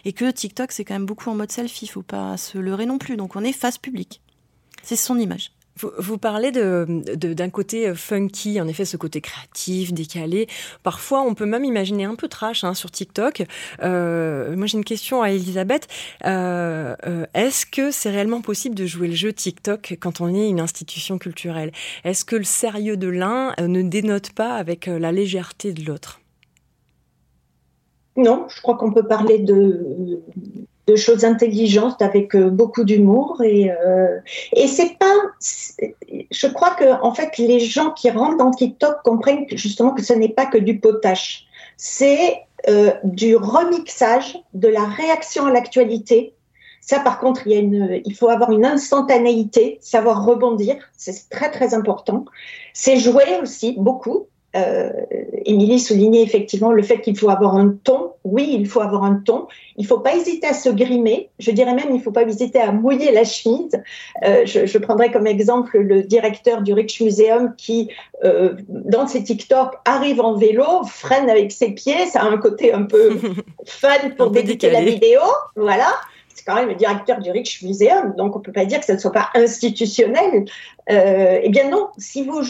et 0.04 0.12
que 0.12 0.30
TikTok 0.30 0.72
c'est 0.72 0.84
quand 0.84 0.94
même 0.94 1.06
beaucoup 1.06 1.30
en 1.30 1.34
mode 1.34 1.50
selfie, 1.50 1.86
faut 1.86 2.02
pas 2.02 2.36
se 2.36 2.58
leurrer 2.58 2.84
non 2.84 2.98
plus. 2.98 3.16
Donc 3.16 3.34
on 3.34 3.44
est 3.44 3.52
face 3.52 3.78
publique. 3.78 4.20
C'est 4.82 4.96
son 4.96 5.18
image. 5.18 5.52
Vous, 5.76 6.16
parlez 6.16 6.52
d'un 6.52 6.86
de, 6.86 7.50
côté 7.50 7.88
euh, 7.88 7.94
funky, 7.94 8.60
en 8.60 8.66
effet, 8.68 8.86
ce 8.86 8.96
côté 8.96 9.20
créatif, 9.20 9.92
décalé. 9.92 10.48
Parfois, 10.82 11.20
on 11.20 11.34
peut 11.34 11.44
même 11.44 11.64
imaginer 11.64 12.04
un 12.04 12.14
peu 12.14 12.28
trash 12.28 12.64
hein, 12.64 12.72
sur 12.72 12.90
TikTok. 12.90 13.42
Euh, 13.82 14.56
moi, 14.56 14.66
j'ai 14.66 14.78
une 14.78 14.84
question 14.84 15.22
à 15.22 15.30
Elisabeth. 15.30 15.86
Euh, 16.24 16.94
est-ce 17.34 17.66
que 17.66 17.90
c'est 17.90 18.10
réellement 18.10 18.40
possible 18.40 18.74
de 18.74 18.86
jouer 18.86 19.08
le 19.08 19.14
jeu 19.14 19.34
TikTok 19.34 19.98
quand 20.00 20.22
on 20.22 20.34
est 20.34 20.48
une 20.48 20.60
institution 20.60 21.18
culturelle? 21.18 21.72
Est-ce 22.04 22.24
que 22.24 22.36
le 22.36 22.44
sérieux 22.44 22.96
de 22.96 23.08
l'un 23.08 23.52
ne 23.58 23.82
dénote 23.82 24.32
pas 24.32 24.54
avec 24.54 24.86
la 24.86 25.12
légèreté 25.12 25.74
de 25.74 25.84
l'autre? 25.84 26.20
Non, 28.16 28.46
je 28.48 28.62
crois 28.62 28.76
qu'on 28.76 28.92
peut 28.92 29.06
parler 29.06 29.38
de, 29.38 30.22
de 30.86 30.96
choses 30.96 31.24
intelligentes 31.24 32.00
avec 32.00 32.34
euh, 32.34 32.48
beaucoup 32.48 32.84
d'humour 32.84 33.42
et 33.42 33.70
euh, 33.70 34.18
et 34.52 34.68
c'est 34.68 34.96
pas 34.98 35.14
je 36.30 36.46
crois 36.46 36.74
que 36.74 37.02
en 37.02 37.12
fait 37.12 37.38
les 37.38 37.60
gens 37.60 37.90
qui 37.90 38.10
rentrent 38.10 38.36
dans 38.36 38.52
TikTok 38.52 39.02
comprennent 39.02 39.46
justement 39.50 39.92
que 39.92 40.02
ce 40.02 40.12
n'est 40.12 40.28
pas 40.28 40.46
que 40.46 40.58
du 40.58 40.78
potache 40.78 41.46
c'est 41.76 42.40
euh, 42.68 42.92
du 43.04 43.36
remixage 43.36 44.38
de 44.54 44.68
la 44.68 44.84
réaction 44.84 45.46
à 45.46 45.52
l'actualité. 45.52 46.32
Ça 46.80 47.00
par 47.00 47.18
contre 47.18 47.46
il 47.46 47.52
y 47.52 47.56
a 47.56 47.58
une 47.58 48.00
il 48.04 48.14
faut 48.14 48.28
avoir 48.28 48.52
une 48.52 48.64
instantanéité 48.64 49.78
savoir 49.80 50.24
rebondir. 50.24 50.76
C'est 50.96 51.28
très 51.28 51.50
très 51.50 51.74
important. 51.74 52.24
C'est 52.72 52.96
jouer 52.96 53.40
aussi 53.42 53.74
beaucoup 53.76 54.28
Émilie 55.44 55.78
soulignait 55.78 56.22
effectivement 56.22 56.72
le 56.72 56.82
fait 56.82 57.00
qu'il 57.00 57.16
faut 57.16 57.30
avoir 57.30 57.54
un 57.54 57.76
ton. 57.84 58.12
Oui, 58.24 58.48
il 58.58 58.66
faut 58.66 58.80
avoir 58.80 59.04
un 59.04 59.14
ton. 59.24 59.46
Il 59.76 59.82
ne 59.82 59.86
faut 59.86 60.00
pas 60.00 60.16
hésiter 60.16 60.46
à 60.46 60.54
se 60.54 60.68
grimer. 60.68 61.30
Je 61.38 61.50
dirais 61.50 61.74
même, 61.74 61.86
il 61.90 61.96
ne 61.96 62.00
faut 62.00 62.10
pas 62.10 62.22
hésiter 62.22 62.60
à 62.60 62.72
mouiller 62.72 63.12
la 63.12 63.24
chemise. 63.24 63.80
Euh, 64.24 64.44
je, 64.44 64.78
prendrai 64.78 65.10
comme 65.10 65.26
exemple 65.26 65.78
le 65.78 66.02
directeur 66.02 66.62
du 66.62 66.72
Rich 66.72 67.00
Museum 67.00 67.54
qui, 67.56 67.90
euh, 68.24 68.54
dans 68.68 69.06
ses 69.06 69.22
TikTok, 69.22 69.74
arrive 69.84 70.20
en 70.20 70.34
vélo, 70.34 70.84
freine 70.84 71.30
avec 71.30 71.52
ses 71.52 71.72
pieds. 71.72 72.06
Ça 72.06 72.22
a 72.22 72.24
un 72.24 72.38
côté 72.38 72.72
un 72.72 72.82
peu 72.82 73.18
fun 73.64 74.10
pour 74.16 74.30
dédiquer 74.30 74.70
la 74.70 74.82
vidéo. 74.82 75.20
Voilà 75.54 75.88
c'est 76.36 76.44
quand 76.44 76.54
même 76.54 76.68
le 76.68 76.74
directeur 76.74 77.18
du 77.18 77.30
Rich 77.30 77.62
Museum, 77.62 78.14
donc 78.16 78.36
on 78.36 78.40
ne 78.40 78.44
peut 78.44 78.52
pas 78.52 78.66
dire 78.66 78.78
que 78.78 78.84
ça 78.84 78.92
ne 78.92 78.98
soit 78.98 79.12
pas 79.12 79.30
institutionnel. 79.34 80.44
Euh, 80.90 81.40
eh 81.42 81.48
bien 81.48 81.70
non, 81.70 81.88
si 81.96 82.24
vous, 82.24 82.42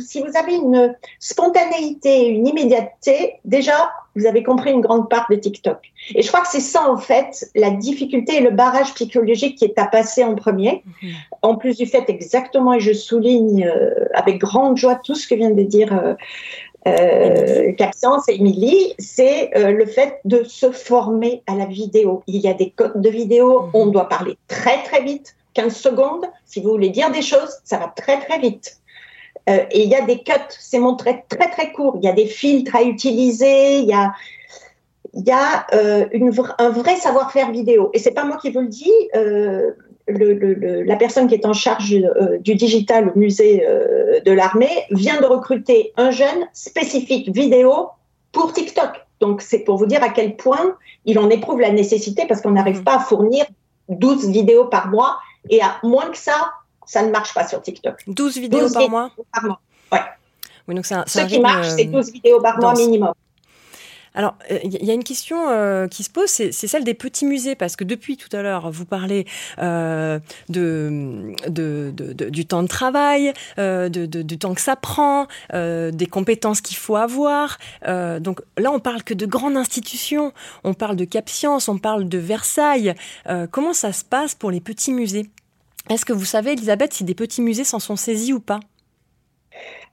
si 0.00 0.20
vous 0.20 0.36
avez 0.36 0.54
une 0.54 0.96
spontanéité, 1.18 2.26
une 2.26 2.48
immédiateté, 2.48 3.34
déjà, 3.44 3.92
vous 4.16 4.24
avez 4.24 4.42
compris 4.42 4.72
une 4.72 4.80
grande 4.80 5.10
part 5.10 5.26
de 5.30 5.36
TikTok. 5.36 5.78
Et 6.14 6.22
je 6.22 6.28
crois 6.28 6.40
que 6.40 6.48
c'est 6.48 6.60
ça, 6.60 6.90
en 6.90 6.96
fait, 6.96 7.50
la 7.54 7.70
difficulté 7.70 8.36
et 8.36 8.40
le 8.40 8.50
barrage 8.50 8.94
psychologique 8.94 9.58
qui 9.58 9.66
est 9.66 9.78
à 9.78 9.86
passer 9.86 10.24
en 10.24 10.34
premier. 10.34 10.82
Mhm. 11.02 11.10
En 11.42 11.56
plus 11.56 11.76
du 11.76 11.84
fait, 11.86 12.08
exactement, 12.08 12.72
et 12.72 12.80
je 12.80 12.94
souligne 12.94 13.66
euh, 13.66 14.06
avec 14.14 14.38
grande 14.38 14.78
joie 14.78 14.94
tout 14.94 15.14
ce 15.14 15.28
que 15.28 15.34
vient 15.34 15.50
de 15.50 15.62
dire 15.62 16.16
euh, 16.86 17.72
et 18.28 18.34
Émilie, 18.34 18.94
c'est 18.98 19.56
euh, 19.56 19.70
le 19.70 19.86
fait 19.86 20.20
de 20.24 20.44
se 20.44 20.70
former 20.70 21.42
à 21.46 21.54
la 21.54 21.66
vidéo. 21.66 22.22
Il 22.26 22.36
y 22.36 22.48
a 22.48 22.54
des 22.54 22.70
codes 22.70 23.00
de 23.00 23.08
vidéo, 23.08 23.62
mhm. 23.62 23.70
on 23.74 23.86
doit 23.86 24.08
parler 24.08 24.36
très 24.48 24.82
très 24.82 25.02
vite, 25.02 25.34
15 25.54 25.74
secondes. 25.74 26.26
Si 26.44 26.60
vous 26.60 26.70
voulez 26.70 26.90
dire 26.90 27.10
des 27.10 27.22
choses, 27.22 27.58
ça 27.64 27.78
va 27.78 27.92
très 27.96 28.20
très 28.20 28.38
vite. 28.38 28.78
Euh, 29.48 29.64
et 29.70 29.84
il 29.84 29.88
y 29.88 29.94
a 29.94 30.02
des 30.02 30.22
cuts, 30.22 30.32
c'est 30.58 30.78
montré 30.78 31.24
très 31.28 31.50
très 31.50 31.72
court. 31.72 31.96
Il 32.00 32.04
y 32.04 32.08
a 32.08 32.12
des 32.12 32.26
filtres 32.26 32.74
à 32.76 32.82
utiliser, 32.82 33.78
il 33.78 33.86
y 33.86 33.92
a, 33.92 34.12
il 35.14 35.26
y 35.26 35.32
a 35.32 35.66
euh, 35.74 36.06
une, 36.12 36.32
un 36.58 36.70
vrai 36.70 36.96
savoir-faire 36.96 37.50
vidéo. 37.50 37.90
Et 37.94 37.98
c'est 37.98 38.12
pas 38.12 38.24
moi 38.24 38.38
qui 38.40 38.50
vous 38.50 38.60
le 38.60 38.68
dis. 38.68 38.92
Euh, 40.10 40.12
le, 40.12 40.82
la 40.82 40.96
personne 40.96 41.28
qui 41.28 41.34
est 41.34 41.46
en 41.46 41.54
charge 41.54 41.94
euh, 41.94 42.38
du 42.38 42.54
digital 42.54 43.08
au 43.08 43.18
musée 43.18 43.64
euh, 43.66 44.20
de 44.20 44.32
l'armée 44.32 44.84
vient 44.90 45.18
de 45.20 45.26
recruter 45.26 45.92
un 45.96 46.10
jeune 46.10 46.46
spécifique 46.52 47.34
vidéo 47.34 47.88
pour 48.32 48.52
TikTok. 48.52 48.90
Donc 49.20 49.40
c'est 49.40 49.60
pour 49.60 49.78
vous 49.78 49.86
dire 49.86 50.02
à 50.02 50.10
quel 50.10 50.36
point 50.36 50.76
il 51.06 51.18
en 51.18 51.30
éprouve 51.30 51.60
la 51.60 51.70
nécessité 51.70 52.26
parce 52.28 52.42
qu'on 52.42 52.50
n'arrive 52.50 52.80
mmh. 52.80 52.84
pas 52.84 52.96
à 52.96 52.98
fournir 52.98 53.46
12 53.88 54.28
vidéos 54.28 54.66
par 54.66 54.88
mois 54.88 55.18
et 55.48 55.62
à 55.62 55.76
moins 55.82 56.10
que 56.10 56.18
ça, 56.18 56.52
ça 56.86 57.02
ne 57.02 57.10
marche 57.10 57.32
pas 57.32 57.46
sur 57.46 57.62
TikTok. 57.62 58.02
12 58.06 58.38
vidéos 58.38 58.70
par 58.70 58.90
mois 58.90 59.10
Par 59.32 59.44
mois, 59.44 59.60
ouais. 59.92 60.00
Oui, 60.68 60.74
donc 60.74 60.84
Ce 60.84 61.26
qui 61.26 61.40
marche, 61.40 61.68
c'est 61.68 61.84
12 61.84 62.12
vidéos 62.12 62.40
par 62.40 62.58
mois 62.58 62.74
minimum. 62.74 63.12
Alors, 64.14 64.36
il 64.48 64.56
euh, 64.56 64.84
y 64.84 64.90
a 64.90 64.94
une 64.94 65.04
question 65.04 65.48
euh, 65.48 65.88
qui 65.88 66.04
se 66.04 66.10
pose, 66.10 66.28
c'est 66.28 66.52
celle 66.52 66.84
des 66.84 66.94
petits 66.94 67.24
musées, 67.24 67.56
parce 67.56 67.74
que 67.74 67.82
depuis 67.82 68.16
tout 68.16 68.34
à 68.34 68.42
l'heure, 68.42 68.70
vous 68.70 68.84
parlez 68.84 69.26
euh, 69.58 70.20
de, 70.48 71.34
de, 71.48 71.92
de, 71.94 72.30
du 72.30 72.46
temps 72.46 72.62
de 72.62 72.68
travail, 72.68 73.32
euh, 73.58 73.88
du 73.88 74.38
temps 74.38 74.54
que 74.54 74.60
ça 74.60 74.76
prend, 74.76 75.26
des 75.52 76.06
compétences 76.10 76.60
qu'il 76.60 76.76
faut 76.76 76.96
avoir. 76.96 77.58
donc 77.86 78.40
là, 78.56 78.70
on 78.70 78.80
parle 78.80 79.02
que 79.02 79.14
de 79.14 79.26
grandes 79.26 79.56
institutions, 79.56 80.32
on 80.62 80.74
parle 80.74 80.96
de 80.96 81.04
Cap 81.04 81.28
Science, 81.28 81.68
on 81.68 81.78
parle 81.78 82.08
de 82.08 82.18
Versailles. 82.18 82.94
comment 83.50 83.72
ça 83.72 83.92
se 83.92 84.04
passe 84.04 84.34
pour 84.34 84.50
les 84.50 84.60
petits 84.60 84.92
musées? 84.92 85.30
Est-ce 85.90 86.04
que 86.04 86.12
vous 86.12 86.24
savez, 86.24 86.52
Elisabeth, 86.52 86.94
si 86.94 87.04
des 87.04 87.14
petits 87.14 87.42
musées 87.42 87.64
s'en 87.64 87.78
sont 87.78 87.96
saisis 87.96 88.32
ou 88.32 88.40
pas? 88.40 88.60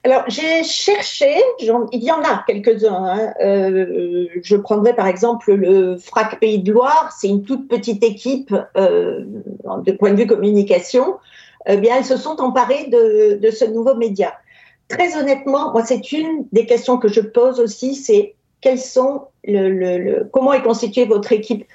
Alors, 0.04 0.24
j'ai 0.28 0.64
cherché, 0.64 1.32
il 1.60 2.04
y 2.04 2.12
en 2.12 2.24
a 2.24 2.44
quelques-uns. 2.48 3.04
Hein. 3.04 3.34
Euh, 3.40 4.26
je 4.42 4.56
prendrais 4.56 4.96
par 4.96 5.06
exemple 5.06 5.54
le 5.54 5.98
FRAC 5.98 6.40
Pays 6.40 6.60
de 6.60 6.72
Loire, 6.72 7.16
c'est 7.16 7.28
une 7.28 7.44
toute 7.44 7.68
petite 7.68 8.04
équipe 8.04 8.56
euh, 8.78 9.24
de 9.86 9.92
point 9.92 10.12
de 10.12 10.16
vue 10.16 10.26
communication. 10.26 11.18
Eh 11.68 11.78
bien, 11.78 11.98
elles 11.98 12.06
se 12.06 12.18
sont 12.18 12.42
emparées 12.42 12.88
de, 12.88 13.38
de 13.40 13.52
ce 13.52 13.66
nouveau 13.66 13.94
média. 13.94 14.34
Très 14.88 15.16
honnêtement, 15.16 15.72
moi, 15.72 15.86
c'est 15.86 16.12
une 16.12 16.48
des 16.52 16.66
questions 16.66 16.98
que 16.98 17.08
je 17.08 17.22
pose 17.22 17.60
aussi, 17.60 17.94
c'est 17.94 18.34
quels 18.60 18.80
sont 18.80 19.28
le, 19.44 19.70
le, 19.70 19.98
le, 19.98 20.30
comment 20.32 20.54
est 20.54 20.64
constituée 20.64 21.06
votre 21.06 21.32
équipe? 21.32 21.66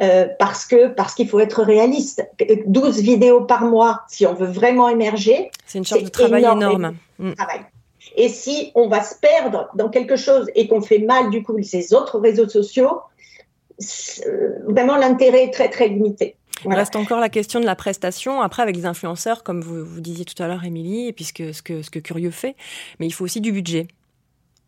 Euh, 0.00 0.26
parce 0.38 0.66
que 0.66 0.88
parce 0.88 1.14
qu'il 1.14 1.28
faut 1.28 1.40
être 1.40 1.62
réaliste. 1.62 2.28
12 2.66 3.00
vidéos 3.00 3.42
par 3.42 3.64
mois, 3.64 4.02
si 4.08 4.26
on 4.26 4.34
veut 4.34 4.46
vraiment 4.46 4.88
émerger, 4.88 5.50
c'est 5.64 5.78
une 5.78 5.84
charge 5.84 6.04
de 6.04 6.08
travail 6.08 6.44
énorme. 6.44 6.96
Mm. 7.18 7.32
Et 8.16 8.28
si 8.28 8.72
on 8.74 8.88
va 8.88 9.02
se 9.02 9.14
perdre 9.14 9.68
dans 9.74 9.88
quelque 9.88 10.16
chose 10.16 10.50
et 10.54 10.68
qu'on 10.68 10.80
fait 10.80 10.98
mal 10.98 11.30
du 11.30 11.42
coup 11.42 11.56
ces 11.62 11.94
autres 11.94 12.18
réseaux 12.18 12.48
sociaux, 12.48 13.00
vraiment 14.66 14.96
l'intérêt 14.96 15.44
est 15.44 15.52
très 15.52 15.68
très 15.70 15.88
limité. 15.88 16.36
Il 16.64 16.74
reste 16.74 16.96
encore 16.96 17.20
la 17.20 17.28
question 17.28 17.60
de 17.60 17.66
la 17.66 17.76
prestation, 17.76 18.40
après 18.40 18.62
avec 18.62 18.76
les 18.76 18.86
influenceurs, 18.86 19.44
comme 19.44 19.60
vous, 19.60 19.84
vous 19.84 20.00
disiez 20.00 20.24
tout 20.24 20.40
à 20.42 20.48
l'heure, 20.48 20.64
Émilie, 20.64 21.08
et 21.08 21.12
puisque 21.12 21.54
ce 21.54 21.62
que, 21.62 21.82
ce 21.82 21.90
que 21.90 21.98
Curieux 21.98 22.30
fait, 22.30 22.56
mais 22.98 23.06
il 23.06 23.12
faut 23.12 23.24
aussi 23.24 23.40
du 23.40 23.52
budget. 23.52 23.88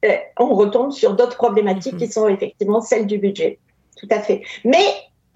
Euh, 0.05 0.17
on 0.39 0.55
retombe 0.55 0.93
sur 0.93 1.17
d'autres 1.17 1.37
problématiques 1.37 1.95
mhm. 1.95 1.99
qui 1.99 2.09
sont 2.09 2.29
effectivement 2.29 2.81
celles 2.81 3.07
du 3.07 3.19
budget. 3.19 3.59
Tout 3.97 4.07
à 4.11 4.21
fait. 4.21 4.43
Mais 4.65 4.85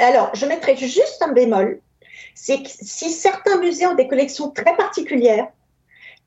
alors, 0.03 0.31
je 0.35 0.47
mettrai 0.47 0.77
juste 0.77 1.23
un 1.23 1.33
bémol, 1.33 1.81
c'est 2.35 2.63
que 2.63 2.69
si 2.69 3.11
certains 3.11 3.59
musées 3.59 3.87
ont 3.87 3.95
des 3.95 4.09
collections 4.09 4.51
très 4.51 4.77
particulières, 4.77 5.49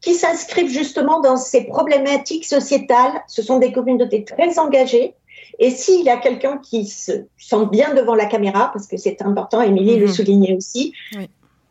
qui 0.01 0.13
s'inscrivent 0.13 0.69
justement 0.69 1.19
dans 1.19 1.37
ces 1.37 1.63
problématiques 1.65 2.45
sociétales, 2.45 3.23
ce 3.27 3.41
sont 3.41 3.57
des 3.57 3.71
communautés 3.71 4.23
très 4.23 4.59
engagées, 4.59 5.15
et 5.57 5.71
s'il 5.71 6.03
y 6.03 6.09
a 6.09 6.17
quelqu'un 6.17 6.57
qui 6.57 6.85
se 6.85 7.11
sent 7.37 7.65
bien 7.71 7.93
devant 7.93 8.15
la 8.15 8.25
caméra, 8.25 8.71
parce 8.73 8.87
que 8.87 8.97
c'est 8.97 9.21
important, 9.21 9.61
Émilie 9.61 9.97
le 9.97 10.07
mhm. 10.07 10.13
soulignait 10.13 10.55
aussi, 10.55 10.93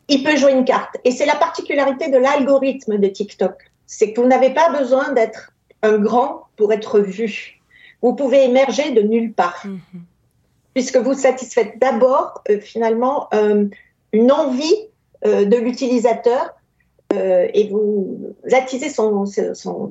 il 0.07 0.23
peut 0.23 0.35
jouer 0.35 0.51
une 0.51 0.65
carte. 0.65 0.97
Et 1.03 1.11
c'est 1.11 1.25
la 1.25 1.35
particularité 1.35 2.09
de 2.09 2.17
l'algorithme 2.17 2.97
de 2.97 3.07
TikTok. 3.07 3.71
C'est 3.87 4.13
que 4.13 4.21
vous 4.21 4.27
n'avez 4.27 4.53
pas 4.53 4.69
besoin 4.69 5.11
d'être 5.13 5.51
un 5.81 5.97
grand 5.97 6.47
pour 6.57 6.73
être 6.73 6.99
vu. 6.99 7.61
Vous 8.01 8.15
pouvez 8.15 8.43
émerger 8.43 8.91
de 8.91 9.01
nulle 9.01 9.33
part. 9.33 9.61
Mhm. 9.65 9.79
Puisque 10.75 10.97
vous 10.97 11.15
satisfaites 11.15 11.79
d'abord, 11.79 12.43
euh, 12.49 12.59
finalement, 12.59 13.27
euh, 13.33 13.65
une 14.13 14.31
envie 14.31 14.75
euh, 15.25 15.45
de 15.45 15.57
l'utilisateur 15.57 16.53
euh, 17.13 17.47
et 17.53 17.69
vous 17.69 18.35
attisez 18.51 18.89
son, 18.89 19.25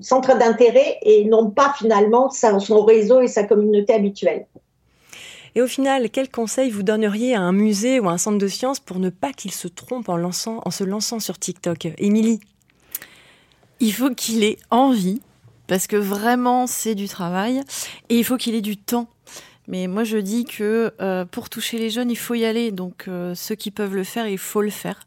centre 0.00 0.38
d'intérêt 0.38 0.98
et 1.02 1.24
non 1.24 1.50
pas 1.50 1.74
finalement 1.76 2.30
son 2.30 2.84
réseau 2.84 3.20
et 3.20 3.26
sa 3.26 3.44
communauté 3.44 3.94
habituelle. 3.94 4.46
Et 5.54 5.62
au 5.62 5.66
final, 5.66 6.10
quel 6.10 6.28
conseil 6.30 6.70
vous 6.70 6.82
donneriez 6.82 7.34
à 7.34 7.40
un 7.40 7.52
musée 7.52 8.00
ou 8.00 8.08
à 8.08 8.12
un 8.12 8.18
centre 8.18 8.38
de 8.38 8.48
sciences 8.48 8.80
pour 8.80 8.98
ne 8.98 9.10
pas 9.10 9.32
qu'il 9.32 9.52
se 9.52 9.68
trompe 9.68 10.08
en, 10.08 10.16
lançant, 10.16 10.60
en 10.64 10.70
se 10.70 10.84
lançant 10.84 11.20
sur 11.20 11.38
TikTok? 11.38 11.88
Émilie? 11.98 12.40
Il 13.80 13.92
faut 13.92 14.10
qu'il 14.10 14.44
ait 14.44 14.58
envie, 14.70 15.20
parce 15.66 15.86
que 15.86 15.96
vraiment 15.96 16.66
c'est 16.66 16.94
du 16.94 17.08
travail, 17.08 17.60
et 18.08 18.16
il 18.16 18.24
faut 18.24 18.36
qu'il 18.36 18.54
ait 18.54 18.60
du 18.60 18.76
temps. 18.76 19.06
Mais 19.66 19.86
moi, 19.86 20.04
je 20.04 20.18
dis 20.18 20.44
que 20.44 20.92
euh, 21.00 21.24
pour 21.24 21.48
toucher 21.48 21.78
les 21.78 21.88
jeunes, 21.88 22.10
il 22.10 22.18
faut 22.18 22.34
y 22.34 22.44
aller. 22.44 22.70
Donc, 22.70 23.06
euh, 23.08 23.34
ceux 23.34 23.54
qui 23.54 23.70
peuvent 23.70 23.94
le 23.94 24.04
faire, 24.04 24.28
il 24.28 24.38
faut 24.38 24.60
le 24.60 24.70
faire. 24.70 25.00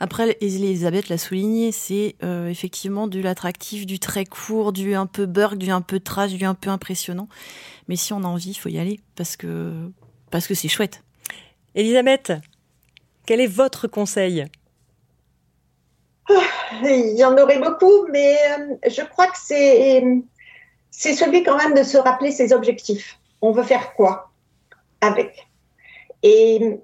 Après, 0.00 0.36
Elisabeth 0.42 1.08
l'a 1.08 1.16
souligné, 1.16 1.72
c'est 1.72 2.16
euh, 2.22 2.48
effectivement 2.48 3.06
du 3.06 3.22
l'attractif, 3.22 3.86
du 3.86 3.98
très 3.98 4.26
court, 4.26 4.72
du 4.72 4.94
un 4.94 5.06
peu 5.06 5.24
burk, 5.24 5.56
du 5.56 5.70
un 5.70 5.80
peu 5.80 5.98
trash, 5.98 6.32
du 6.32 6.44
un 6.44 6.54
peu 6.54 6.68
impressionnant. 6.68 7.28
Mais 7.88 7.96
si 7.96 8.12
on 8.12 8.18
a 8.18 8.26
envie, 8.26 8.50
il 8.50 8.58
faut 8.58 8.68
y 8.68 8.78
aller 8.78 9.00
parce 9.16 9.36
que 9.36 9.72
parce 10.30 10.46
que 10.46 10.54
c'est 10.54 10.68
chouette. 10.68 11.02
Elisabeth, 11.74 12.32
quel 13.24 13.40
est 13.40 13.46
votre 13.46 13.86
conseil? 13.86 14.44
Ah, 16.28 16.34
Il 16.82 17.16
y 17.16 17.24
en 17.24 17.36
aurait 17.38 17.60
beaucoup, 17.60 18.06
mais 18.10 18.36
je 18.86 19.02
crois 19.02 19.28
que 19.28 19.38
c'est 19.42 20.04
c'est 20.90 21.14
celui 21.14 21.42
quand 21.42 21.56
même 21.56 21.74
de 21.74 21.82
se 21.82 21.96
rappeler 21.96 22.30
ses 22.30 22.52
objectifs 22.52 23.18
on 23.42 23.52
veut 23.52 23.64
faire 23.64 23.94
quoi 23.94 24.30
avec? 25.00 25.48
Et 26.22 26.78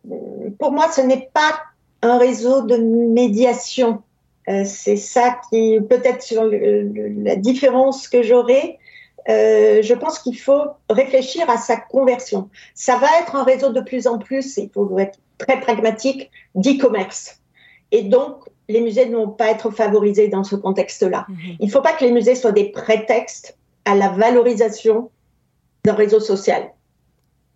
pour 0.58 0.72
moi, 0.72 0.90
ce 0.90 1.00
n'est 1.00 1.30
pas 1.32 1.60
un 2.02 2.18
réseau 2.18 2.62
de 2.62 2.76
médiation. 2.76 4.02
Euh, 4.48 4.64
c'est 4.64 4.96
ça 4.96 5.40
qui, 5.48 5.78
peut-être 5.88 6.22
sur 6.22 6.44
la 6.44 7.36
différence 7.36 8.08
que 8.08 8.22
j'aurai, 8.22 8.78
euh, 9.28 9.82
je 9.82 9.94
pense 9.94 10.18
qu'il 10.20 10.38
faut 10.38 10.64
réfléchir 10.88 11.48
à 11.50 11.58
sa 11.58 11.76
conversion. 11.76 12.48
Ça 12.74 12.96
va 12.96 13.08
être 13.20 13.36
un 13.36 13.44
réseau 13.44 13.70
de 13.70 13.80
plus 13.80 14.06
en 14.06 14.18
plus, 14.18 14.56
il 14.56 14.70
faut 14.70 14.98
être 14.98 15.18
très 15.36 15.60
pragmatique, 15.60 16.30
d'e-commerce. 16.54 17.40
Et 17.92 18.02
donc, 18.02 18.44
les 18.68 18.80
musées 18.80 19.06
ne 19.06 19.16
vont 19.16 19.28
pas 19.28 19.50
être 19.50 19.70
favorisés 19.70 20.28
dans 20.28 20.44
ce 20.44 20.56
contexte-là. 20.56 21.26
Mhm. 21.28 21.38
Il 21.60 21.66
ne 21.66 21.70
faut 21.70 21.80
pas 21.80 21.92
que 21.92 22.04
les 22.04 22.12
musées 22.12 22.34
soient 22.34 22.52
des 22.52 22.70
prétextes 22.70 23.56
à 23.84 23.94
la 23.94 24.08
valorisation 24.08 25.10
d'un 25.88 25.94
réseau 25.94 26.20
social. 26.20 26.70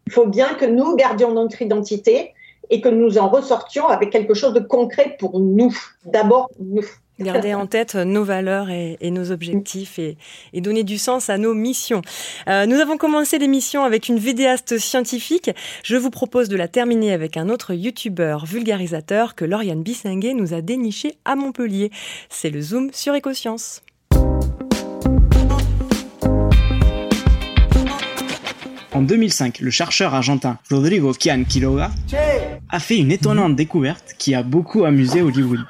Il 0.07 0.13
faut 0.13 0.27
bien 0.27 0.55
que 0.55 0.65
nous 0.65 0.97
gardions 0.97 1.33
notre 1.33 1.61
identité 1.61 2.33
et 2.71 2.81
que 2.81 2.89
nous 2.89 3.19
en 3.19 3.29
ressortions 3.29 3.87
avec 3.89 4.11
quelque 4.11 4.35
chose 4.35 4.55
de 4.55 4.61
concret 4.61 5.17
pour 5.19 5.39
nous. 5.39 5.77
D'abord, 6.07 6.51
nous. 6.59 6.85
Garder 7.21 7.55
en 7.55 7.67
tête 7.67 7.95
nos 7.95 8.25
valeurs 8.25 8.71
et, 8.71 9.11
nos 9.11 9.31
objectifs 9.31 9.99
et, 9.99 10.17
donner 10.55 10.83
du 10.83 10.97
sens 10.99 11.29
à 11.29 11.37
nos 11.37 11.55
missions. 11.55 12.01
Euh, 12.49 12.65
nous 12.67 12.77
avons 12.77 12.97
commencé 12.97 13.39
l'émission 13.39 13.85
avec 13.85 14.09
une 14.09 14.19
vidéaste 14.19 14.79
scientifique. 14.79 15.51
Je 15.85 15.97
vous 15.97 16.11
propose 16.11 16.49
de 16.49 16.57
la 16.57 16.69
terminer 16.69 17.13
avec 17.13 17.37
un 17.37 17.49
autre 17.51 17.75
youtubeur 17.75 18.47
vulgarisateur 18.47 19.35
que 19.35 19.45
Lauriane 19.45 19.83
Bissinguet 19.83 20.33
nous 20.33 20.55
a 20.55 20.63
déniché 20.63 21.15
à 21.25 21.37
Montpellier. 21.37 21.91
C'est 22.29 22.51
le 22.51 22.63
Zoom 22.63 22.91
sur 22.93 23.15
Écosciences. 23.15 23.83
En 28.95 29.01
2005, 29.01 29.61
le 29.61 29.71
chercheur 29.71 30.15
argentin 30.15 30.59
Rodrigo 30.71 31.13
Kian 31.15 31.45
Quiroga 31.49 31.91
a 32.69 32.79
fait 32.79 32.99
une 32.99 33.11
étonnante 33.11 33.57
découverte 33.57 34.15
qui 34.19 34.35
a 34.35 34.43
beaucoup 34.43 34.85
amusé 34.85 35.23
Hollywood. 35.23 35.61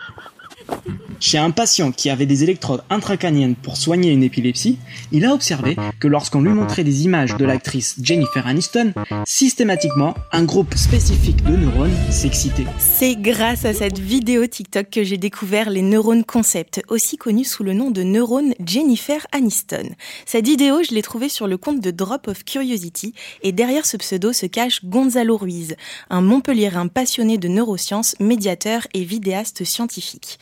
Chez 1.22 1.38
un 1.38 1.52
patient 1.52 1.92
qui 1.92 2.10
avait 2.10 2.26
des 2.26 2.42
électrodes 2.42 2.82
intracrâniennes 2.90 3.54
pour 3.54 3.76
soigner 3.76 4.10
une 4.10 4.24
épilepsie, 4.24 4.80
il 5.12 5.24
a 5.24 5.32
observé 5.32 5.76
que 6.00 6.08
lorsqu'on 6.08 6.42
lui 6.42 6.50
montrait 6.50 6.82
des 6.82 7.04
images 7.04 7.36
de 7.36 7.44
l'actrice 7.44 7.94
Jennifer 8.02 8.44
Aniston, 8.44 8.92
systématiquement, 9.24 10.14
un 10.32 10.42
groupe 10.42 10.74
spécifique 10.74 11.44
de 11.44 11.54
neurones 11.54 11.94
s'excitait. 12.10 12.66
C'est 12.80 13.14
grâce 13.14 13.64
à 13.64 13.72
cette 13.72 14.00
vidéo 14.00 14.48
TikTok 14.48 14.90
que 14.90 15.04
j'ai 15.04 15.16
découvert 15.16 15.70
les 15.70 15.82
neurones 15.82 16.24
concept, 16.24 16.82
aussi 16.88 17.18
connus 17.18 17.44
sous 17.44 17.62
le 17.62 17.72
nom 17.72 17.92
de 17.92 18.02
neurones 18.02 18.54
Jennifer 18.66 19.24
Aniston. 19.30 19.90
Cette 20.26 20.48
vidéo, 20.48 20.82
je 20.82 20.92
l'ai 20.92 21.02
trouvée 21.02 21.28
sur 21.28 21.46
le 21.46 21.56
compte 21.56 21.80
de 21.80 21.92
Drop 21.92 22.26
of 22.26 22.44
Curiosity, 22.44 23.14
et 23.44 23.52
derrière 23.52 23.86
ce 23.86 23.96
pseudo 23.96 24.32
se 24.32 24.46
cache 24.46 24.84
Gonzalo 24.84 25.36
Ruiz, 25.36 25.76
un 26.10 26.20
Montpellierin 26.20 26.88
passionné 26.88 27.38
de 27.38 27.46
neurosciences, 27.46 28.16
médiateur 28.18 28.88
et 28.92 29.04
vidéaste 29.04 29.62
scientifique. 29.62 30.40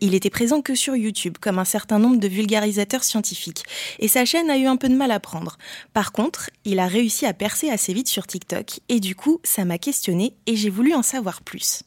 Il 0.00 0.14
était 0.14 0.30
présent 0.30 0.62
que 0.62 0.74
sur 0.74 0.96
YouTube, 0.96 1.36
comme 1.40 1.58
un 1.58 1.64
certain 1.64 1.98
nombre 1.98 2.18
de 2.18 2.28
vulgarisateurs 2.28 3.04
scientifiques, 3.04 3.64
et 3.98 4.08
sa 4.08 4.24
chaîne 4.24 4.50
a 4.50 4.58
eu 4.58 4.66
un 4.66 4.76
peu 4.76 4.88
de 4.88 4.94
mal 4.94 5.10
à 5.10 5.20
prendre. 5.20 5.58
Par 5.92 6.12
contre, 6.12 6.50
il 6.64 6.78
a 6.78 6.86
réussi 6.86 7.26
à 7.26 7.32
percer 7.32 7.70
assez 7.70 7.92
vite 7.92 8.08
sur 8.08 8.26
TikTok, 8.26 8.80
et 8.88 9.00
du 9.00 9.14
coup, 9.14 9.40
ça 9.44 9.64
m'a 9.64 9.78
questionné 9.78 10.34
et 10.46 10.56
j'ai 10.56 10.70
voulu 10.70 10.94
en 10.94 11.02
savoir 11.02 11.42
plus. 11.42 11.82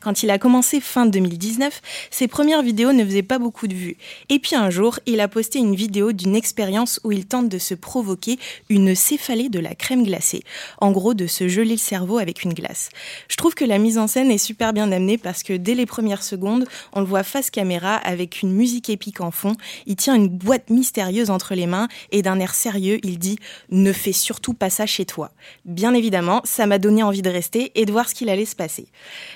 Quand 0.00 0.22
il 0.22 0.30
a 0.30 0.38
commencé 0.38 0.80
fin 0.80 1.06
2019, 1.06 1.80
ses 2.10 2.28
premières 2.28 2.62
vidéos 2.62 2.92
ne 2.92 3.04
faisaient 3.04 3.22
pas 3.22 3.38
beaucoup 3.38 3.66
de 3.66 3.74
vues. 3.74 3.96
Et 4.28 4.38
puis 4.38 4.56
un 4.56 4.70
jour, 4.70 4.98
il 5.06 5.20
a 5.20 5.28
posté 5.28 5.58
une 5.58 5.74
vidéo 5.74 6.12
d'une 6.12 6.36
expérience 6.36 7.00
où 7.04 7.12
il 7.12 7.26
tente 7.26 7.48
de 7.48 7.58
se 7.58 7.74
provoquer 7.74 8.38
une 8.68 8.94
céphalée 8.94 9.48
de 9.48 9.60
la 9.60 9.74
crème 9.74 10.04
glacée. 10.04 10.42
En 10.80 10.90
gros, 10.90 11.14
de 11.14 11.26
se 11.26 11.48
geler 11.48 11.72
le 11.72 11.76
cerveau 11.76 12.18
avec 12.18 12.44
une 12.44 12.54
glace. 12.54 12.90
Je 13.28 13.36
trouve 13.36 13.54
que 13.54 13.64
la 13.64 13.78
mise 13.78 13.98
en 13.98 14.06
scène 14.06 14.30
est 14.30 14.38
super 14.38 14.72
bien 14.72 14.90
amenée 14.92 15.18
parce 15.18 15.42
que 15.42 15.52
dès 15.52 15.74
les 15.74 15.86
premières 15.86 16.22
secondes, 16.22 16.66
on 16.92 17.00
le 17.00 17.06
voit 17.06 17.17
face 17.22 17.50
caméra 17.50 17.94
avec 17.96 18.42
une 18.42 18.52
musique 18.52 18.90
épique 18.90 19.20
en 19.20 19.30
fond. 19.30 19.54
Il 19.86 19.96
tient 19.96 20.14
une 20.14 20.28
boîte 20.28 20.70
mystérieuse 20.70 21.30
entre 21.30 21.54
les 21.54 21.66
mains 21.66 21.88
et 22.12 22.22
d'un 22.22 22.38
air 22.40 22.54
sérieux, 22.54 22.98
il 23.02 23.18
dit 23.18 23.38
Ne 23.70 23.92
fais 23.92 24.12
surtout 24.12 24.54
pas 24.54 24.70
ça 24.70 24.86
chez 24.86 25.04
toi. 25.04 25.30
Bien 25.64 25.94
évidemment, 25.94 26.40
ça 26.44 26.66
m'a 26.66 26.78
donné 26.78 27.02
envie 27.02 27.22
de 27.22 27.30
rester 27.30 27.72
et 27.74 27.84
de 27.84 27.92
voir 27.92 28.08
ce 28.08 28.14
qu'il 28.14 28.28
allait 28.28 28.44
se 28.44 28.56
passer. 28.56 28.88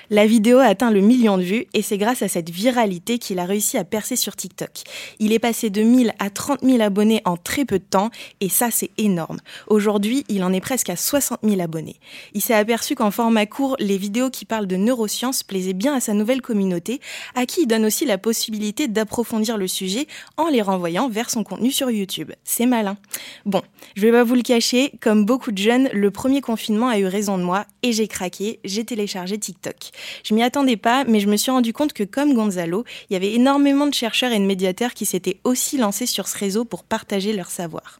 La 0.09 0.25
vidéo 0.25 0.59
a 0.59 0.65
atteint 0.65 0.91
le 0.91 1.01
million 1.01 1.37
de 1.37 1.43
vues 1.43 1.67
et 1.73 1.81
c'est 1.81 1.97
grâce 1.97 2.21
à 2.21 2.27
cette 2.27 2.49
viralité 2.49 3.19
qu'il 3.19 3.39
a 3.39 3.45
réussi 3.45 3.77
à 3.77 3.83
percer 3.83 4.15
sur 4.15 4.35
TikTok. 4.35 4.71
Il 5.19 5.33
est 5.33 5.39
passé 5.39 5.69
de 5.69 5.81
1000 5.81 6.13
à 6.19 6.29
30 6.29 6.61
000 6.63 6.81
abonnés 6.81 7.21
en 7.25 7.37
très 7.37 7.65
peu 7.65 7.79
de 7.79 7.83
temps 7.83 8.09
et 8.39 8.49
ça 8.49 8.69
c'est 8.71 8.91
énorme. 8.97 9.39
Aujourd'hui, 9.67 10.25
il 10.29 10.43
en 10.43 10.53
est 10.53 10.61
presque 10.61 10.89
à 10.89 10.95
60 10.95 11.39
000 11.43 11.61
abonnés. 11.61 11.95
Il 12.33 12.41
s'est 12.41 12.53
aperçu 12.53 12.95
qu'en 12.95 13.11
format 13.11 13.45
court, 13.45 13.75
les 13.79 13.97
vidéos 13.97 14.29
qui 14.29 14.45
parlent 14.45 14.67
de 14.67 14.75
neurosciences 14.75 15.43
plaisaient 15.43 15.73
bien 15.73 15.95
à 15.95 15.99
sa 15.99 16.13
nouvelle 16.13 16.41
communauté, 16.41 16.99
à 17.35 17.45
qui 17.45 17.61
il 17.61 17.67
donne 17.73 17.85
aussi 17.85 18.05
la 18.05 18.19
possibilité 18.19 18.87
d'approfondir 18.87 19.57
le 19.57 19.67
sujet 19.67 20.05
en 20.37 20.47
les 20.47 20.61
renvoyant 20.61 21.09
vers 21.09 21.31
son 21.31 21.43
contenu 21.43 21.71
sur 21.71 21.89
YouTube. 21.89 22.31
C'est 22.43 22.67
malin. 22.67 22.97
Bon, 23.45 23.63
je 23.95 24.01
vais 24.03 24.11
pas 24.11 24.23
vous 24.23 24.35
le 24.35 24.43
cacher, 24.43 24.91
comme 25.01 25.25
beaucoup 25.25 25.51
de 25.51 25.57
jeunes, 25.57 25.89
le 25.91 26.11
premier 26.11 26.41
confinement 26.41 26.87
a 26.87 26.99
eu 26.99 27.07
raison 27.07 27.39
de 27.39 27.43
moi 27.43 27.65
et 27.81 27.91
j'ai 27.91 28.07
craqué, 28.07 28.59
j'ai 28.63 28.85
téléchargé 28.85 29.39
TikTok. 29.39 29.75
Je 30.23 30.35
m'y 30.35 30.43
attendais 30.43 30.77
pas, 30.77 31.03
mais 31.05 31.19
je 31.19 31.27
me 31.27 31.35
suis 31.35 31.49
rendu 31.49 31.73
compte 31.73 31.93
que 31.93 32.03
comme 32.03 32.35
Gonzalo, 32.35 32.83
il 33.09 33.13
y 33.13 33.15
avait 33.15 33.33
énormément 33.33 33.87
de 33.87 33.93
chercheurs 33.95 34.31
et 34.31 34.39
de 34.39 34.45
médiateurs 34.45 34.93
qui 34.93 35.07
s'étaient 35.07 35.39
aussi 35.43 35.77
lancés 35.79 36.05
sur 36.05 36.27
ce 36.27 36.37
réseau 36.37 36.65
pour 36.65 36.83
partager 36.83 37.33
leur 37.33 37.49
savoir. 37.49 37.99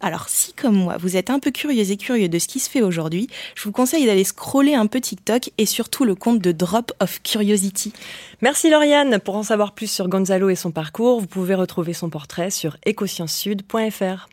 Alors 0.00 0.28
si 0.28 0.52
comme 0.52 0.74
moi, 0.74 0.96
vous 0.98 1.16
êtes 1.16 1.30
un 1.30 1.38
peu 1.38 1.52
curieux 1.52 1.92
et 1.92 1.96
curieux 1.96 2.28
de 2.28 2.40
ce 2.40 2.48
qui 2.48 2.58
se 2.58 2.68
fait 2.68 2.82
aujourd'hui, 2.82 3.28
je 3.54 3.62
vous 3.62 3.72
conseille 3.72 4.04
d'aller 4.04 4.24
scroller 4.24 4.74
un 4.74 4.88
peu 4.88 5.00
TikTok 5.00 5.50
et 5.58 5.66
surtout 5.66 6.04
le 6.04 6.16
compte 6.16 6.40
de 6.40 6.50
Drop 6.50 6.90
of 6.98 7.22
Curiosity. 7.22 7.92
Merci 8.40 8.68
Lauriane. 8.68 9.11
Pour 9.18 9.36
en 9.36 9.42
savoir 9.42 9.72
plus 9.72 9.90
sur 9.90 10.08
Gonzalo 10.08 10.48
et 10.48 10.54
son 10.54 10.70
parcours, 10.70 11.20
vous 11.20 11.26
pouvez 11.26 11.54
retrouver 11.54 11.92
son 11.92 12.08
portrait 12.08 12.50
sur 12.50 12.76
ecosciencesud.fr. 12.86 14.28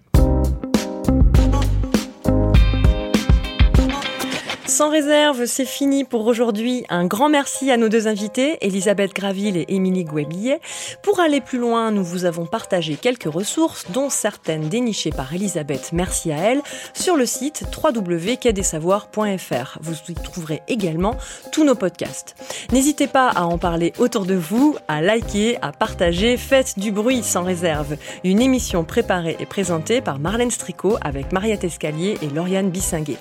Sans 4.70 4.92
réserve, 4.92 5.46
c'est 5.48 5.66
fini 5.66 6.04
pour 6.04 6.28
aujourd'hui. 6.28 6.86
Un 6.90 7.08
grand 7.08 7.28
merci 7.28 7.72
à 7.72 7.78
nos 7.78 7.90
deux 7.90 8.08
invités, 8.08 8.60
Elisabeth 8.62 9.16
Graville 9.16 9.58
et 9.58 9.66
Émilie 9.68 10.04
Gouebillet. 10.04 10.62
Pour 11.02 11.20
aller 11.20 11.42
plus 11.42 11.58
loin, 11.58 11.90
nous 11.90 12.04
vous 12.04 12.26
avons 12.26 12.46
partagé 12.46 12.96
quelques 12.96 13.24
ressources, 13.34 13.88
dont 13.90 14.12
certaines 14.12 14.70
dénichées 14.70 15.10
par 15.10 15.34
Elisabeth, 15.34 15.90
merci 15.92 16.32
à 16.32 16.38
elle, 16.38 16.62
sur 16.94 17.16
le 17.16 17.26
site 17.26 17.64
www.quai-des-savoirs.fr. 17.84 19.80
Vous 19.82 19.96
y 20.08 20.14
trouverez 20.14 20.62
également 20.68 21.16
tous 21.52 21.64
nos 21.64 21.74
podcasts. 21.74 22.36
N'hésitez 22.72 23.08
pas 23.08 23.30
à 23.30 23.46
en 23.46 23.58
parler 23.58 23.92
autour 23.98 24.28
de 24.28 24.36
vous, 24.36 24.76
à 24.88 25.02
liker, 25.02 25.58
à 25.64 25.72
partager, 25.72 26.38
faites 26.38 26.78
du 26.78 26.92
bruit 26.92 27.24
sans 27.24 27.42
réserve. 27.44 27.98
Une 28.24 28.40
émission 28.40 28.84
préparée 28.84 29.36
et 29.40 29.48
présentée 29.48 30.00
par 30.00 30.20
Marlène 30.20 30.52
Stricot 30.52 30.98
avec 31.02 31.32
Mariette 31.32 31.64
Escalier 31.64 32.20
et 32.22 32.28
Lauriane 32.28 32.70
Bissinguet. 32.70 33.18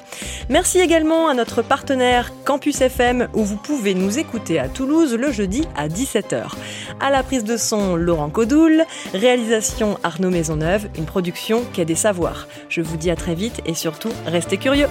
Merci 0.50 0.80
également 0.80 1.28
à 1.28 1.37
notre 1.38 1.62
partenaire 1.62 2.32
Campus 2.44 2.80
FM 2.80 3.28
où 3.32 3.44
vous 3.44 3.56
pouvez 3.56 3.94
nous 3.94 4.18
écouter 4.18 4.58
à 4.58 4.68
Toulouse 4.68 5.14
le 5.14 5.30
jeudi 5.30 5.68
à 5.76 5.86
17h. 5.86 6.50
À 6.98 7.10
la 7.10 7.22
prise 7.22 7.44
de 7.44 7.56
son, 7.56 7.94
Laurent 7.94 8.28
Codoul, 8.28 8.82
réalisation 9.14 9.98
Arnaud 10.02 10.30
Maisonneuve, 10.30 10.88
une 10.96 11.06
production 11.06 11.62
Quai 11.72 11.84
des 11.84 11.94
Savoirs. 11.94 12.48
Je 12.68 12.82
vous 12.82 12.96
dis 12.96 13.10
à 13.10 13.16
très 13.16 13.36
vite 13.36 13.62
et 13.66 13.74
surtout, 13.74 14.10
restez 14.26 14.56
curieux. 14.56 14.88